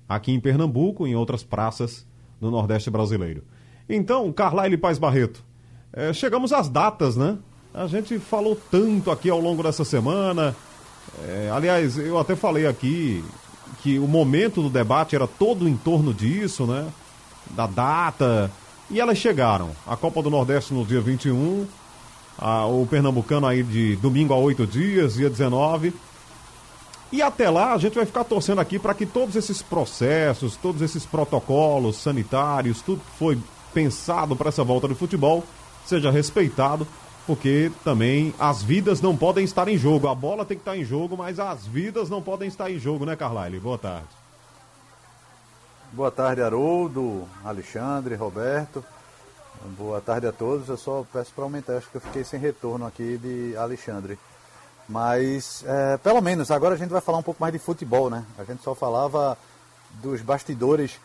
Aqui 0.08 0.32
em 0.32 0.40
Pernambuco 0.40 1.08
em 1.08 1.16
outras 1.16 1.44
praças 1.44 2.06
do 2.40 2.52
Nordeste 2.52 2.92
brasileiro. 2.92 3.44
Então, 3.90 4.32
Carlyle 4.32 4.78
Paz 4.78 5.00
Barreto, 5.00 5.44
é, 5.92 6.14
chegamos 6.14 6.54
às 6.54 6.70
datas, 6.70 7.18
né? 7.18 7.40
A 7.74 7.88
gente 7.88 8.20
falou 8.20 8.56
tanto 8.70 9.10
aqui 9.10 9.32
ao 9.32 9.40
longo 9.40 9.64
dessa 9.64 9.84
semana. 9.84 10.56
É, 11.28 11.50
aliás, 11.52 11.98
eu 11.98 12.20
até 12.20 12.36
falei 12.36 12.68
aqui 12.68 13.26
que 13.82 13.98
o 13.98 14.08
momento 14.08 14.62
do 14.62 14.70
debate 14.70 15.16
era 15.16 15.26
todo 15.26 15.68
em 15.68 15.76
torno 15.76 16.14
disso, 16.14 16.68
né? 16.68 16.88
Da 17.50 17.66
data, 17.66 18.52
e 18.92 19.02
elas 19.02 19.18
chegaram. 19.18 19.72
A 19.88 19.98
Copa 19.98 20.22
do 20.22 20.30
Nordeste 20.30 20.72
no 20.72 20.86
dia 20.86 21.02
21, 21.02 21.66
o 22.40 22.86
Pernambucano 22.86 23.48
aí 23.48 23.64
de 23.64 23.96
domingo 23.98 24.34
a 24.34 24.38
oito 24.38 24.66
dias, 24.66 25.16
dia 25.16 25.30
19. 25.30 25.94
E 27.12 27.22
até 27.22 27.50
lá 27.50 27.74
a 27.74 27.78
gente 27.78 27.96
vai 27.96 28.06
ficar 28.06 28.24
torcendo 28.24 28.60
aqui 28.60 28.80
para 28.80 28.94
que 28.94 29.06
todos 29.06 29.36
esses 29.36 29.62
processos, 29.62 30.56
todos 30.58 30.82
esses 30.82 31.06
protocolos 31.06 31.98
sanitários, 31.98 32.82
tudo 32.82 33.02
que 33.02 33.18
foi 33.20 33.40
pensado 33.74 34.36
para 34.36 34.50
essa 34.50 34.64
volta 34.64 34.88
do 34.88 34.96
futebol 34.96 35.44
seja 35.86 36.10
respeitado, 36.10 36.88
porque 37.28 37.72
também 37.84 38.34
as 38.40 38.64
vidas 38.64 39.00
não 39.00 39.16
podem 39.16 39.44
estar 39.44 39.68
em 39.68 39.78
jogo. 39.78 40.08
A 40.08 40.16
bola 40.16 40.44
tem 40.44 40.58
que 40.58 40.62
estar 40.62 40.76
em 40.76 40.84
jogo, 40.84 41.16
mas 41.16 41.40
as 41.40 41.66
vidas 41.68 42.10
não 42.10 42.22
podem 42.22 42.48
estar 42.48 42.72
em 42.72 42.80
jogo, 42.80 43.06
né, 43.06 43.16
Carlyle? 43.16 43.60
Boa 43.60 43.78
tarde. 43.78 44.08
Boa 45.92 46.10
tarde, 46.10 46.42
Haroldo, 46.42 47.28
Alexandre, 47.46 48.16
Roberto. 48.16 48.84
Boa 49.66 50.02
tarde 50.02 50.28
a 50.28 50.32
todos. 50.32 50.68
Eu 50.68 50.76
só 50.76 51.06
peço 51.12 51.32
para 51.34 51.46
aumentar, 51.46 51.78
acho 51.78 51.90
que 51.90 51.96
eu 51.96 52.02
fiquei 52.02 52.24
sem 52.26 52.40
retorno 52.40 52.86
aqui 52.86 53.18
de 53.18 53.56
Alexandre. 53.56 54.20
Mas, 54.90 55.64
é, 55.66 55.98
pelo 55.98 56.22
menos, 56.22 56.52
agora 56.52 56.76
a 56.76 56.78
gente 56.78 56.90
vai 56.90 57.00
falar 57.00 57.20
um 57.20 57.24
pouco 57.24 57.42
mais 57.42 57.54
de 57.54 57.60
futebol, 57.60 58.10
né? 58.10 58.26
A 58.38 58.44
gente 58.44 58.62
só 58.62 58.76
falava 58.76 59.38
dos 60.02 60.22
bastidores 60.22 61.00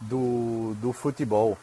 do, 0.00 0.74
do 0.80 0.92
futebol. 0.92 1.56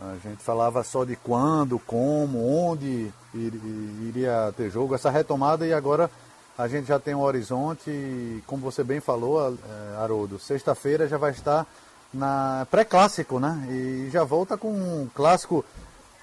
A 0.00 0.14
gente 0.22 0.40
falava 0.42 0.84
só 0.84 1.04
de 1.04 1.16
quando, 1.16 1.80
como, 1.80 2.46
onde 2.46 3.12
iria 3.34 4.52
ter 4.56 4.70
jogo, 4.70 4.94
essa 4.94 5.10
retomada 5.10 5.66
e 5.66 5.72
agora 5.72 6.08
a 6.56 6.68
gente 6.68 6.86
já 6.86 7.00
tem 7.00 7.14
um 7.14 7.22
horizonte, 7.22 7.90
e, 7.90 8.42
como 8.46 8.62
você 8.62 8.84
bem 8.84 9.00
falou, 9.00 9.52
é, 9.52 9.96
Haroldo, 9.96 10.38
sexta-feira 10.38 11.08
já 11.08 11.16
vai 11.16 11.32
estar 11.32 11.66
na 12.12 12.66
pré-clássico, 12.70 13.40
né? 13.40 13.66
E 13.70 14.10
já 14.10 14.24
volta 14.24 14.56
com 14.56 14.70
um 14.70 15.08
clássico. 15.14 15.64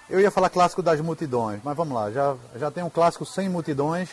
Eu 0.09 0.19
ia 0.19 0.29
falar 0.29 0.49
clássico 0.49 0.83
das 0.83 1.01
multidões, 1.01 1.59
mas 1.63 1.75
vamos 1.75 1.95
lá, 1.95 2.11
já, 2.11 2.35
já 2.55 2.69
tem 2.69 2.83
um 2.83 2.89
clássico 2.89 3.25
sem 3.25 3.49
multidões. 3.49 4.09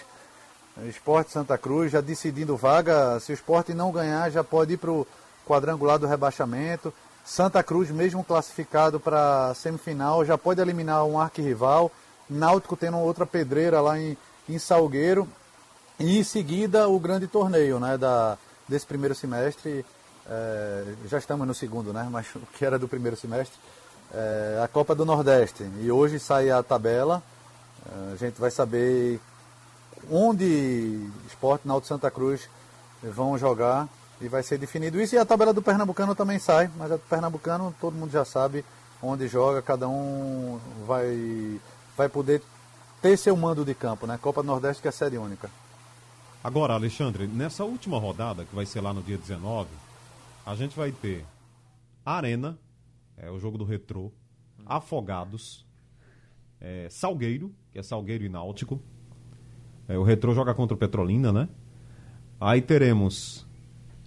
Esporte 0.88 1.30
Santa 1.30 1.58
Cruz 1.58 1.92
já 1.92 2.00
decidindo 2.00 2.56
vaga. 2.56 3.20
Se 3.20 3.30
o 3.30 3.34
esporte 3.34 3.74
não 3.74 3.92
ganhar, 3.92 4.30
já 4.30 4.42
pode 4.42 4.72
ir 4.72 4.76
para 4.78 4.90
o 4.90 5.06
quadrangular 5.46 5.98
do 5.98 6.06
rebaixamento. 6.06 6.92
Santa 7.24 7.62
Cruz, 7.62 7.90
mesmo 7.90 8.24
classificado 8.24 8.98
para 8.98 9.52
semifinal, 9.54 10.24
já 10.24 10.38
pode 10.38 10.60
eliminar 10.60 11.04
um 11.04 11.20
arquirrival. 11.20 11.92
Náutico 12.28 12.76
tendo 12.76 12.96
outra 12.98 13.26
pedreira 13.26 13.80
lá 13.80 13.98
em, 13.98 14.16
em 14.48 14.58
Salgueiro. 14.58 15.28
E 16.00 16.18
em 16.18 16.24
seguida 16.24 16.88
o 16.88 16.98
grande 16.98 17.26
torneio 17.26 17.78
né, 17.78 17.98
da, 17.98 18.38
desse 18.66 18.86
primeiro 18.86 19.14
semestre 19.14 19.84
é, 20.28 20.94
já 21.06 21.18
estamos 21.18 21.46
no 21.46 21.54
segundo, 21.54 21.92
né? 21.92 22.08
Mas 22.10 22.26
o 22.34 22.40
que 22.52 22.64
era 22.64 22.78
do 22.78 22.88
primeiro 22.88 23.16
semestre, 23.16 23.58
é, 24.12 24.60
a 24.62 24.68
Copa 24.68 24.94
do 24.94 25.04
Nordeste. 25.04 25.64
E 25.80 25.90
hoje 25.90 26.18
sai 26.18 26.50
a 26.50 26.62
tabela, 26.62 27.22
é, 27.86 28.12
a 28.12 28.16
gente 28.16 28.40
vai 28.40 28.50
saber 28.50 29.20
onde 30.10 31.08
Esporte 31.26 31.66
Náutico 31.66 31.88
Santa 31.88 32.10
Cruz 32.10 32.48
vão 33.02 33.38
jogar 33.38 33.88
e 34.20 34.28
vai 34.28 34.42
ser 34.42 34.58
definido 34.58 35.00
isso. 35.00 35.14
E 35.14 35.18
a 35.18 35.24
tabela 35.24 35.52
do 35.52 35.62
Pernambucano 35.62 36.14
também 36.14 36.38
sai, 36.38 36.70
mas 36.76 36.92
a 36.92 36.96
do 36.96 37.02
Pernambucano 37.02 37.74
todo 37.80 37.94
mundo 37.94 38.10
já 38.10 38.24
sabe 38.24 38.64
onde 39.02 39.26
joga, 39.26 39.60
cada 39.60 39.88
um 39.88 40.60
vai, 40.86 41.60
vai 41.96 42.08
poder 42.08 42.40
ter 43.00 43.16
seu 43.16 43.36
mando 43.36 43.64
de 43.64 43.74
campo, 43.74 44.06
né? 44.06 44.16
Copa 44.20 44.42
do 44.42 44.46
Nordeste 44.46 44.80
que 44.80 44.88
é 44.88 44.90
a 44.90 44.92
série 44.92 45.18
única. 45.18 45.50
Agora, 46.44 46.74
Alexandre, 46.74 47.26
nessa 47.26 47.64
última 47.64 47.98
rodada, 47.98 48.44
que 48.44 48.54
vai 48.54 48.66
ser 48.66 48.80
lá 48.80 48.92
no 48.92 49.02
dia 49.02 49.18
19, 49.18 49.68
a 50.46 50.54
gente 50.54 50.76
vai 50.76 50.92
ter 50.92 51.24
Arena, 52.04 52.56
é 53.22 53.30
o 53.30 53.38
jogo 53.38 53.56
do 53.56 53.64
Retrô, 53.64 54.12
Afogados, 54.66 55.64
é, 56.60 56.88
Salgueiro, 56.90 57.54
que 57.72 57.78
é 57.78 57.82
Salgueiro 57.82 58.24
e 58.24 58.28
Náutico. 58.28 58.80
É, 59.88 59.96
o 59.96 60.02
Retrô 60.02 60.34
joga 60.34 60.52
contra 60.52 60.74
o 60.74 60.78
Petrolina, 60.78 61.32
né? 61.32 61.48
Aí 62.40 62.60
teremos 62.60 63.46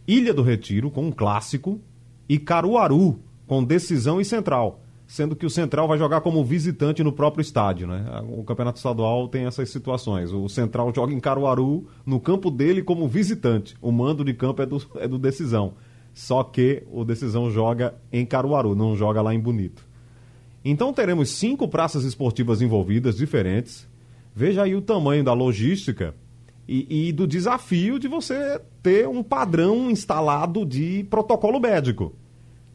Ilha 0.06 0.34
do 0.34 0.43
Retiro, 0.43 0.91
com 0.91 1.08
um 1.08 1.12
clássico, 1.12 1.80
e 2.28 2.38
Caruaru, 2.38 3.19
com 3.47 3.63
decisão 3.63 4.19
e 4.19 4.25
central. 4.25 4.82
Sendo 5.08 5.36
que 5.36 5.45
o 5.45 5.49
Central 5.51 5.88
vai 5.88 5.99
jogar 5.99 6.21
como 6.21 6.43
visitante 6.43 7.04
no 7.04 7.13
próprio 7.13 7.41
estádio, 7.41 7.88
né? 7.88 8.04
O 8.28 8.43
Campeonato 8.43 8.78
Estadual 8.78 9.28
tem 9.28 9.45
essas 9.45 9.69
situações. 9.69 10.32
O 10.32 10.49
Central 10.49 10.91
joga 10.93 11.13
em 11.13 11.19
Caruaru, 11.19 11.88
no 12.04 12.19
campo 12.19 12.49
dele, 12.49 12.82
como 12.82 13.08
visitante. 13.08 13.78
O 13.80 13.91
mando 13.91 14.25
de 14.25 14.34
campo 14.34 14.63
é 14.63 14.65
do, 14.65 14.82
é 14.95 15.08
do 15.08 15.19
decisão. 15.19 15.75
Só 16.15 16.45
que 16.45 16.82
o 16.89 17.04
Decisão 17.04 17.51
joga 17.51 17.93
em 18.10 18.25
Caruaru, 18.25 18.73
não 18.73 18.95
joga 18.95 19.21
lá 19.21 19.36
em 19.36 19.39
Bonito. 19.39 19.86
Então 20.63 20.93
teremos 20.93 21.30
cinco 21.30 21.67
praças 21.67 22.06
esportivas 22.06 22.62
envolvidas, 22.62 23.17
diferentes. 23.17 23.86
Veja 24.34 24.63
aí 24.63 24.73
o 24.73 24.82
tamanho 24.82 25.25
da 25.25 25.34
logística 25.34 26.15
e, 26.65 27.10
e, 27.10 27.12
do 27.12 27.28
desafio 27.28 27.99
de 27.99 28.08
você 28.08 28.62
ter 28.82 29.06
um 29.10 29.21
padrão 29.21 29.91
instalado 29.91 30.65
de 30.65 31.06
protocolo 31.10 31.60
médico. 31.60 32.15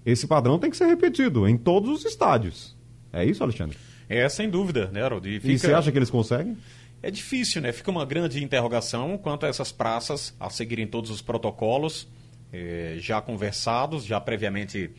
Esse 0.05 0.26
padrão 0.26 0.59
tem 0.59 0.70
que 0.70 0.76
ser 0.76 0.87
repetido 0.87 1.48
em 1.48 1.57
todos 1.57 1.90
os 1.90 2.05
estádios. 2.05 2.76
É 3.11 3.24
isso, 3.24 3.42
Alexandre? 3.42 3.79
É, 4.07 4.29
sem 4.29 4.50
dúvida, 4.50 4.90
né, 4.92 5.03
Harold? 5.03 5.26
E, 5.26 5.40
fica... 5.40 5.53
e 5.53 5.59
você 5.59 5.72
acha 5.72 5.90
que 5.90 5.96
eles 5.96 6.11
conseguem? 6.11 6.59
É 7.03 7.11
difícil, 7.11 7.62
né? 7.62 7.72
Fica 7.72 7.90
uma 7.90 8.05
grande 8.05 8.44
interrogação 8.44 9.16
quanto 9.16 9.46
a 9.46 9.48
essas 9.48 9.72
praças 9.72 10.35
a 10.38 10.50
seguirem 10.50 10.87
todos 10.87 11.11
os 11.11 11.22
protocolos 11.22 12.07
eh, 12.52 12.96
já 12.98 13.20
conversados, 13.20 14.04
já 14.04 14.20
previamente 14.20 14.90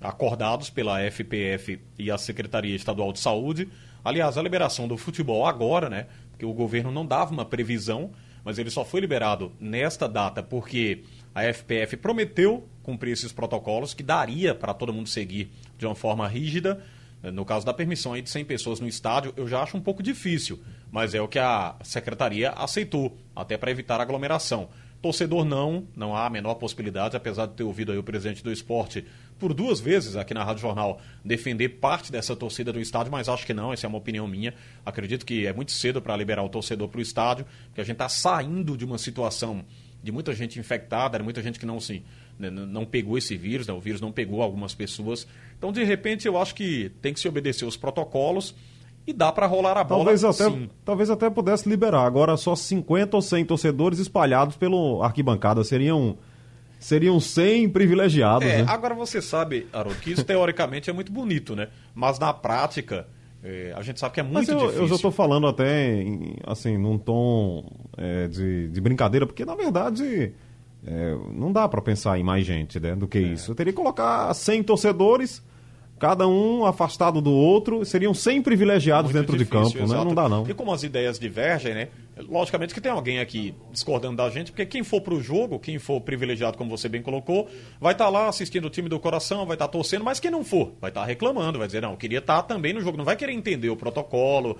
acordados 0.00 0.70
pela 0.70 1.00
FPF 1.10 1.80
e 1.98 2.10
a 2.10 2.18
Secretaria 2.18 2.76
Estadual 2.76 3.12
de 3.12 3.18
Saúde. 3.18 3.68
Aliás, 4.04 4.38
a 4.38 4.42
liberação 4.42 4.86
do 4.86 4.96
futebol 4.96 5.46
agora, 5.46 5.88
né? 5.88 6.06
Porque 6.30 6.46
o 6.46 6.52
governo 6.52 6.90
não 6.90 7.04
dava 7.04 7.32
uma 7.32 7.44
previsão, 7.44 8.10
mas 8.44 8.58
ele 8.58 8.70
só 8.70 8.84
foi 8.84 9.00
liberado 9.00 9.52
nesta 9.58 10.08
data 10.08 10.42
porque 10.42 11.02
a 11.34 11.42
FPF 11.42 11.96
prometeu 11.96 12.66
cumprir 12.82 13.12
esses 13.12 13.32
protocolos 13.32 13.92
que 13.92 14.02
daria 14.02 14.54
para 14.54 14.72
todo 14.72 14.92
mundo 14.92 15.08
seguir 15.08 15.50
de 15.76 15.84
uma 15.84 15.94
forma 15.94 16.26
rígida 16.26 16.82
No 17.22 17.44
caso 17.44 17.66
da 17.66 17.74
permissão 17.74 18.12
aí 18.12 18.22
de 18.22 18.30
100 18.30 18.44
pessoas 18.44 18.80
no 18.80 18.86
estádio, 18.86 19.32
eu 19.36 19.48
já 19.48 19.60
acho 19.62 19.76
um 19.76 19.80
pouco 19.80 20.02
difícil, 20.02 20.60
mas 20.90 21.14
é 21.14 21.20
o 21.20 21.26
que 21.26 21.38
a 21.38 21.74
secretaria 21.82 22.50
aceitou, 22.50 23.16
até 23.34 23.56
para 23.56 23.70
evitar 23.70 24.00
aglomeração. 24.00 24.68
Torcedor 25.00 25.44
não, 25.44 25.86
não 25.94 26.14
há 26.14 26.26
a 26.26 26.30
menor 26.30 26.54
possibilidade, 26.54 27.16
apesar 27.16 27.46
de 27.46 27.54
ter 27.54 27.62
ouvido 27.62 27.92
aí 27.92 27.98
o 27.98 28.02
presidente 28.02 28.42
do 28.42 28.52
esporte 28.52 29.04
por 29.38 29.54
duas 29.54 29.78
vezes 29.78 30.16
aqui 30.16 30.34
na 30.34 30.42
Rádio 30.42 30.62
Jornal 30.62 31.00
defender 31.24 31.68
parte 31.68 32.10
dessa 32.10 32.34
torcida 32.34 32.72
do 32.72 32.80
estádio, 32.80 33.12
mas 33.12 33.28
acho 33.28 33.46
que 33.46 33.54
não, 33.54 33.72
essa 33.72 33.86
é 33.86 33.88
uma 33.88 33.98
opinião 33.98 34.26
minha. 34.26 34.52
Acredito 34.84 35.24
que 35.24 35.46
é 35.46 35.52
muito 35.52 35.70
cedo 35.70 36.02
para 36.02 36.16
liberar 36.16 36.42
o 36.42 36.48
torcedor 36.48 36.88
para 36.88 36.98
o 36.98 37.02
estádio, 37.02 37.46
porque 37.66 37.80
a 37.80 37.84
gente 37.84 37.94
está 37.94 38.08
saindo 38.08 38.76
de 38.76 38.84
uma 38.84 38.98
situação 38.98 39.64
de 40.02 40.10
muita 40.10 40.32
gente 40.32 40.58
infectada, 40.58 41.18
muita 41.20 41.42
gente 41.42 41.58
que 41.58 41.66
não 41.66 41.78
se 41.78 42.02
né, 42.38 42.50
não 42.50 42.84
pegou 42.84 43.18
esse 43.18 43.36
vírus, 43.36 43.66
né, 43.66 43.72
o 43.72 43.80
vírus 43.80 44.00
não 44.00 44.10
pegou 44.10 44.42
algumas 44.42 44.74
pessoas. 44.74 45.26
Então, 45.56 45.72
de 45.72 45.82
repente, 45.84 46.26
eu 46.26 46.36
acho 46.36 46.54
que 46.54 46.90
tem 47.00 47.12
que 47.12 47.20
se 47.20 47.28
obedecer 47.28 47.64
os 47.64 47.76
protocolos 47.76 48.54
e 49.08 49.12
dá 49.14 49.32
para 49.32 49.46
rolar 49.46 49.78
a 49.78 49.82
bola. 49.82 50.04
Talvez 50.04 50.22
até, 50.22 50.50
sim. 50.50 50.68
talvez 50.84 51.08
até 51.08 51.30
pudesse 51.30 51.66
liberar. 51.68 52.04
Agora, 52.04 52.36
só 52.36 52.54
50 52.54 53.16
ou 53.16 53.22
100 53.22 53.44
torcedores 53.46 53.98
espalhados 53.98 54.54
pelo 54.56 55.02
arquibancada 55.02 55.64
seriam 55.64 56.18
seriam 56.78 57.18
100 57.18 57.70
privilegiados, 57.70 58.46
É, 58.46 58.58
né? 58.62 58.66
agora 58.68 58.94
você 58.94 59.20
sabe, 59.20 59.66
Haroldo, 59.72 59.98
que 59.98 60.12
isso 60.12 60.22
teoricamente 60.24 60.88
é 60.88 60.92
muito 60.92 61.10
bonito, 61.10 61.56
né? 61.56 61.68
Mas 61.92 62.20
na 62.20 62.32
prática, 62.32 63.04
é, 63.42 63.72
a 63.76 63.82
gente 63.82 63.98
sabe 63.98 64.14
que 64.14 64.20
é 64.20 64.22
Mas 64.22 64.32
muito 64.46 64.52
eu, 64.52 64.58
difícil. 64.58 64.82
eu 64.82 64.88
já 64.88 64.94
estou 64.94 65.10
falando 65.10 65.48
até, 65.48 66.00
em, 66.02 66.36
assim, 66.46 66.76
num 66.78 66.96
tom 66.96 67.64
é, 67.96 68.28
de, 68.28 68.68
de 68.68 68.80
brincadeira, 68.80 69.26
porque 69.26 69.44
na 69.44 69.56
verdade 69.56 70.32
é, 70.86 71.16
não 71.34 71.50
dá 71.50 71.66
para 71.68 71.82
pensar 71.82 72.16
em 72.16 72.22
mais 72.22 72.46
gente 72.46 72.78
né, 72.78 72.94
do 72.94 73.06
É. 73.06 73.08
que 73.08 73.18
isso. 73.18 73.50
Eu 73.50 73.54
teria 73.56 73.72
que 73.72 73.76
colocar 73.76 74.32
100 74.32 74.62
torcedores, 74.62 75.42
cada 75.98 76.26
um 76.26 76.64
afastado 76.64 77.20
do 77.20 77.32
outro, 77.32 77.84
seriam 77.84 78.14
100 78.14 78.42
privilegiados 78.42 79.12
Muito 79.12 79.20
dentro 79.26 79.36
de 79.36 79.44
difícil, 79.44 79.64
campo, 79.64 79.78
né? 79.78 79.84
exato. 79.84 80.04
Não 80.04 80.14
dá 80.14 80.28
não. 80.28 80.48
E 80.48 80.54
como 80.54 80.72
as 80.72 80.82
ideias 80.82 81.18
divergem, 81.18 81.74
né? 81.74 81.88
Logicamente 82.28 82.74
que 82.74 82.80
tem 82.80 82.90
alguém 82.90 83.20
aqui 83.20 83.54
discordando 83.72 84.16
da 84.16 84.28
gente, 84.30 84.50
porque 84.50 84.66
quem 84.66 84.82
for 84.82 85.00
pro 85.00 85.20
jogo, 85.20 85.58
quem 85.58 85.78
for 85.78 86.00
privilegiado, 86.00 86.58
como 86.58 86.70
você 86.70 86.88
bem 86.88 87.02
colocou, 87.02 87.48
vai 87.80 87.92
estar 87.92 88.08
lá 88.08 88.28
assistindo 88.28 88.66
o 88.66 88.70
time 88.70 88.88
do 88.88 88.98
coração, 88.98 89.46
vai 89.46 89.54
estar 89.54 89.68
torcendo, 89.68 90.04
mas 90.04 90.18
quem 90.18 90.30
não 90.30 90.44
for, 90.44 90.72
vai 90.80 90.90
estar 90.90 91.04
reclamando, 91.04 91.58
vai 91.58 91.68
dizer, 91.68 91.82
não, 91.82 91.92
eu 91.92 91.96
queria 91.96 92.18
estar 92.18 92.42
também 92.42 92.72
no 92.72 92.80
jogo, 92.80 92.96
não 92.96 93.04
vai 93.04 93.16
querer 93.16 93.32
entender 93.32 93.70
o 93.70 93.76
protocolo, 93.76 94.58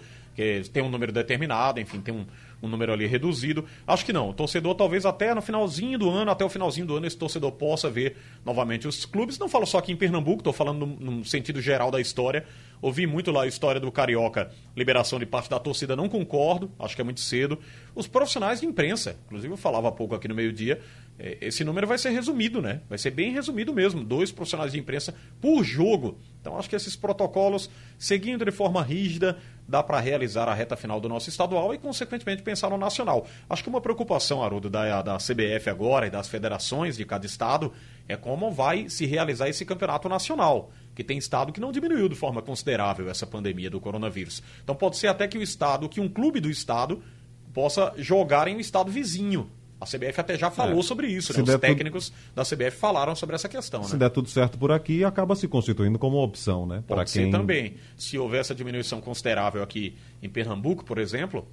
tem 0.73 0.83
um 0.83 0.89
número 0.89 1.13
determinado, 1.13 1.81
enfim, 1.81 2.01
tem 2.01 2.15
um, 2.15 2.27
um 2.63 2.69
número 2.69 2.93
ali 2.93 3.07
reduzido. 3.07 3.65
Acho 3.87 4.05
que 4.05 4.13
não. 4.13 4.31
O 4.31 4.35
torcedor, 4.35 4.75
talvez 4.75 5.05
até 5.05 5.35
no 5.35 5.43
finalzinho 5.43 5.99
do 5.99 6.11
ano, 6.11 6.31
até 6.31 6.45
o 6.45 6.49
finalzinho 6.49 6.87
do 6.87 6.97
ano, 6.97 7.07
esse 7.07 7.17
torcedor 7.17 7.53
possa 7.53 7.91
ver 7.91 8.17
novamente 8.45 8.87
os 8.87 9.05
clubes. 9.05 9.39
Não 9.39 9.49
falo 9.49 9.67
só 9.67 9.79
aqui 9.79 9.93
em 9.93 9.97
Pernambuco, 9.97 10.41
estou 10.41 10.53
falando 10.53 10.87
num, 10.87 10.97
num 10.99 11.25
sentido 11.25 11.61
geral 11.61 11.91
da 11.91 12.01
história. 12.01 12.45
Ouvi 12.81 13.07
muito 13.07 13.33
lá 13.33 13.43
a 13.43 13.47
história 13.47 13.81
do 13.81 13.91
Carioca, 13.91 14.53
liberação 14.77 15.19
de 15.19 15.27
parte 15.27 15.51
da 15.51 15.59
torcida, 15.59 15.97
não 15.97 16.09
concordo, 16.09 16.71
acho 16.79 16.95
que 16.95 17.01
é 17.01 17.05
muito 17.05 17.21
cedo. 17.21 17.59
Os 17.93 18.07
profissionais 18.07 18.61
de 18.61 18.67
imprensa, 18.67 19.17
inclusive 19.27 19.53
eu 19.53 19.57
falava 19.57 19.89
há 19.89 19.93
pouco 19.93 20.15
aqui 20.15 20.29
no 20.29 20.35
meio-dia, 20.35 20.81
esse 21.19 21.65
número 21.65 21.87
vai 21.87 21.99
ser 21.99 22.11
resumido, 22.11 22.63
né? 22.63 22.81
Vai 22.89 22.97
ser 22.97 23.11
bem 23.11 23.33
resumido 23.33 23.75
mesmo, 23.75 24.05
dois 24.05 24.31
profissionais 24.31 24.73
de 24.73 24.79
imprensa 24.79 25.13
por 25.41 25.65
jogo. 25.65 26.17
Então 26.41 26.57
acho 26.57 26.71
que 26.71 26.77
esses 26.77 26.95
protocolos, 26.95 27.69
seguindo 27.99 28.45
de 28.45 28.53
forma 28.53 28.81
rígida, 28.83 29.37
dá 29.67 29.83
para 29.83 29.99
realizar 29.99 30.49
a 30.49 30.55
reta 30.55 30.77
final 30.77 31.01
do 31.01 31.09
nosso 31.09 31.29
estadual 31.29 31.75
e, 31.75 31.79
consequentemente, 31.79 32.43
pensar 32.43 32.71
no 32.71 32.79
nacional. 32.79 33.27
Acho 33.51 33.65
que 33.65 33.69
uma 33.69 33.81
preocupação, 33.81 34.43
Haroldo, 34.45 34.71
da, 34.71 35.03
da 35.03 35.17
CBF 35.17 35.69
agora 35.69 36.07
e 36.07 36.11
das 36.11 36.29
federações 36.29 36.97
de 36.97 37.05
cada 37.05 37.27
estado 37.27 37.73
é 38.09 38.17
como 38.17 38.51
vai 38.51 38.89
se 38.89 39.05
realizar 39.05 39.49
esse 39.49 39.65
campeonato 39.65 40.09
nacional, 40.09 40.71
que 40.95 41.03
tem 41.03 41.19
estado 41.19 41.53
que 41.53 41.61
não 41.61 41.73
diminuiu 41.73 42.09
de 42.09 42.15
forma 42.15 42.41
considerável 42.41 43.11
essa 43.11 43.27
pandemia 43.27 43.69
do 43.69 43.81
coronavírus. 43.81 44.41
Então 44.63 44.75
pode 44.75 44.97
ser 44.97 45.09
até 45.09 45.27
que 45.27 45.37
o 45.37 45.43
estado, 45.43 45.89
que 45.89 46.01
um 46.01 46.09
clube 46.09 46.41
do 46.41 46.49
estado 46.49 47.03
possa 47.53 47.93
jogar 47.97 48.47
em 48.47 48.57
um 48.57 48.61
estado 48.61 48.91
vizinho. 48.91 49.51
A 49.81 49.87
CBF 49.87 50.21
até 50.21 50.37
já 50.37 50.51
falou 50.51 50.81
É. 50.81 50.83
sobre 50.83 51.07
isso, 51.07 51.33
né? 51.33 51.39
Os 51.41 51.45
tudo- 51.49 51.59
técnicos 51.61 52.13
da 52.35 52.45
CBF 52.45 52.77
falaram 52.79 53.15
sobre 53.15 53.37
essa 53.37 53.49
questão, 53.49 53.85
Se 53.85 53.93
né? 53.93 54.01
der 54.01 54.11
tudo 54.11 54.29
certo 54.29 54.59
por 54.59 54.73
aqui, 54.73 55.05
acaba 55.05 55.37
se 55.37 55.47
constituindo 55.47 55.99
como 56.01 56.17
opção, 56.17 56.67
né? 56.67 56.83
Ser 57.07 57.23
quem... 57.23 57.31
também. 57.31 57.75
Se 57.97 58.19
houver 58.19 58.41
essa 58.41 58.55
diminuição 58.55 59.01
considerável 59.01 59.63
aqui 59.63 59.97
em 60.21 60.29
Pernambuco, 60.29 60.85
por 60.85 60.99
exemplo, 60.99 61.47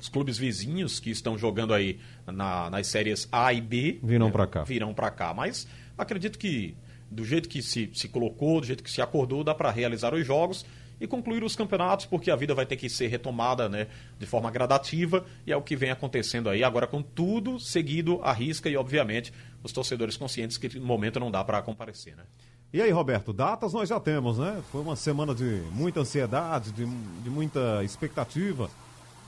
os 0.00 0.08
clubes 0.08 0.38
vizinhos 0.38 0.98
que 0.98 1.10
estão 1.10 1.36
jogando 1.36 1.74
aí 1.74 1.98
na- 2.26 2.70
nas 2.70 2.86
séries 2.86 3.28
A 3.30 3.52
e 3.52 3.60
B 3.60 3.98
Virão 4.02 4.26
né, 4.26 4.32
pra 4.32 4.46
cá. 4.46 4.62
Virão 4.64 4.94
para 4.94 5.10
cá. 5.10 5.34
Mas 5.34 5.66
acredito 5.98 6.38
que 6.38 6.74
do 7.14 7.24
jeito 7.24 7.48
que 7.48 7.62
se, 7.62 7.90
se 7.94 8.08
colocou, 8.08 8.60
do 8.60 8.66
jeito 8.66 8.82
que 8.82 8.90
se 8.90 9.00
acordou, 9.00 9.44
dá 9.44 9.54
para 9.54 9.70
realizar 9.70 10.12
os 10.14 10.26
jogos 10.26 10.66
e 11.00 11.06
concluir 11.06 11.42
os 11.42 11.56
campeonatos, 11.56 12.06
porque 12.06 12.30
a 12.30 12.36
vida 12.36 12.54
vai 12.54 12.66
ter 12.66 12.76
que 12.76 12.88
ser 12.88 13.08
retomada 13.08 13.68
né, 13.68 13.88
de 14.18 14.26
forma 14.26 14.50
gradativa 14.50 15.24
e 15.46 15.52
é 15.52 15.56
o 15.56 15.62
que 15.62 15.76
vem 15.76 15.90
acontecendo 15.90 16.48
aí. 16.48 16.62
Agora, 16.62 16.86
com 16.86 17.02
tudo 17.02 17.58
seguido 17.58 18.20
à 18.22 18.32
risca 18.32 18.68
e, 18.68 18.76
obviamente, 18.76 19.32
os 19.62 19.72
torcedores 19.72 20.16
conscientes 20.16 20.56
que 20.56 20.78
no 20.78 20.86
momento 20.86 21.18
não 21.18 21.30
dá 21.30 21.42
para 21.42 21.60
comparecer. 21.62 22.16
Né? 22.16 22.24
E 22.72 22.80
aí, 22.80 22.90
Roberto, 22.90 23.32
datas 23.32 23.72
nós 23.72 23.88
já 23.88 24.00
temos, 24.00 24.38
né? 24.38 24.62
Foi 24.72 24.80
uma 24.80 24.96
semana 24.96 25.34
de 25.34 25.62
muita 25.72 26.00
ansiedade, 26.00 26.72
de, 26.72 26.84
de 26.84 27.30
muita 27.30 27.82
expectativa, 27.84 28.68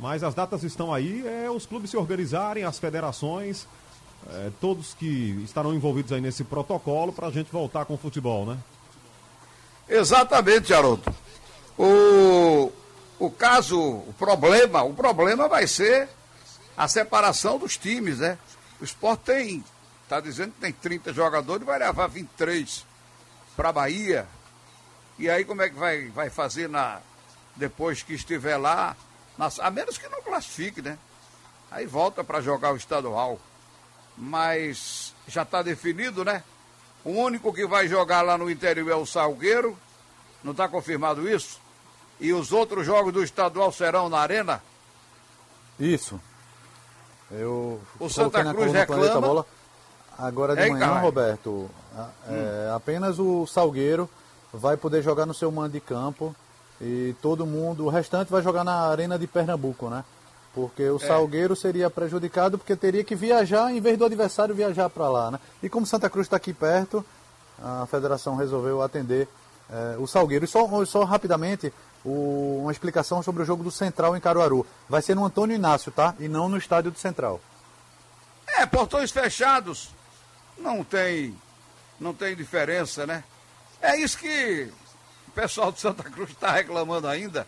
mas 0.01 0.23
as 0.23 0.35
datas 0.35 0.63
estão 0.63 0.93
aí, 0.93 1.27
é 1.27 1.51
os 1.51 1.65
clubes 1.65 1.91
se 1.91 1.97
organizarem, 1.97 2.65
as 2.65 2.79
federações, 2.79 3.67
é, 4.31 4.51
todos 4.61 4.95
que 4.95 5.41
estarão 5.45 5.75
envolvidos 5.75 6.13
aí 6.13 6.21
nesse 6.21 6.45
protocolo 6.45 7.13
para 7.13 7.29
a 7.29 7.31
gente 7.31 7.51
voltar 7.51 7.85
com 7.85 7.95
o 7.95 7.99
futebol, 7.99 8.45
né? 8.47 8.59
Exatamente, 9.89 10.75
Haroldo. 10.75 11.15
O, 11.79 12.73
o 13.19 13.31
caso, 13.31 13.79
o 13.81 14.15
problema, 14.19 14.83
o 14.83 14.95
problema 14.95 15.49
vai 15.49 15.67
ser 15.67 16.09
a 16.77 16.89
separação 16.89 17.59
dos 17.59 17.77
times, 17.77 18.19
né? 18.19 18.39
O 18.81 18.85
esporte 18.85 19.21
tem, 19.25 19.65
tá 20.09 20.21
dizendo 20.21 20.53
que 20.53 20.61
tem 20.61 20.73
30 20.73 21.13
jogadores, 21.13 21.67
vai 21.67 21.79
levar 21.79 22.09
23 22.09 22.85
para 23.57 23.73
Bahia. 23.73 24.27
E 25.19 25.31
aí 25.31 25.45
como 25.45 25.63
é 25.63 25.69
que 25.69 25.77
vai, 25.77 26.09
vai 26.09 26.29
fazer 26.29 26.69
na, 26.69 27.01
depois 27.55 28.03
que 28.03 28.15
estiver 28.15 28.57
lá? 28.57 28.97
nas- 29.39 29.61
a 29.61 29.71
menos 29.71 29.99
que 29.99 30.09
não 30.09 30.23
classifique, 30.23 30.81
né? 30.83 30.99
Aí 31.71 31.87
volta 31.87 32.25
para 32.25 32.41
jogar 32.41 32.73
o 32.73 32.77
estadual. 32.77 33.39
Mas 34.17 35.15
já 35.29 35.43
está 35.43 35.63
definido, 35.63 36.25
né? 36.25 36.43
O 37.05 37.11
único 37.11 37.53
que 37.53 37.67
vai 37.67 37.87
jogar 37.87 38.23
lá 38.23 38.37
no 38.37 38.51
interior 38.51 38.91
é 38.91 38.95
o 38.95 39.07
Salgueiro. 39.07 39.77
Não 40.43 40.53
está 40.53 40.69
confirmado 40.69 41.29
isso? 41.29 41.61
E 42.19 42.33
os 42.33 42.53
outros 42.53 42.87
jogos 42.87 43.13
do 43.13 43.23
estadual 43.23 43.71
serão 43.71 44.09
na 44.09 44.19
Arena? 44.19 44.63
Isso. 45.79 46.21
Eu 47.31 47.81
O 47.99 48.09
Santa 48.09 48.43
na 48.43 48.55
Cruz 48.55 48.73
reclama. 48.73 49.21
Bola. 49.21 49.47
Agora 50.19 50.57
de 50.57 50.63
Ei, 50.63 50.71
manhã, 50.71 50.87
caralho. 50.87 51.05
Roberto, 51.05 51.71
é, 52.29 52.73
apenas 52.75 53.19
o 53.19 53.47
Salgueiro 53.47 54.09
vai 54.53 54.77
poder 54.77 55.03
jogar 55.03 55.27
no 55.27 55.35
seu 55.35 55.53
mando 55.53 55.75
de 55.75 55.81
campo 55.81 56.35
e 56.81 57.15
todo 57.21 57.47
mundo, 57.47 57.85
o 57.85 57.89
restante 57.89 58.31
vai 58.31 58.43
jogar 58.43 58.65
na 58.65 58.89
Arena 58.89 59.19
de 59.19 59.27
Pernambuco, 59.27 59.91
né? 59.91 60.05
Porque 60.57 60.83
o 60.89 60.97
É. 60.97 60.99
Salgueiro 61.07 61.55
seria 61.55 61.91
prejudicado 61.91 62.57
porque 62.57 62.75
teria 62.75 63.05
que 63.05 63.15
viajar 63.15 63.71
em 63.71 63.79
vez 63.79 63.99
do 63.99 64.07
adversário 64.07 64.55
viajar 64.55 64.89
para 64.89 65.07
lá, 65.07 65.31
né? 65.31 65.39
E 65.63 65.69
como 65.69 65.85
Santa 65.85 66.09
Cruz 66.09 66.27
está 66.27 66.39
aqui 66.39 66.55
perto, 66.55 67.05
a 67.63 67.87
federação 67.87 68.37
resolveu 68.37 68.81
atender 68.81 69.29
eh, 69.71 69.97
o 69.99 70.07
Salgueiro. 70.07 70.47
E 70.47 70.49
só, 70.49 70.85
só 70.87 71.05
rapidamente, 71.05 71.71
o- 72.05 72.61
uma 72.63 72.73
explicação 72.73 73.23
sobre 73.23 73.43
o 73.43 73.45
jogo 73.45 73.63
do 73.63 73.71
Central 73.71 74.17
em 74.17 74.21
Caruaru. 74.21 74.65
Vai 74.89 75.03
ser 75.03 75.15
no 75.15 75.27
Antônio 75.27 75.55
Inácio, 75.57 75.93
tá? 75.93 76.15
E 76.19 76.27
não 76.27 76.49
no 76.49 76.57
estádio 76.57 76.91
do 76.91 76.99
Central. 76.99 77.39
É, 78.47 78.65
portões 78.65 79.11
fechados. 79.11 79.91
Não 80.57 80.83
tem, 80.83 81.37
não 82.01 82.15
tem 82.15 82.35
diferença, 82.35 83.07
né? 83.07 83.25
É 83.83 83.95
isso 84.01 84.17
que 84.17 84.73
o 85.29 85.31
pessoal 85.33 85.71
de 85.71 85.81
Santa 85.81 86.05
Cruz 86.05 86.31
está 86.31 86.53
reclamando 86.53 87.07
ainda. 87.09 87.47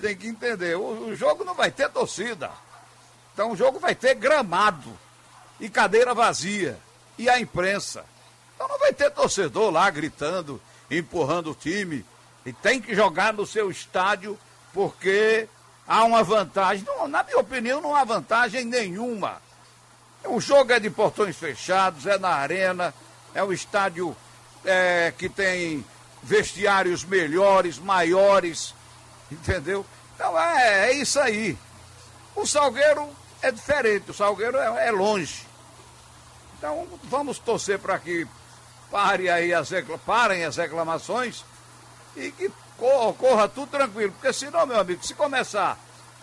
Tem 0.00 0.16
que 0.16 0.28
entender. 0.28 0.76
O, 0.76 1.08
o 1.08 1.16
jogo 1.16 1.44
não 1.44 1.54
vai 1.54 1.70
ter 1.70 1.88
torcida. 1.90 2.50
Então 3.34 3.52
o 3.52 3.56
jogo 3.56 3.78
vai 3.78 3.94
ter 3.94 4.14
gramado 4.14 4.96
e 5.60 5.68
cadeira 5.68 6.14
vazia. 6.14 6.78
E 7.16 7.28
a 7.28 7.40
imprensa. 7.40 8.04
Então 8.54 8.68
não 8.68 8.78
vai 8.78 8.92
ter 8.92 9.10
torcedor 9.10 9.70
lá 9.70 9.88
gritando, 9.90 10.60
empurrando 10.90 11.50
o 11.50 11.54
time. 11.54 12.04
E 12.46 12.52
tem 12.52 12.80
que 12.80 12.94
jogar 12.94 13.32
no 13.32 13.46
seu 13.46 13.70
estádio 13.70 14.38
porque 14.72 15.48
há 15.86 16.04
uma 16.04 16.22
vantagem. 16.22 16.84
Não, 16.84 17.08
na 17.08 17.22
minha 17.22 17.38
opinião, 17.38 17.80
não 17.80 17.94
há 17.94 18.04
vantagem 18.04 18.64
nenhuma. 18.64 19.40
O 20.24 20.40
jogo 20.40 20.72
é 20.72 20.80
de 20.80 20.90
portões 20.90 21.36
fechados, 21.36 22.06
é 22.06 22.18
na 22.18 22.30
arena, 22.30 22.92
é 23.34 23.42
um 23.42 23.52
estádio 23.52 24.16
é, 24.64 25.12
que 25.16 25.28
tem 25.28 25.84
vestiários 26.22 27.04
melhores, 27.04 27.78
maiores, 27.78 28.74
entendeu? 29.30 29.84
Então 30.14 30.38
é, 30.38 30.90
é 30.90 30.92
isso 30.92 31.18
aí. 31.20 31.56
O 32.34 32.46
Salgueiro 32.46 33.08
é 33.42 33.50
diferente, 33.50 34.10
o 34.10 34.14
Salgueiro 34.14 34.56
é, 34.58 34.88
é 34.88 34.90
longe. 34.90 35.46
Então 36.56 36.86
vamos 37.04 37.38
torcer 37.38 37.78
para 37.78 37.98
que 37.98 38.26
pare 38.90 39.28
aí 39.30 39.52
as, 39.54 39.70
parem 40.04 40.44
as 40.44 40.56
reclamações 40.56 41.44
e 42.16 42.30
que 42.32 42.50
cor- 42.76 43.14
corra 43.14 43.48
tudo 43.48 43.70
tranquilo, 43.70 44.12
porque 44.12 44.32
senão, 44.32 44.66
meu 44.66 44.80
amigo, 44.80 45.04
se 45.04 45.14
começar 45.14 45.78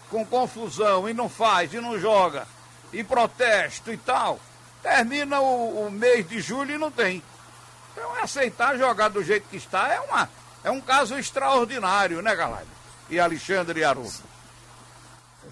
com 0.09 0.25
confusão 0.25 1.07
e 1.07 1.13
não 1.13 1.29
faz, 1.29 1.73
e 1.73 1.79
não 1.79 1.97
joga, 1.99 2.47
e 2.91 3.03
protesto 3.03 3.91
e 3.91 3.97
tal, 3.97 4.39
termina 4.81 5.39
o, 5.39 5.87
o 5.87 5.91
mês 5.91 6.27
de 6.27 6.39
julho 6.41 6.75
e 6.75 6.77
não 6.77 6.91
tem. 6.91 7.23
Então 7.93 8.15
aceitar 8.21 8.77
jogar 8.77 9.07
do 9.09 9.23
jeito 9.23 9.47
que 9.49 9.57
está, 9.57 9.87
é, 9.93 9.99
uma, 10.01 10.29
é 10.63 10.69
um 10.71 10.81
caso 10.81 11.17
extraordinário, 11.17 12.21
né, 12.21 12.35
Galay? 12.35 12.65
E 13.09 13.19
Alexandre 13.19 13.83
Haroldo. 13.83 14.11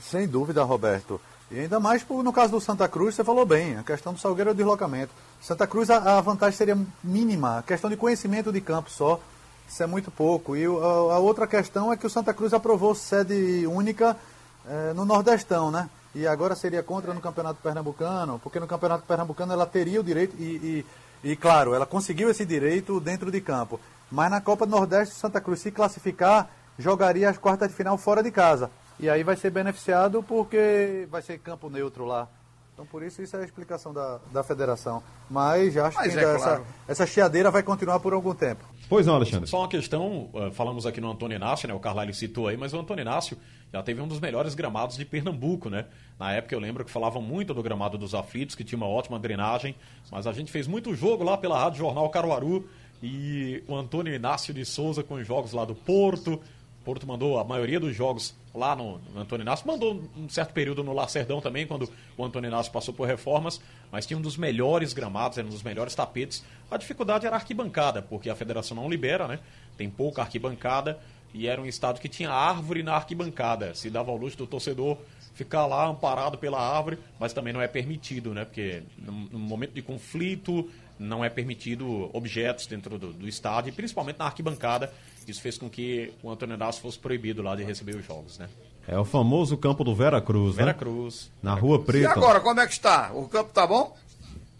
Sem 0.01 0.27
dúvida, 0.27 0.63
Roberto. 0.63 1.19
E 1.51 1.59
ainda 1.59 1.79
mais 1.79 2.03
no 2.09 2.33
caso 2.33 2.53
do 2.53 2.61
Santa 2.61 2.87
Cruz, 2.87 3.13
você 3.15 3.23
falou 3.23 3.45
bem, 3.45 3.77
a 3.77 3.83
questão 3.83 4.13
do 4.13 4.19
Salgueiro 4.19 4.49
é 4.49 4.53
o 4.53 4.55
deslocamento. 4.55 5.11
Santa 5.41 5.67
Cruz, 5.67 5.89
a, 5.89 6.19
vantagem 6.21 6.57
seria 6.57 6.77
mínima, 7.03 7.59
a 7.59 7.61
questão 7.61 7.89
de 7.89 7.95
conhecimento 7.97 8.51
de 8.51 8.59
campo 8.59 8.89
só, 8.89 9.19
isso 9.67 9.83
é 9.83 9.85
muito 9.85 10.09
pouco. 10.09 10.55
E 10.55 10.67
o- 10.67 11.11
a, 11.11 11.19
outra 11.19 11.45
questão 11.45 11.93
é 11.93 11.97
que 11.97 12.07
o 12.07 12.09
Santa 12.09 12.33
Cruz 12.33 12.53
aprovou 12.53 12.95
sede 12.95 13.67
única 13.67 14.17
eh, 14.67 14.93
no 14.95 15.05
Nordestão, 15.05 15.69
né? 15.69 15.89
E 16.15 16.25
agora 16.25 16.55
seria 16.55 16.81
contra 16.81 17.13
no 17.13 17.21
Campeonato 17.21 17.59
Pernambucano, 17.61 18.39
porque 18.39 18.59
no 18.59 18.67
Campeonato 18.67 19.05
Pernambucano 19.05 19.53
ela 19.53 19.65
teria 19.65 19.99
o 19.99 20.03
direito, 20.03 20.35
e, 20.39 20.85
e, 21.23 21.31
e, 21.31 21.35
claro, 21.35 21.73
ela 21.73 21.85
conseguiu 21.85 22.29
esse 22.29 22.45
direito 22.45 22.99
dentro 22.99 23.29
de 23.31 23.41
campo. 23.41 23.79
Mas 24.11 24.31
na 24.31 24.39
Copa 24.39 24.65
do 24.65 24.71
Nordeste, 24.71 25.15
Santa 25.15 25.41
Cruz, 25.41 25.59
se 25.59 25.71
classificar, 25.71 26.49
jogaria 26.77 27.29
as 27.29 27.37
quartas 27.37 27.69
de 27.69 27.75
final 27.75 27.97
fora 27.97 28.23
de 28.23 28.31
casa. 28.31 28.69
E 28.99 29.09
aí 29.09 29.23
vai 29.23 29.35
ser 29.35 29.49
beneficiado 29.49 30.23
porque 30.23 31.07
vai 31.09 31.21
ser 31.21 31.39
campo 31.39 31.69
neutro 31.69 32.05
lá. 32.05 32.27
Então, 32.73 32.85
por 32.87 33.03
isso, 33.03 33.21
isso 33.21 33.35
é 33.37 33.41
a 33.41 33.43
explicação 33.43 33.93
da, 33.93 34.19
da 34.31 34.43
federação. 34.43 35.03
Mas 35.29 35.77
acho 35.77 35.95
Mas 35.95 36.11
que 36.11 36.19
é 36.19 36.25
ainda 36.25 36.39
claro. 36.39 36.63
essa, 36.63 37.01
essa 37.03 37.05
chiadeira 37.05 37.51
vai 37.51 37.61
continuar 37.61 37.99
por 37.99 38.13
algum 38.13 38.33
tempo. 38.33 38.65
Pois 38.89 39.05
não, 39.05 39.15
Alexandre. 39.15 39.47
Só 39.47 39.59
uma 39.59 39.67
questão, 39.67 40.29
eh, 40.33 40.51
falamos 40.51 40.85
aqui 40.85 40.99
no 40.99 41.11
Antônio 41.11 41.35
Inácio, 41.35 41.67
né? 41.67 41.73
O 41.73 41.79
Carlyle 41.79 42.13
citou 42.13 42.47
aí, 42.47 42.57
mas 42.57 42.73
o 42.73 42.79
Antônio 42.79 43.03
Inácio 43.03 43.37
já 43.71 43.81
teve 43.83 44.01
um 44.01 44.07
dos 44.07 44.19
melhores 44.19 44.55
gramados 44.55 44.97
de 44.97 45.05
Pernambuco, 45.05 45.69
né? 45.69 45.85
Na 46.19 46.31
época 46.31 46.53
eu 46.53 46.59
lembro 46.59 46.83
que 46.83 46.91
falavam 46.91 47.21
muito 47.21 47.53
do 47.53 47.63
gramado 47.63 47.97
dos 47.97 48.15
aflitos, 48.15 48.55
que 48.55 48.63
tinha 48.63 48.77
uma 48.77 48.87
ótima 48.87 49.19
drenagem, 49.19 49.75
mas 50.11 50.25
a 50.25 50.33
gente 50.33 50.51
fez 50.51 50.67
muito 50.67 50.95
jogo 50.95 51.23
lá 51.23 51.37
pela 51.37 51.59
Rádio 51.59 51.79
Jornal 51.79 52.09
Caruaru 52.09 52.67
e 53.01 53.63
o 53.67 53.75
Antônio 53.75 54.13
Inácio 54.13 54.53
de 54.53 54.65
Souza 54.65 55.03
com 55.03 55.15
os 55.15 55.27
jogos 55.27 55.53
lá 55.53 55.65
do 55.65 55.75
Porto. 55.75 56.41
Porto 56.83 57.07
mandou 57.07 57.39
a 57.39 57.43
maioria 57.43 57.79
dos 57.79 57.95
jogos 57.95 58.35
lá 58.53 58.75
no, 58.75 58.99
no 59.13 59.21
Antônio 59.21 59.43
Inácio. 59.43 59.65
Mandou 59.65 60.01
um 60.17 60.27
certo 60.29 60.53
período 60.53 60.83
no 60.83 60.93
Lacerdão 60.93 61.39
também, 61.39 61.65
quando 61.65 61.89
o 62.17 62.25
Antônio 62.25 62.47
Inácio 62.47 62.71
passou 62.71 62.93
por 62.93 63.07
reformas. 63.07 63.61
Mas 63.91 64.05
tinha 64.05 64.17
um 64.17 64.21
dos 64.21 64.37
melhores 64.37 64.93
gramados, 64.93 65.37
era 65.37 65.47
um 65.47 65.49
dos 65.49 65.63
melhores 65.63 65.95
tapetes. 65.95 66.43
A 66.69 66.77
dificuldade 66.77 67.25
era 67.25 67.35
a 67.35 67.39
arquibancada, 67.39 68.01
porque 68.01 68.29
a 68.29 68.35
federação 68.35 68.75
não 68.75 68.89
libera, 68.89 69.27
né? 69.27 69.39
Tem 69.77 69.89
pouca 69.89 70.21
arquibancada. 70.21 70.99
E 71.33 71.47
era 71.47 71.59
um 71.59 71.65
estado 71.65 71.99
que 71.99 72.07
tinha 72.07 72.29
árvore 72.29 72.83
na 72.83 72.93
arquibancada. 72.93 73.73
Se 73.73 73.89
dava 73.89 74.11
ao 74.11 74.17
luxo 74.17 74.37
do 74.37 74.45
torcedor 74.45 74.97
ficar 75.33 75.65
lá 75.65 75.87
amparado 75.87 76.37
pela 76.37 76.59
árvore, 76.59 76.99
mas 77.19 77.33
também 77.33 77.51
não 77.51 77.61
é 77.61 77.67
permitido, 77.67 78.33
né? 78.33 78.45
Porque 78.45 78.83
num 78.97 79.39
momento 79.39 79.73
de 79.73 79.81
conflito 79.81 80.69
não 80.99 81.25
é 81.25 81.29
permitido 81.29 82.09
objetos 82.13 82.67
dentro 82.67 82.97
do, 82.97 83.11
do 83.11 83.27
estádio, 83.27 83.73
principalmente 83.73 84.19
na 84.19 84.25
arquibancada. 84.25 84.93
Isso 85.27 85.41
fez 85.41 85.57
com 85.57 85.69
que 85.69 86.13
o 86.21 86.29
Antônio 86.29 86.55
Inácio 86.55 86.81
fosse 86.81 86.97
proibido 86.99 87.41
lá 87.41 87.55
de 87.55 87.63
receber 87.63 87.95
os 87.95 88.05
jogos, 88.05 88.37
né? 88.37 88.49
É 88.87 88.97
o 88.99 89.05
famoso 89.05 89.55
campo 89.57 89.83
do 89.83 89.95
Vera 89.95 90.21
Cruz, 90.21 90.55
né? 90.55 90.65
Vera 90.65 90.73
Cruz. 90.73 91.31
Na 91.41 91.53
Rua 91.53 91.77
E 91.77 91.83
Preta. 91.85 92.11
agora, 92.11 92.39
como 92.41 92.59
é 92.59 92.67
que 92.67 92.73
está? 92.73 93.11
O 93.13 93.27
campo 93.29 93.51
tá 93.53 93.65
bom? 93.65 93.95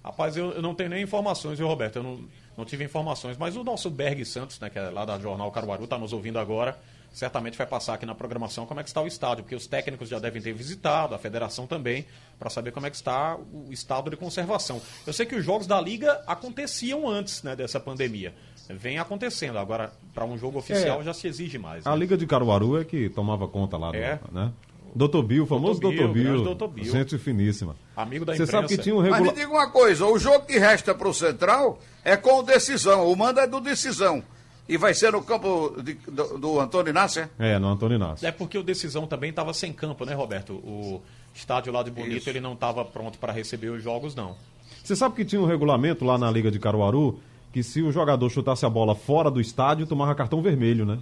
Rapaz, 0.04 0.36
eu, 0.38 0.52
eu 0.52 0.62
não 0.62 0.73
tenho 0.76 0.89
nem 0.89 1.04
informações, 1.04 1.58
viu, 1.58 1.67
Roberto? 1.67 1.97
Eu 1.97 2.04
não, 2.04 2.19
não 2.58 2.65
tive 2.65 2.84
informações, 2.84 3.38
mas 3.38 3.56
o 3.56 3.63
nosso 3.63 3.89
Berg 3.89 4.23
Santos, 4.26 4.60
né, 4.60 4.69
que 4.69 4.78
é 4.80 4.89
lá 4.89 5.06
da 5.06 5.17
Jornal 5.19 5.52
Caruaru, 5.52 5.86
está 5.86 5.97
nos 5.97 6.13
ouvindo 6.13 6.39
agora. 6.39 6.78
Certamente 7.12 7.56
vai 7.58 7.67
passar 7.67 7.93
aqui 7.93 8.08
na 8.08 8.15
programação 8.15 8.65
como 8.65 8.80
é 8.80 8.84
que 8.84 8.89
está 8.89 8.99
o 8.99 9.06
estádio, 9.06 9.43
porque 9.43 9.56
os 9.56 9.67
técnicos 9.67 10.10
já 10.10 10.17
devem 10.17 10.41
ter 10.41 10.52
visitado, 10.52 11.13
a 11.13 11.19
federação 11.19 11.67
também, 11.67 12.08
para 12.39 12.49
saber 12.49 12.71
como 12.71 12.88
é 12.88 12.89
que 12.89 12.95
está 12.95 13.38
o 13.38 13.71
estado 13.71 14.10
de 14.10 14.17
conservação. 14.17 14.82
Eu 15.06 15.13
sei 15.13 15.26
que 15.26 15.36
os 15.36 15.45
jogos 15.45 15.67
da 15.67 15.80
Liga 15.80 16.23
aconteciam 16.26 17.08
antes 17.08 17.43
né, 17.43 17.56
dessa 17.56 17.80
pandemia. 17.80 18.34
Vem 18.69 18.97
acontecendo. 18.99 19.58
Agora, 19.58 19.91
para 20.13 20.26
um 20.26 20.38
jogo 20.38 20.60
oficial 20.60 21.02
É. 21.02 21.04
já 21.04 21.13
se 21.13 21.28
exige 21.28 21.58
mais. 21.58 21.86
A 21.86 21.91
né? 21.91 21.97
Liga 21.97 22.15
de 22.17 22.26
Caruaru 22.26 22.78
é 22.80 22.86
que 22.86 23.10
tomava 23.10 23.47
conta 23.47 23.78
lá, 23.78 23.91
do- 23.91 23.97
É. 23.97 24.19
né? 24.32 24.52
Doutor 24.95 25.23
Bill, 25.23 25.43
o 25.43 25.47
famoso 25.47 25.80
Dr. 25.80 26.08
Bill, 26.08 26.43
Doutor 26.43 26.67
Bill. 26.67 26.86
Gente 26.86 27.17
finíssima. 27.17 27.76
Amigo 27.95 28.23
da 28.26 28.36
Você 28.36 28.45
sabe 28.45 28.67
que 28.67 28.78
tinha 28.78 28.93
um 28.93 28.99
Mas 28.99 29.08
me 29.08 29.12
regulamento. 29.15 29.39
diga 29.41 29.52
uma 29.52 29.69
coisa, 29.71 30.06
o 30.06 30.19
jogo 30.19 30.45
que 30.45 30.60
resta 30.60 30.93
pro 30.93 31.12
Central 31.13 31.80
é 32.06 32.15
com 32.15 32.39
o 32.39 32.43
Decisão. 32.43 33.12
O 33.12 33.15
mando 33.15 33.39
é 33.39 33.47
do 33.47 33.60
Decisão. 33.60 34.23
E 34.69 34.78
vai 34.78 34.93
ser 34.93 35.12
no 35.12 35.21
campo 35.23 35.76
de- 35.84 35.95
do, 35.95 36.38
do 36.38 36.60
Antônio 36.60 36.91
Inácio, 36.91 37.28
é? 37.39 37.54
É, 37.54 37.60
no 37.60 37.67
Antônio 37.69 37.95
Inácio. 37.95 38.26
É 38.26 38.32
porque 38.32 38.58
o 38.58 38.63
Decisão 38.63 39.06
também 39.08 39.32
estava 39.32 39.52
sem 39.54 39.73
campo, 39.73 40.06
né, 40.06 40.13
Roberto? 40.13 40.54
O 40.54 41.02
estádio 41.34 41.73
lá 41.73 41.82
de 41.84 41.89
Bonito, 41.91 42.17
Isso. 42.17 42.30
ele 42.30 42.39
não 42.39 42.54
estava 42.54 42.86
pronto 42.86 43.17
para 43.17 43.34
receber 43.34 43.69
os 43.71 43.84
jogos, 43.84 44.13
não. 44.15 44.36
Você 44.84 44.95
sabe 44.95 45.15
que 45.15 45.26
tinha 45.26 45.41
um 45.41 45.45
regulamento 45.45 46.06
lá 46.06 46.17
na 46.19 46.30
Liga 46.30 46.49
de 46.52 46.60
Caruaru 46.60 47.19
que 47.54 47.63
se 47.63 47.82
o 47.82 47.92
jogador 47.92 48.30
chutasse 48.30 48.66
a 48.66 48.70
bola 48.70 48.96
fora 48.96 49.32
do 49.32 49.39
estádio, 49.39 49.88
tomava 49.88 50.13
cartão 50.16 50.42
vermelho, 50.42 50.86
né? 50.86 50.98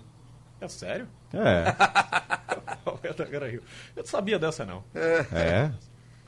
É 0.60 0.68
sério? 0.68 1.08
É. 1.34 1.74
Eu 3.04 3.64
não 3.98 4.06
sabia 4.06 4.38
dessa, 4.38 4.66
não. 4.66 4.84
É. 4.94 5.72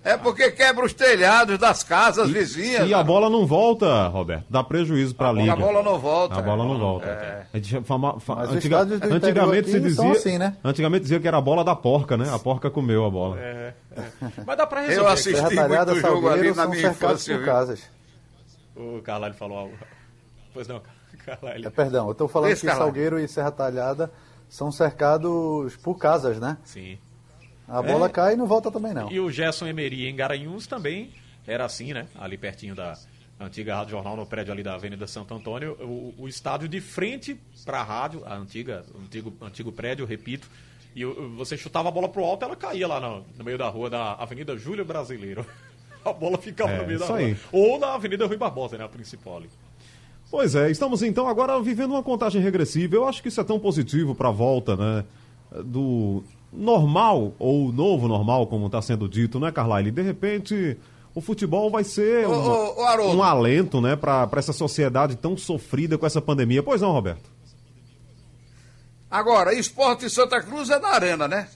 É 0.03 0.17
porque 0.17 0.51
quebra 0.51 0.85
os 0.85 0.93
telhados 0.93 1.57
das 1.57 1.81
casas 1.83 2.29
vizinhas. 2.29 2.89
E 2.89 2.93
a 2.93 3.01
bola 3.01 3.29
não 3.29 3.45
volta, 3.45 4.07
Roberto. 4.07 4.45
Dá 4.49 4.61
prejuízo 4.63 5.15
pra 5.15 5.31
Liga. 5.31 5.53
A 5.53 5.55
bola 5.55 5.81
não 5.81 5.97
volta. 5.97 6.35
A 6.39 6.41
bola 6.41 6.65
não 6.65 6.75
É. 6.75 6.77
volta. 6.77 7.07
É. 7.07 7.45
A 7.77 7.81
fama- 7.83 8.17
antiga- 8.49 8.81
antigamente 8.81 9.69
se 9.69 9.79
dizia, 9.79 10.11
assim, 10.11 10.37
né? 10.37 10.57
antigamente 10.63 11.03
dizia 11.03 11.19
que 11.21 11.27
era 11.27 11.37
a 11.37 11.41
bola 11.41 11.63
da 11.63 11.75
porca, 11.75 12.17
né? 12.17 12.29
A 12.33 12.37
porca 12.39 12.69
comeu 12.69 13.05
a 13.05 13.09
bola. 13.09 13.39
É, 13.39 13.73
é. 13.95 14.03
Mas 14.45 14.57
dá 14.57 14.67
para 14.67 14.81
resolver. 14.81 15.01
Eu 15.01 15.13
assisti 15.13 15.41
muito 15.41 15.99
jogo 16.01 16.29
ali 16.29 16.53
na 16.53 16.67
minha 16.67 16.87
infância. 16.89 17.39
casas. 17.39 17.81
O 18.75 19.01
Carlalho 19.03 19.33
falou 19.35 19.57
algo. 19.57 19.73
Pois 20.53 20.67
não, 20.67 20.81
Carlalho. 21.25 21.67
É, 21.67 21.69
perdão, 21.69 22.05
eu 22.07 22.11
estou 22.11 22.27
falando 22.27 22.51
Esse 22.51 22.67
que. 22.67 22.73
Salgueiro 22.73 23.19
e 23.19 23.27
Serra 23.27 23.51
Talhada 23.51 24.11
são 24.49 24.71
cercados 24.71 25.75
por 25.77 25.97
casas, 25.97 26.39
né? 26.39 26.57
Sim. 26.63 26.97
A 27.67 27.81
bola 27.81 28.07
É. 28.07 28.09
cai 28.09 28.33
e 28.33 28.35
não 28.35 28.45
volta 28.45 28.69
também 28.71 28.93
não. 28.93 29.11
E 29.11 29.19
o 29.19 29.31
Gerson 29.31 29.67
Emery 29.67 30.07
em 30.07 30.15
Garanhuns 30.15 30.67
também 30.67 31.11
era 31.47 31.65
assim, 31.65 31.93
né? 31.93 32.07
Ali 32.19 32.37
pertinho 32.37 32.75
da 32.75 32.93
antiga 33.39 33.75
Rádio 33.75 33.91
Jornal, 33.91 34.15
no 34.15 34.25
prédio 34.25 34.53
ali 34.53 34.61
da 34.63 34.75
Avenida 34.75 35.07
Santo 35.07 35.33
Antônio. 35.33 35.73
O, 35.81 36.13
o 36.23 36.27
estádio 36.27 36.67
de 36.67 36.79
frente 36.81 37.39
para 37.65 37.79
a 37.79 37.83
rádio, 37.83 38.21
a 38.25 38.35
antiga, 38.35 38.85
o 38.93 38.99
antigo, 38.99 39.33
antigo 39.41 39.71
prédio, 39.71 40.05
repito. 40.05 40.47
E 40.95 41.03
você 41.03 41.57
chutava 41.57 41.89
a 41.89 41.91
bola 41.91 42.07
pro 42.07 42.23
alto, 42.23 42.45
ela 42.45 42.55
caía 42.55 42.87
lá 42.87 42.99
no, 42.99 43.25
no 43.35 43.43
meio 43.43 43.57
da 43.57 43.67
rua 43.67 43.89
da 43.89 44.13
Avenida 44.13 44.55
Júlio 44.57 44.85
Brasileiro. 44.85 45.45
A 46.05 46.11
bola 46.11 46.37
ficava 46.37 46.69
É, 46.69 46.81
no 46.81 46.85
meio 46.85 46.99
da 46.99 47.05
isso 47.05 47.13
rua. 47.13 47.21
aí. 47.25 47.37
Ou 47.49 47.79
na 47.79 47.93
Avenida 47.93 48.25
Rui 48.27 48.35
Barbosa, 48.35 48.77
né? 48.77 48.83
A 48.83 48.89
principal 48.89 49.37
ali. 49.37 49.49
Pois 50.33 50.55
é, 50.55 50.71
estamos 50.71 51.03
então 51.03 51.27
agora 51.27 51.61
vivendo 51.61 51.91
uma 51.91 52.01
contagem 52.01 52.41
regressiva. 52.41 52.95
Eu 52.95 53.07
acho 53.07 53.21
que 53.21 53.27
isso 53.27 53.39
é 53.39 53.43
tão 53.43 53.59
positivo 53.59 54.15
para 54.15 54.29
a 54.29 54.31
volta, 54.31 54.75
né? 54.75 55.05
Do 55.63 56.23
normal, 56.51 57.35
ou 57.37 57.71
novo 57.71 58.07
normal, 58.07 58.47
como 58.47 58.65
está 58.65 58.81
sendo 58.81 59.07
dito, 59.07 59.39
né, 59.39 59.51
Carlyle? 59.51 59.91
De 59.91 60.01
repente, 60.01 60.75
o 61.13 61.21
futebol 61.21 61.69
vai 61.69 61.83
ser 61.83 62.25
Ô, 62.27 62.31
uma- 62.31 62.99
ô, 63.03 63.11
ô, 63.11 63.13
um 63.15 63.21
alento, 63.21 63.79
né, 63.79 63.95
para 63.95 64.27
essa 64.37 64.51
sociedade 64.51 65.15
tão 65.17 65.37
sofrida 65.37 65.99
com 65.99 66.05
essa 66.07 66.19
pandemia. 66.19 66.63
Pois 66.63 66.81
não, 66.81 66.91
Roberto? 66.93 67.29
Agora, 69.11 69.53
esporte 69.53 70.09
Santa 70.09 70.41
Cruz 70.41 70.71
é 70.71 70.79
na 70.79 70.87
arena, 70.87 71.27
né? 71.27 71.47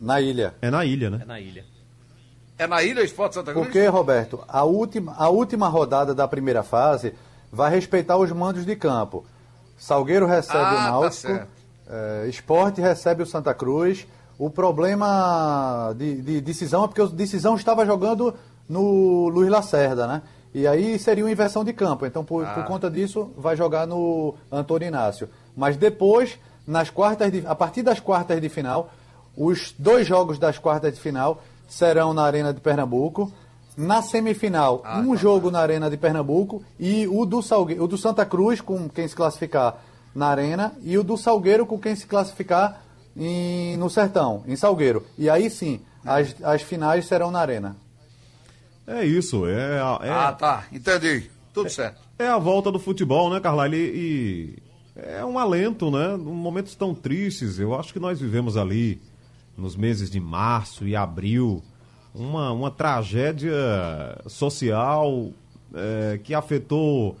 Na 0.00 0.20
ilha. 0.20 0.56
É 0.60 0.68
na 0.68 0.84
ilha, 0.84 1.10
né? 1.10 1.20
É 1.22 1.24
na 1.24 1.38
ilha. 1.38 1.64
É 2.58 2.66
na 2.66 2.82
ilha 2.82 3.02
esporte 3.02 3.34
Santa 3.36 3.52
Cruz? 3.52 3.66
Porque, 3.66 3.86
Roberto, 3.86 4.40
a 4.48 4.64
última, 4.64 5.14
a 5.16 5.28
última 5.28 5.68
rodada 5.68 6.14
da 6.14 6.26
primeira 6.26 6.62
fase 6.62 7.14
vai 7.52 7.70
respeitar 7.70 8.16
os 8.16 8.30
mandos 8.32 8.66
de 8.66 8.74
campo. 8.74 9.24
Salgueiro 9.78 10.26
recebe 10.26 10.58
Ah, 10.58 10.72
o 10.72 10.76
tá 10.76 10.82
Náutico, 10.90 11.12
certo. 11.28 11.48
eh, 11.88 12.26
Esporte 12.28 12.80
recebe 12.80 13.22
o 13.22 13.26
Santa 13.26 13.54
Cruz. 13.54 14.06
O 14.38 14.50
problema 14.50 15.92
de, 15.96 16.20
de 16.20 16.40
decisão 16.40 16.84
é 16.84 16.88
porque 16.88 17.02
o 17.02 17.08
decisão 17.08 17.54
estava 17.56 17.86
jogando 17.86 18.34
no 18.68 19.28
Luiz 19.28 19.50
Lacerda, 19.50 20.06
né? 20.06 20.22
E 20.54 20.66
aí 20.66 20.98
seria 20.98 21.24
uma 21.24 21.30
inversão 21.30 21.62
de 21.64 21.72
campo. 21.72 22.06
Então, 22.06 22.24
por, 22.24 22.44
Ah. 22.44 22.54
por 22.54 22.64
conta 22.64 22.90
disso, 22.90 23.30
vai 23.36 23.56
jogar 23.56 23.86
no 23.86 24.34
Antônio 24.50 24.88
Inácio. 24.88 25.28
Mas 25.56 25.76
depois, 25.76 26.38
nas 26.66 26.90
quartas 26.90 27.30
de, 27.30 27.44
a 27.46 27.54
partir 27.54 27.82
das 27.82 28.00
quartas 28.00 28.40
de 28.40 28.48
final, 28.48 28.90
os 29.36 29.74
dois 29.78 30.06
jogos 30.06 30.38
das 30.38 30.58
quartas 30.58 30.92
de 30.94 31.00
final 31.00 31.40
serão 31.68 32.12
na 32.12 32.22
Arena 32.22 32.52
de 32.52 32.60
Pernambuco. 32.60 33.32
Na 33.76 34.02
semifinal, 34.02 34.82
Ah, 34.84 34.98
um 34.98 35.10
tá. 35.10 35.16
jogo 35.16 35.50
na 35.52 35.60
Arena 35.60 35.88
de 35.88 35.96
Pernambuco 35.96 36.62
e 36.80 37.06
o 37.06 37.24
do, 37.24 37.40
Salgue... 37.40 37.78
o 37.78 37.86
do 37.86 37.96
Santa 37.96 38.26
Cruz, 38.26 38.60
com 38.60 38.88
quem 38.88 39.06
se 39.06 39.14
classificar 39.14 39.76
na 40.12 40.26
Arena, 40.26 40.72
e 40.82 40.98
o 40.98 41.04
do 41.04 41.16
Salgueiro, 41.16 41.64
com 41.64 41.78
quem 41.78 41.94
se 41.94 42.04
classificar 42.06 42.82
em... 43.16 43.76
no 43.76 43.88
Sertão, 43.88 44.42
em 44.48 44.56
Salgueiro. 44.56 45.06
E 45.16 45.30
aí 45.30 45.48
sim, 45.48 45.80
as, 46.04 46.34
as 46.42 46.62
finais 46.62 47.06
serão 47.06 47.30
na 47.30 47.38
Arena. 47.38 47.76
É 48.84 49.04
isso, 49.04 49.46
é, 49.46 49.78
a- 49.80 50.00
é, 50.02 50.10
Ah, 50.10 50.32
tá. 50.32 50.64
Entendi. 50.72 51.30
Tudo 51.52 51.70
certo. 51.70 52.00
é 52.18 52.26
a 52.26 52.38
volta 52.38 52.72
do 52.72 52.78
futebol, 52.78 53.30
né, 53.30 53.38
Carlyle? 53.38 53.76
E 53.76 54.58
é 54.96 55.24
um 55.24 55.38
alento, 55.38 55.90
né? 55.90 56.16
Momentos 56.16 56.74
tão 56.74 56.94
tristes. 56.94 57.58
Eu 57.58 57.74
acho 57.78 57.92
que 57.92 58.00
nós 58.00 58.18
vivemos 58.20 58.56
ali, 58.56 59.00
nos 59.58 59.76
meses 59.76 60.08
de 60.08 60.20
março 60.20 60.86
e 60.86 60.94
abril, 60.94 61.62
uma, 62.14 62.52
uma 62.52 62.70
tragédia 62.70 63.52
social 64.26 65.30
é, 65.74 66.18
que 66.22 66.32
afetou 66.32 67.16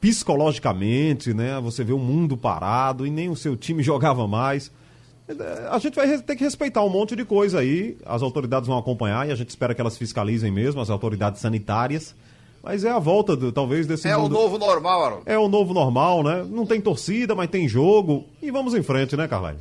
psicologicamente, 0.00 1.34
né? 1.34 1.58
Você 1.60 1.82
vê 1.82 1.92
o 1.92 1.98
mundo 1.98 2.36
parado 2.36 3.06
e 3.06 3.10
nem 3.10 3.28
o 3.28 3.36
seu 3.36 3.56
time 3.56 3.82
jogava 3.84 4.26
mais. 4.28 4.70
A 5.70 5.78
gente 5.78 5.94
vai 5.94 6.18
ter 6.18 6.34
que 6.34 6.42
respeitar 6.42 6.82
um 6.82 6.88
monte 6.88 7.14
de 7.14 7.24
coisa 7.24 7.60
aí. 7.60 7.96
As 8.04 8.20
autoridades 8.20 8.66
vão 8.66 8.76
acompanhar 8.76 9.28
e 9.28 9.32
a 9.32 9.34
gente 9.34 9.50
espera 9.50 9.74
que 9.74 9.80
elas 9.80 9.96
fiscalizem 9.96 10.50
mesmo, 10.50 10.80
as 10.80 10.90
autoridades 10.90 11.40
sanitárias. 11.40 12.14
Mas 12.62 12.84
é 12.84 12.90
a 12.90 12.98
volta, 12.98 13.34
do, 13.36 13.50
talvez, 13.52 13.86
desse 13.86 14.06
É 14.08 14.16
mundo... 14.16 14.36
o 14.36 14.40
novo 14.40 14.58
normal, 14.58 15.04
Haroldo. 15.04 15.22
É 15.24 15.38
o 15.38 15.48
novo 15.48 15.72
normal, 15.72 16.22
né? 16.22 16.44
Não 16.50 16.66
tem 16.66 16.80
torcida, 16.80 17.34
mas 17.34 17.48
tem 17.48 17.66
jogo. 17.66 18.26
E 18.42 18.50
vamos 18.50 18.74
em 18.74 18.82
frente, 18.82 19.16
né, 19.16 19.26
Carlyle? 19.26 19.58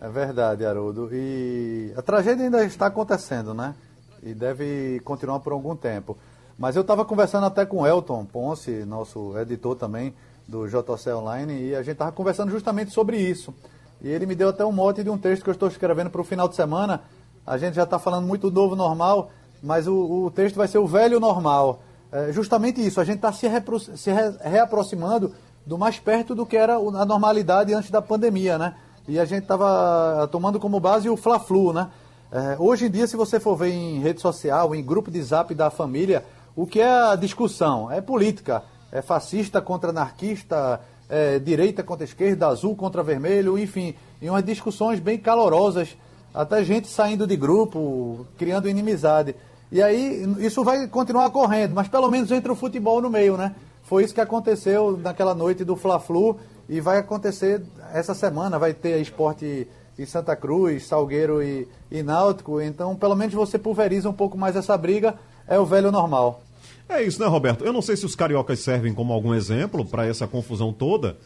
É 0.00 0.08
verdade, 0.08 0.64
Haroldo. 0.64 1.08
E 1.12 1.92
a 1.96 2.02
tragédia 2.02 2.44
ainda 2.44 2.64
está 2.64 2.86
acontecendo, 2.86 3.54
né? 3.54 3.74
E 4.22 4.34
deve 4.34 5.00
continuar 5.04 5.40
por 5.40 5.52
algum 5.52 5.74
tempo. 5.74 6.16
Mas 6.58 6.76
eu 6.76 6.82
estava 6.82 7.04
conversando 7.04 7.46
até 7.46 7.64
com 7.64 7.78
o 7.82 7.86
Elton 7.86 8.24
Ponce, 8.24 8.84
nosso 8.84 9.36
editor 9.38 9.76
também 9.76 10.14
do 10.46 10.66
JC 10.68 11.10
Online, 11.12 11.68
e 11.68 11.74
a 11.74 11.82
gente 11.82 11.92
estava 11.94 12.12
conversando 12.12 12.50
justamente 12.50 12.90
sobre 12.92 13.18
isso. 13.18 13.52
E 14.00 14.08
ele 14.08 14.26
me 14.26 14.34
deu 14.34 14.50
até 14.50 14.64
um 14.64 14.72
mote 14.72 15.02
de 15.02 15.10
um 15.10 15.18
texto 15.18 15.42
que 15.42 15.50
eu 15.50 15.54
estou 15.54 15.68
escrevendo 15.68 16.10
para 16.10 16.20
o 16.20 16.24
final 16.24 16.48
de 16.48 16.54
semana. 16.56 17.02
A 17.46 17.58
gente 17.58 17.74
já 17.74 17.84
está 17.84 17.98
falando 17.98 18.26
muito 18.26 18.50
do 18.50 18.60
novo 18.60 18.76
normal, 18.76 19.30
mas 19.62 19.86
o, 19.86 20.24
o 20.26 20.30
texto 20.30 20.56
vai 20.56 20.68
ser 20.68 20.78
o 20.78 20.86
velho 20.86 21.18
normal. 21.18 21.80
É 22.12 22.32
justamente 22.32 22.84
isso, 22.86 23.00
a 23.00 23.04
gente 23.04 23.16
está 23.16 23.32
se, 23.32 23.48
se 23.96 24.10
re- 24.10 24.36
reaproximando 24.40 25.32
do 25.64 25.76
mais 25.76 25.98
perto 25.98 26.34
do 26.34 26.46
que 26.46 26.56
era 26.56 26.76
a 26.76 27.04
normalidade 27.04 27.74
antes 27.74 27.90
da 27.90 28.00
pandemia, 28.00 28.56
né? 28.56 28.76
E 29.08 29.20
a 29.20 29.24
gente 29.24 29.42
estava 29.42 30.28
tomando 30.32 30.58
como 30.58 30.80
base 30.80 31.08
o 31.08 31.16
Fla-Flu, 31.16 31.72
né? 31.72 31.88
É, 32.32 32.56
hoje 32.58 32.86
em 32.86 32.90
dia, 32.90 33.06
se 33.06 33.16
você 33.16 33.38
for 33.38 33.56
ver 33.56 33.70
em 33.70 34.00
rede 34.00 34.20
social, 34.20 34.74
em 34.74 34.84
grupo 34.84 35.10
de 35.12 35.22
zap 35.22 35.54
da 35.54 35.70
família, 35.70 36.24
o 36.56 36.66
que 36.66 36.80
é 36.80 36.90
a 36.90 37.14
discussão? 37.14 37.90
É 37.90 38.00
política. 38.00 38.64
É 38.90 39.00
fascista 39.00 39.60
contra 39.60 39.90
anarquista, 39.90 40.80
é 41.08 41.38
direita 41.38 41.84
contra 41.84 42.04
esquerda, 42.04 42.48
azul 42.48 42.74
contra 42.74 43.02
vermelho, 43.02 43.56
enfim. 43.56 43.94
E 44.20 44.28
umas 44.28 44.44
discussões 44.44 44.98
bem 44.98 45.18
calorosas. 45.18 45.96
Até 46.34 46.64
gente 46.64 46.88
saindo 46.88 47.26
de 47.26 47.36
grupo, 47.36 48.26
criando 48.36 48.68
inimizade. 48.68 49.36
E 49.70 49.80
aí, 49.80 50.24
isso 50.38 50.64
vai 50.64 50.86
continuar 50.88 51.30
correndo, 51.30 51.74
mas 51.74 51.88
pelo 51.88 52.10
menos 52.10 52.30
entra 52.32 52.52
o 52.52 52.56
futebol 52.56 53.00
no 53.00 53.10
meio, 53.10 53.36
né? 53.36 53.54
Foi 53.84 54.02
isso 54.02 54.14
que 54.14 54.20
aconteceu 54.20 54.96
naquela 54.96 55.34
noite 55.34 55.64
do 55.64 55.76
Fla-Flu 55.76 56.38
e 56.68 56.80
vai 56.80 56.98
acontecer 56.98 57.62
essa 57.92 58.14
semana. 58.14 58.58
Vai 58.58 58.74
ter 58.74 59.00
esporte 59.00 59.66
em 59.98 60.06
Santa 60.06 60.36
Cruz, 60.36 60.86
Salgueiro 60.86 61.42
e, 61.42 61.66
e 61.90 62.02
Náutico. 62.02 62.60
Então, 62.60 62.94
pelo 62.94 63.16
menos 63.16 63.34
você 63.34 63.58
pulveriza 63.58 64.08
um 64.08 64.12
pouco 64.12 64.36
mais 64.36 64.56
essa 64.56 64.76
briga. 64.76 65.14
É 65.46 65.58
o 65.58 65.64
velho 65.64 65.90
normal. 65.90 66.42
É 66.88 67.02
isso, 67.02 67.20
né, 67.20 67.26
Roberto? 67.26 67.64
Eu 67.64 67.72
não 67.72 67.82
sei 67.82 67.96
se 67.96 68.06
os 68.06 68.14
cariocas 68.14 68.60
servem 68.60 68.94
como 68.94 69.12
algum 69.12 69.34
exemplo 69.34 69.84
para 69.84 70.06
essa 70.06 70.26
confusão 70.26 70.72
toda. 70.72 71.16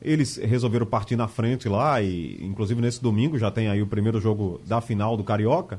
Eles 0.00 0.36
resolveram 0.36 0.86
partir 0.86 1.16
na 1.16 1.28
frente 1.28 1.68
lá 1.68 2.00
e, 2.00 2.38
inclusive, 2.42 2.80
nesse 2.80 3.02
domingo 3.02 3.38
já 3.38 3.50
tem 3.50 3.68
aí 3.68 3.82
o 3.82 3.86
primeiro 3.86 4.20
jogo 4.20 4.60
da 4.66 4.80
final 4.80 5.16
do 5.16 5.24
Carioca. 5.24 5.78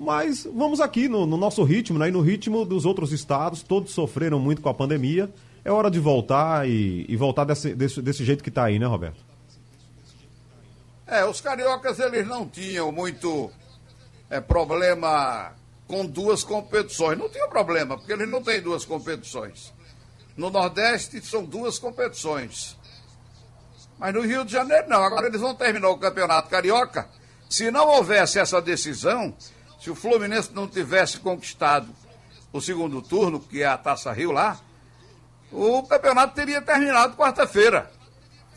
Mas 0.00 0.48
vamos 0.52 0.80
aqui 0.80 1.08
no, 1.08 1.26
no 1.26 1.36
nosso 1.36 1.62
ritmo, 1.62 1.96
né? 1.96 2.08
E 2.08 2.10
no 2.10 2.20
ritmo 2.20 2.64
dos 2.64 2.84
outros 2.84 3.12
estados, 3.12 3.62
todos 3.62 3.92
sofreram 3.92 4.40
muito 4.40 4.60
com 4.60 4.68
a 4.68 4.74
pandemia. 4.74 5.30
É 5.64 5.70
hora 5.70 5.90
de 5.90 6.00
voltar 6.00 6.68
e, 6.68 7.06
e 7.08 7.16
voltar 7.16 7.44
desse, 7.44 7.74
desse, 7.74 8.02
desse 8.02 8.24
jeito 8.24 8.42
que 8.42 8.50
tá 8.50 8.64
aí, 8.64 8.78
né, 8.78 8.86
Roberto? 8.86 9.24
É, 11.06 11.24
os 11.24 11.40
cariocas 11.40 11.98
eles 11.98 12.26
não 12.26 12.48
tinham 12.48 12.90
muito 12.90 13.50
é, 14.30 14.40
problema 14.40 15.52
com 15.86 16.06
duas 16.06 16.42
competições. 16.42 17.18
Não 17.18 17.28
tinha 17.28 17.46
problema, 17.48 17.96
porque 17.96 18.12
eles 18.12 18.28
não 18.28 18.42
têm 18.42 18.60
duas 18.60 18.84
competições. 18.84 19.72
No 20.36 20.48
Nordeste 20.50 21.20
são 21.20 21.44
duas 21.44 21.78
competições. 21.78 22.76
Mas 23.98 24.14
no 24.14 24.22
Rio 24.22 24.44
de 24.44 24.52
Janeiro 24.52 24.88
não. 24.88 25.02
Agora 25.04 25.26
eles 25.26 25.40
vão 25.40 25.54
terminar 25.54 25.90
o 25.90 25.98
Campeonato 25.98 26.48
Carioca. 26.48 27.08
Se 27.48 27.70
não 27.70 27.86
houvesse 27.88 28.38
essa 28.38 28.60
decisão, 28.60 29.36
se 29.78 29.90
o 29.90 29.94
Fluminense 29.94 30.50
não 30.52 30.66
tivesse 30.66 31.18
conquistado 31.18 31.88
o 32.52 32.60
segundo 32.60 33.02
turno, 33.02 33.38
que 33.38 33.62
é 33.62 33.66
a 33.66 33.76
Taça 33.76 34.10
Rio 34.12 34.32
lá, 34.32 34.58
o 35.52 35.82
campeonato 35.82 36.34
teria 36.34 36.62
terminado 36.62 37.16
quarta-feira. 37.16 37.90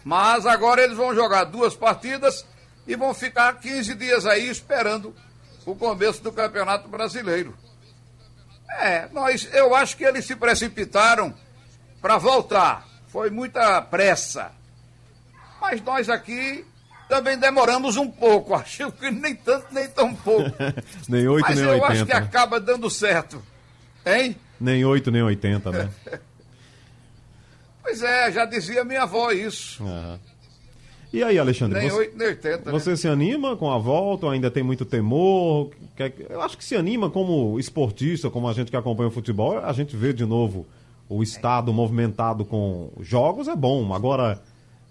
Mas 0.03 0.45
agora 0.45 0.83
eles 0.83 0.95
vão 0.95 1.13
jogar 1.13 1.43
duas 1.45 1.75
partidas 1.75 2.45
e 2.87 2.95
vão 2.95 3.13
ficar 3.13 3.59
15 3.59 3.95
dias 3.95 4.25
aí 4.25 4.49
esperando 4.49 5.13
o 5.65 5.75
começo 5.75 6.23
do 6.23 6.31
Campeonato 6.31 6.87
Brasileiro. 6.87 7.55
É, 8.79 9.07
nós, 9.11 9.49
eu 9.53 9.75
acho 9.75 9.97
que 9.97 10.03
eles 10.03 10.25
se 10.25 10.35
precipitaram 10.35 11.33
para 12.01 12.17
voltar. 12.17 12.85
Foi 13.07 13.29
muita 13.29 13.81
pressa. 13.81 14.51
Mas 15.59 15.81
nós 15.81 16.09
aqui 16.09 16.65
também 17.09 17.37
demoramos 17.37 17.97
um 17.97 18.09
pouco. 18.09 18.53
Acho 18.55 18.91
que 18.91 19.09
nem 19.09 19.35
tanto, 19.35 19.67
nem 19.71 19.87
tão 19.87 20.13
pouco. 20.13 20.51
nem 21.07 21.27
8, 21.27 21.45
Mas 21.47 21.55
nem 21.57 21.65
eu 21.65 21.73
80. 21.73 21.93
acho 21.93 22.05
que 22.05 22.13
acaba 22.13 22.59
dando 22.59 22.89
certo. 22.89 23.41
Hein? 24.05 24.35
Nem 24.59 24.85
8, 24.85 25.11
nem 25.11 25.23
80, 25.23 25.71
né? 25.71 25.89
Pois 27.97 28.03
é, 28.03 28.29
já 28.29 28.45
dizia 28.45 28.83
minha 28.83 29.03
avó 29.03 29.31
isso. 29.31 29.81
Aham. 29.81 30.19
E 31.13 31.23
aí, 31.23 31.39
Alexandre? 31.39 31.79
Nem 31.79 31.89
você, 31.89 31.99
8, 31.99 32.17
nem 32.17 32.27
80. 32.27 32.57
né? 32.65 32.71
você 32.77 32.97
se 32.97 33.07
anima 33.07 33.55
com 33.55 33.71
a 33.71 33.77
volta 33.77 34.25
ou 34.25 34.31
ainda 34.33 34.51
tem 34.51 34.61
muito 34.61 34.83
temor? 34.83 35.69
Eu 36.29 36.41
acho 36.41 36.57
que 36.57 36.65
se 36.65 36.75
anima 36.75 37.09
como 37.09 37.57
esportista, 37.57 38.29
como 38.29 38.49
a 38.49 38.53
gente 38.53 38.69
que 38.69 38.75
acompanha 38.75 39.07
o 39.07 39.11
futebol, 39.11 39.59
a 39.59 39.71
gente 39.71 39.95
vê 39.95 40.11
de 40.11 40.25
novo 40.25 40.65
o 41.07 41.23
estado 41.23 41.71
movimentado 41.71 42.43
com 42.43 42.89
jogos, 42.99 43.47
é 43.47 43.55
bom. 43.55 43.93
Agora, 43.93 44.41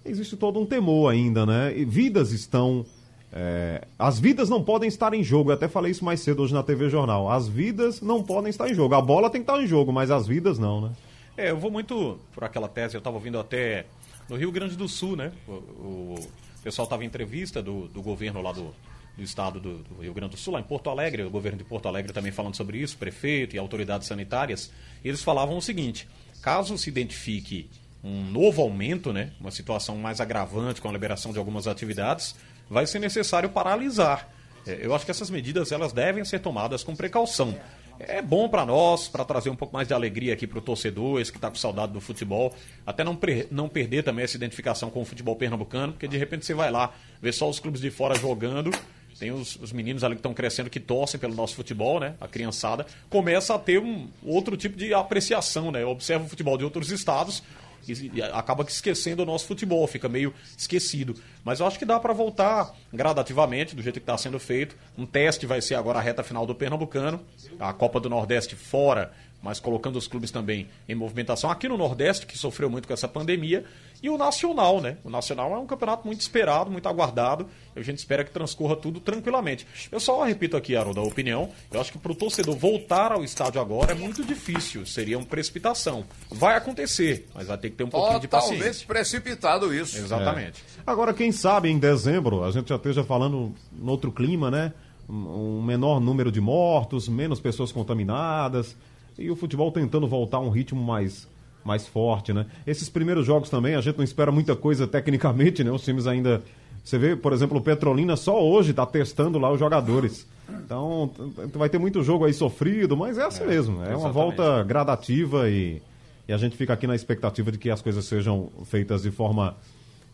existe 0.02 0.34
todo 0.34 0.58
um 0.58 0.64
temor 0.64 1.12
ainda, 1.12 1.44
né? 1.44 1.76
E 1.76 1.84
vidas 1.84 2.32
estão. 2.32 2.86
é, 3.30 3.82
as 3.98 4.18
vidas 4.18 4.48
não 4.48 4.62
podem 4.64 4.88
estar 4.88 5.12
em 5.12 5.22
jogo. 5.22 5.50
Eu 5.50 5.56
até 5.56 5.68
falei 5.68 5.92
isso 5.92 6.06
mais 6.06 6.20
cedo 6.20 6.42
hoje 6.42 6.54
na 6.54 6.62
TV 6.62 6.88
Jornal. 6.88 7.30
As 7.30 7.46
vidas 7.46 8.00
não 8.00 8.22
podem 8.22 8.48
estar 8.48 8.66
em 8.70 8.74
jogo. 8.74 8.94
A 8.94 9.02
bola 9.02 9.28
tem 9.28 9.42
que 9.42 9.50
estar 9.50 9.62
em 9.62 9.66
jogo, 9.66 9.92
mas 9.92 10.10
as 10.10 10.26
vidas 10.26 10.58
não, 10.58 10.80
né? 10.80 10.90
É, 11.36 11.50
eu 11.50 11.58
vou 11.58 11.70
muito 11.70 12.20
por 12.32 12.44
aquela 12.44 12.68
tese, 12.68 12.94
eu 12.94 12.98
estava 12.98 13.16
ouvindo 13.16 13.38
até 13.38 13.86
no 14.28 14.36
Rio 14.36 14.52
Grande 14.52 14.76
do 14.76 14.88
Sul, 14.88 15.16
né? 15.16 15.32
O, 15.48 15.52
o 15.52 16.28
pessoal 16.62 16.84
estava 16.84 17.02
em 17.02 17.06
entrevista 17.06 17.62
do, 17.62 17.88
do 17.88 18.00
governo 18.00 18.40
lá 18.40 18.52
do, 18.52 18.74
do 19.16 19.22
estado 19.22 19.60
do, 19.60 19.78
do 19.78 20.02
Rio 20.02 20.14
Grande 20.14 20.36
do 20.36 20.36
Sul, 20.36 20.54
lá 20.54 20.60
em 20.60 20.64
Porto 20.64 20.90
Alegre, 20.90 21.22
o 21.22 21.30
governo 21.30 21.58
de 21.58 21.64
Porto 21.64 21.88
Alegre 21.88 22.12
também 22.12 22.32
falando 22.32 22.56
sobre 22.56 22.78
isso, 22.78 22.96
prefeito 22.96 23.56
e 23.56 23.58
autoridades 23.58 24.06
sanitárias, 24.06 24.72
eles 25.04 25.22
falavam 25.22 25.56
o 25.56 25.62
seguinte: 25.62 26.08
caso 26.40 26.78
se 26.78 26.88
identifique 26.88 27.68
um 28.02 28.22
novo 28.30 28.62
aumento, 28.62 29.12
né? 29.12 29.32
Uma 29.40 29.50
situação 29.50 29.96
mais 29.96 30.20
agravante 30.20 30.80
com 30.80 30.88
a 30.88 30.92
liberação 30.92 31.32
de 31.32 31.38
algumas 31.38 31.66
atividades, 31.66 32.34
vai 32.68 32.86
ser 32.86 32.98
necessário 32.98 33.48
paralisar. 33.48 34.28
É, 34.66 34.78
Eu 34.80 34.94
acho 34.94 35.04
que 35.04 35.10
essas 35.10 35.30
medidas 35.30 35.72
elas 35.72 35.92
devem 35.92 36.24
ser 36.24 36.40
tomadas 36.40 36.84
com 36.84 36.94
precaução. 36.94 37.58
É 37.98 38.20
bom 38.20 38.48
para 38.48 38.66
nós, 38.66 39.08
para 39.08 39.24
trazer 39.24 39.50
um 39.50 39.56
pouco 39.56 39.74
mais 39.74 39.86
de 39.86 39.94
alegria 39.94 40.32
aqui 40.32 40.46
para 40.46 40.58
o 40.58 40.62
torcedor, 40.62 41.20
esse 41.20 41.30
que 41.30 41.38
está 41.38 41.48
com 41.48 41.56
saudade 41.56 41.92
do 41.92 42.00
futebol, 42.00 42.54
até 42.86 43.04
não, 43.04 43.18
não 43.50 43.68
perder 43.68 44.02
também 44.02 44.24
essa 44.24 44.36
identificação 44.36 44.90
com 44.90 45.02
o 45.02 45.04
futebol 45.04 45.36
pernambucano, 45.36 45.92
porque 45.92 46.08
de 46.08 46.16
repente 46.16 46.44
você 46.44 46.54
vai 46.54 46.70
lá 46.70 46.92
ver 47.20 47.32
só 47.32 47.48
os 47.48 47.58
clubes 47.58 47.80
de 47.80 47.90
fora 47.90 48.14
jogando, 48.14 48.70
tem 49.18 49.30
os, 49.30 49.56
os 49.56 49.72
meninos 49.72 50.02
ali 50.02 50.14
que 50.14 50.18
estão 50.18 50.34
crescendo 50.34 50.68
que 50.68 50.80
torcem 50.80 51.20
pelo 51.20 51.34
nosso 51.34 51.54
futebol, 51.54 52.00
né? 52.00 52.14
A 52.20 52.26
criançada 52.26 52.84
começa 53.08 53.54
a 53.54 53.58
ter 53.58 53.78
um 53.78 54.08
outro 54.24 54.56
tipo 54.56 54.76
de 54.76 54.92
apreciação, 54.92 55.70
né? 55.70 55.84
Observa 55.84 56.24
o 56.24 56.28
futebol 56.28 56.58
de 56.58 56.64
outros 56.64 56.90
estados 56.90 57.42
e, 57.88 58.22
acaba 58.22 58.64
que 58.64 58.72
esquecendo 58.72 59.22
o 59.22 59.26
nosso 59.26 59.46
futebol, 59.46 59.86
fica 59.86 60.08
meio 60.08 60.32
esquecido. 60.56 61.14
Mas 61.44 61.60
eu 61.60 61.66
acho 61.66 61.78
que 61.78 61.84
dá 61.84 62.00
para 62.00 62.12
voltar 62.12 62.74
gradativamente, 62.92 63.74
do 63.74 63.82
jeito 63.82 63.96
que 63.96 64.02
está 64.02 64.16
sendo 64.16 64.38
feito. 64.38 64.76
Um 64.96 65.06
teste 65.06 65.46
vai 65.46 65.60
ser 65.60 65.74
agora 65.74 65.98
a 65.98 66.02
reta 66.02 66.22
final 66.22 66.46
do 66.46 66.54
Pernambucano, 66.54 67.20
a 67.58 67.72
Copa 67.72 68.00
do 68.00 68.08
Nordeste 68.08 68.56
fora, 68.56 69.12
mas 69.44 69.60
colocando 69.60 69.96
os 69.96 70.08
clubes 70.08 70.30
também 70.30 70.68
em 70.88 70.94
movimentação. 70.94 71.50
Aqui 71.50 71.68
no 71.68 71.76
Nordeste, 71.76 72.24
que 72.24 72.36
sofreu 72.38 72.70
muito 72.70 72.88
com 72.88 72.94
essa 72.94 73.06
pandemia, 73.06 73.62
e 74.02 74.08
o 74.08 74.16
Nacional, 74.16 74.80
né? 74.80 74.96
O 75.04 75.10
Nacional 75.10 75.54
é 75.54 75.58
um 75.58 75.66
campeonato 75.66 76.06
muito 76.06 76.22
esperado, 76.22 76.70
muito 76.70 76.88
aguardado. 76.88 77.46
E 77.76 77.78
a 77.78 77.82
gente 77.82 77.98
espera 77.98 78.24
que 78.24 78.30
transcorra 78.30 78.74
tudo 78.74 79.00
tranquilamente. 79.00 79.66
Eu 79.92 80.00
só 80.00 80.22
repito 80.24 80.56
aqui, 80.56 80.74
Haroldo, 80.74 81.00
a 81.00 81.02
opinião. 81.02 81.50
Eu 81.70 81.78
acho 81.78 81.92
que 81.92 81.98
para 81.98 82.10
o 82.10 82.14
torcedor 82.14 82.56
voltar 82.56 83.12
ao 83.12 83.22
estádio 83.22 83.60
agora 83.60 83.92
é 83.92 83.94
muito 83.94 84.24
difícil. 84.24 84.86
Seria 84.86 85.18
uma 85.18 85.26
precipitação. 85.26 86.04
Vai 86.30 86.56
acontecer, 86.56 87.28
mas 87.34 87.46
vai 87.46 87.58
ter 87.58 87.68
que 87.68 87.76
ter 87.76 87.84
um 87.84 87.90
pouquinho 87.90 88.20
de 88.20 88.28
Totalmente 88.28 88.58
paciência. 88.58 88.86
precipitado 88.86 89.74
isso. 89.74 89.98
Exatamente. 89.98 90.64
É. 90.78 90.82
Agora, 90.86 91.12
quem 91.12 91.30
sabe 91.30 91.68
em 91.68 91.78
dezembro 91.78 92.44
a 92.44 92.50
gente 92.50 92.70
já 92.70 92.76
esteja 92.76 93.04
falando 93.04 93.54
no 93.70 93.90
outro 93.90 94.10
clima, 94.10 94.50
né? 94.50 94.72
Um 95.06 95.62
menor 95.62 96.00
número 96.00 96.32
de 96.32 96.40
mortos, 96.40 97.08
menos 97.08 97.40
pessoas 97.40 97.70
contaminadas 97.70 98.74
e 99.18 99.30
o 99.30 99.36
futebol 99.36 99.70
tentando 99.70 100.06
voltar 100.06 100.38
a 100.38 100.40
um 100.40 100.50
ritmo 100.50 100.82
mais 100.82 101.26
mais 101.64 101.86
forte, 101.86 102.32
né? 102.32 102.46
Esses 102.66 102.90
primeiros 102.90 103.24
jogos 103.24 103.48
também, 103.48 103.74
a 103.74 103.80
gente 103.80 103.96
não 103.96 104.04
espera 104.04 104.30
muita 104.30 104.54
coisa 104.54 104.86
tecnicamente, 104.86 105.64
né? 105.64 105.70
Os 105.70 105.82
times 105.82 106.06
ainda. 106.06 106.42
Você 106.84 106.98
vê, 106.98 107.16
por 107.16 107.32
exemplo, 107.32 107.56
o 107.56 107.62
Petrolina 107.62 108.14
só 108.14 108.44
hoje 108.44 108.72
está 108.72 108.84
testando 108.84 109.38
lá 109.38 109.50
os 109.50 109.58
jogadores. 109.58 110.28
Então, 110.62 111.10
vai 111.54 111.70
ter 111.70 111.78
muito 111.78 112.02
jogo 112.02 112.26
aí 112.26 112.34
sofrido, 112.34 112.94
mas 112.94 113.16
é 113.16 113.24
assim 113.24 113.44
é, 113.44 113.46
mesmo. 113.46 113.78
É 113.78 113.84
exatamente. 113.84 114.04
uma 114.04 114.12
volta 114.12 114.62
gradativa 114.62 115.48
e, 115.48 115.80
e 116.28 116.32
a 116.32 116.36
gente 116.36 116.54
fica 116.54 116.74
aqui 116.74 116.86
na 116.86 116.94
expectativa 116.94 117.50
de 117.50 117.56
que 117.56 117.70
as 117.70 117.80
coisas 117.80 118.04
sejam 118.04 118.50
feitas 118.66 119.02
de 119.02 119.10
forma 119.10 119.56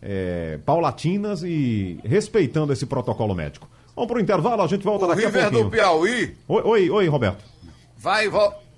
é, 0.00 0.60
paulatinas 0.64 1.42
e 1.42 1.98
respeitando 2.04 2.72
esse 2.72 2.86
protocolo 2.86 3.34
médico. 3.34 3.68
Vamos 3.96 4.08
para 4.08 4.18
o 4.18 4.20
intervalo, 4.20 4.62
a 4.62 4.68
gente 4.68 4.84
volta 4.84 5.06
o 5.06 5.08
daqui 5.08 5.26
River 5.26 5.46
a 5.46 5.50
pouquinho. 5.50 5.64
do 5.64 5.70
Piauí. 5.70 6.36
Oi, 6.46 6.62
oi, 6.64 6.90
oi 6.90 7.08
Roberto. 7.08 7.44
Vai, 7.98 8.28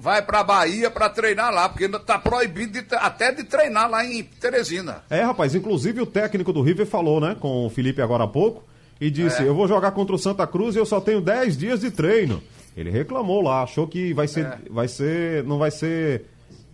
vai 0.03 0.21
para 0.21 0.43
Bahia 0.43 0.91
para 0.91 1.09
treinar 1.09 1.55
lá, 1.55 1.69
porque 1.69 1.85
está 1.85 2.19
proibido 2.19 2.73
de, 2.73 2.87
até 2.97 3.31
de 3.31 3.45
treinar 3.45 3.89
lá 3.89 4.05
em 4.05 4.25
Teresina. 4.25 5.05
É, 5.09 5.23
rapaz, 5.23 5.55
inclusive 5.55 6.01
o 6.01 6.07
técnico 6.07 6.53
do 6.53 6.61
River 6.61 6.87
falou, 6.87 7.21
né, 7.21 7.37
com 7.39 7.65
o 7.67 7.71
Felipe 7.71 8.03
agora 8.03 8.25
há 8.25 8.29
pouco, 8.29 8.65
e 9.01 9.09
disse: 9.09 9.45
é. 9.45 9.47
Eu 9.47 9.55
vou 9.55 9.69
jogar 9.69 9.93
contra 9.93 10.13
o 10.13 10.19
Santa 10.19 10.45
Cruz 10.45 10.75
e 10.75 10.79
eu 10.81 10.85
só 10.85 11.01
tenho 11.01 11.21
10 11.21 11.57
dias 11.57 11.81
de 11.81 11.93
treino. 11.93 12.43
Ele 12.77 12.91
reclamou 12.91 13.41
lá, 13.43 13.63
achou 13.63 13.87
que 13.87 14.13
vai 14.13 14.27
ser. 14.27 14.45
É. 14.47 14.59
Vai 14.69 14.89
ser 14.89 15.45
não 15.45 15.59
vai 15.59 15.71
ser 15.71 16.25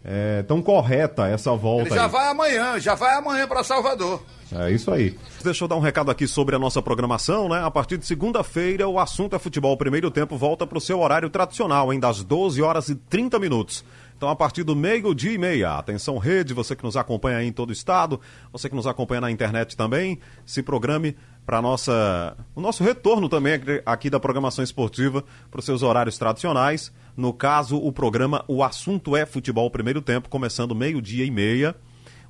é, 0.05 0.43
tão 0.43 0.63
correta 0.63 1.27
essa 1.27 1.55
volta. 1.55 1.89
Ele 1.89 1.95
já 1.95 2.05
aí. 2.05 2.11
vai 2.11 2.29
amanhã, 2.29 2.79
já 2.79 2.95
vai 2.95 3.15
amanhã 3.15 3.47
para 3.47 3.63
Salvador. 3.63 4.23
É 4.51 4.71
isso 4.71 4.91
aí. 4.91 5.15
Deixa 5.45 5.65
eu 5.65 5.69
dar 5.69 5.77
um 5.77 5.81
recado 5.81 6.11
aqui 6.11 6.27
sobre 6.27 6.57
a 6.57 6.59
nossa 6.59 6.81
programação, 6.81 7.49
né? 7.49 7.63
A 7.63 7.71
partir 7.71 7.99
de 7.99 8.07
segunda-feira, 8.07 8.89
o 8.89 8.99
assunto 8.99 9.37
é 9.37 9.39
futebol. 9.39 9.73
O 9.73 9.77
primeiro 9.77 10.11
tempo 10.11 10.39
volta 10.39 10.67
para 10.67 10.79
o 10.79 10.81
seu 10.81 11.01
horário 11.01 11.29
tradicional, 11.29 11.93
hein? 11.93 12.01
Das 12.01 12.25
12 12.25 12.63
horas 12.63 12.89
e 12.89 12.95
30 12.95 13.39
minutos. 13.39 13.85
Então, 14.17 14.29
a 14.29 14.35
partir 14.35 14.65
do 14.65 14.75
meio-dia 14.75 15.33
e 15.33 15.39
meia, 15.39 15.75
atenção 15.75 16.19
rede, 16.19 16.53
você 16.53 16.75
que 16.75 16.83
nos 16.83 16.97
acompanha 16.97 17.39
aí 17.39 17.47
em 17.47 17.53
todo 17.53 17.71
o 17.71 17.73
estado, 17.73 18.21
você 18.51 18.69
que 18.69 18.75
nos 18.75 18.87
acompanha 18.87 19.21
na 19.21 19.31
internet 19.31 19.77
também, 19.77 20.19
se 20.45 20.61
programe 20.61 21.17
para 21.47 21.63
nossa 21.63 22.37
o 22.55 22.61
nosso 22.61 22.83
retorno 22.83 23.29
também 23.29 23.61
aqui 23.87 24.11
da 24.11 24.19
programação 24.19 24.65
esportiva 24.65 25.25
para 25.51 25.61
os 25.61 25.65
seus 25.65 25.83
horários 25.83 26.19
tradicionais. 26.19 26.93
No 27.19 27.33
caso, 27.33 27.77
o 27.77 27.93
programa 27.93 28.45
O 28.47 28.63
Assunto 28.63 29.17
é 29.17 29.27
Futebol 29.27 29.69
Primeiro 29.73 30.01
Tempo, 30.01 30.29
começando 30.29 30.73
meio-dia 30.73 31.25
e 31.25 31.31
meia 31.33 31.75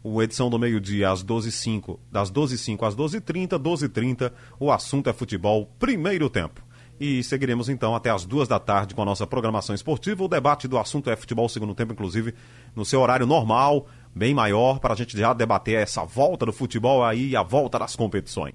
o 0.03 0.23
edição 0.23 0.49
do 0.49 0.59
meio-dia 0.59 1.11
às 1.11 1.23
12h05, 1.23 1.99
das 2.11 2.33
12h05 2.33 2.87
às 2.87 2.97
12h30, 2.97 3.49
12h30, 3.59 4.33
o 4.59 4.73
assunto 4.73 5.11
é 5.11 5.13
futebol, 5.13 5.71
primeiro 5.79 6.31
tempo. 6.31 6.63
E 6.99 7.23
seguiremos 7.23 7.69
então 7.69 7.95
até 7.95 8.09
as 8.09 8.25
duas 8.25 8.49
da 8.49 8.59
tarde 8.59 8.95
com 8.95 9.03
a 9.03 9.05
nossa 9.05 9.27
programação 9.27 9.75
esportiva. 9.75 10.25
O 10.25 10.29
debate 10.29 10.67
do 10.67 10.79
assunto 10.79 11.11
é 11.11 11.17
futebol, 11.17 11.51
segundo 11.51 11.75
tempo, 11.75 11.93
inclusive, 11.93 12.33
no 12.75 12.83
seu 12.83 13.03
horário 13.03 13.27
normal, 13.27 13.89
bem 14.15 14.33
maior, 14.33 14.79
para 14.79 14.95
a 14.95 14.97
gente 14.97 15.19
já 15.19 15.35
debater 15.35 15.83
essa 15.83 16.03
volta 16.03 16.47
do 16.47 16.53
futebol 16.53 17.05
aí 17.05 17.29
e 17.29 17.37
a 17.37 17.43
volta 17.43 17.79
das 17.79 17.95
competições. 17.95 18.55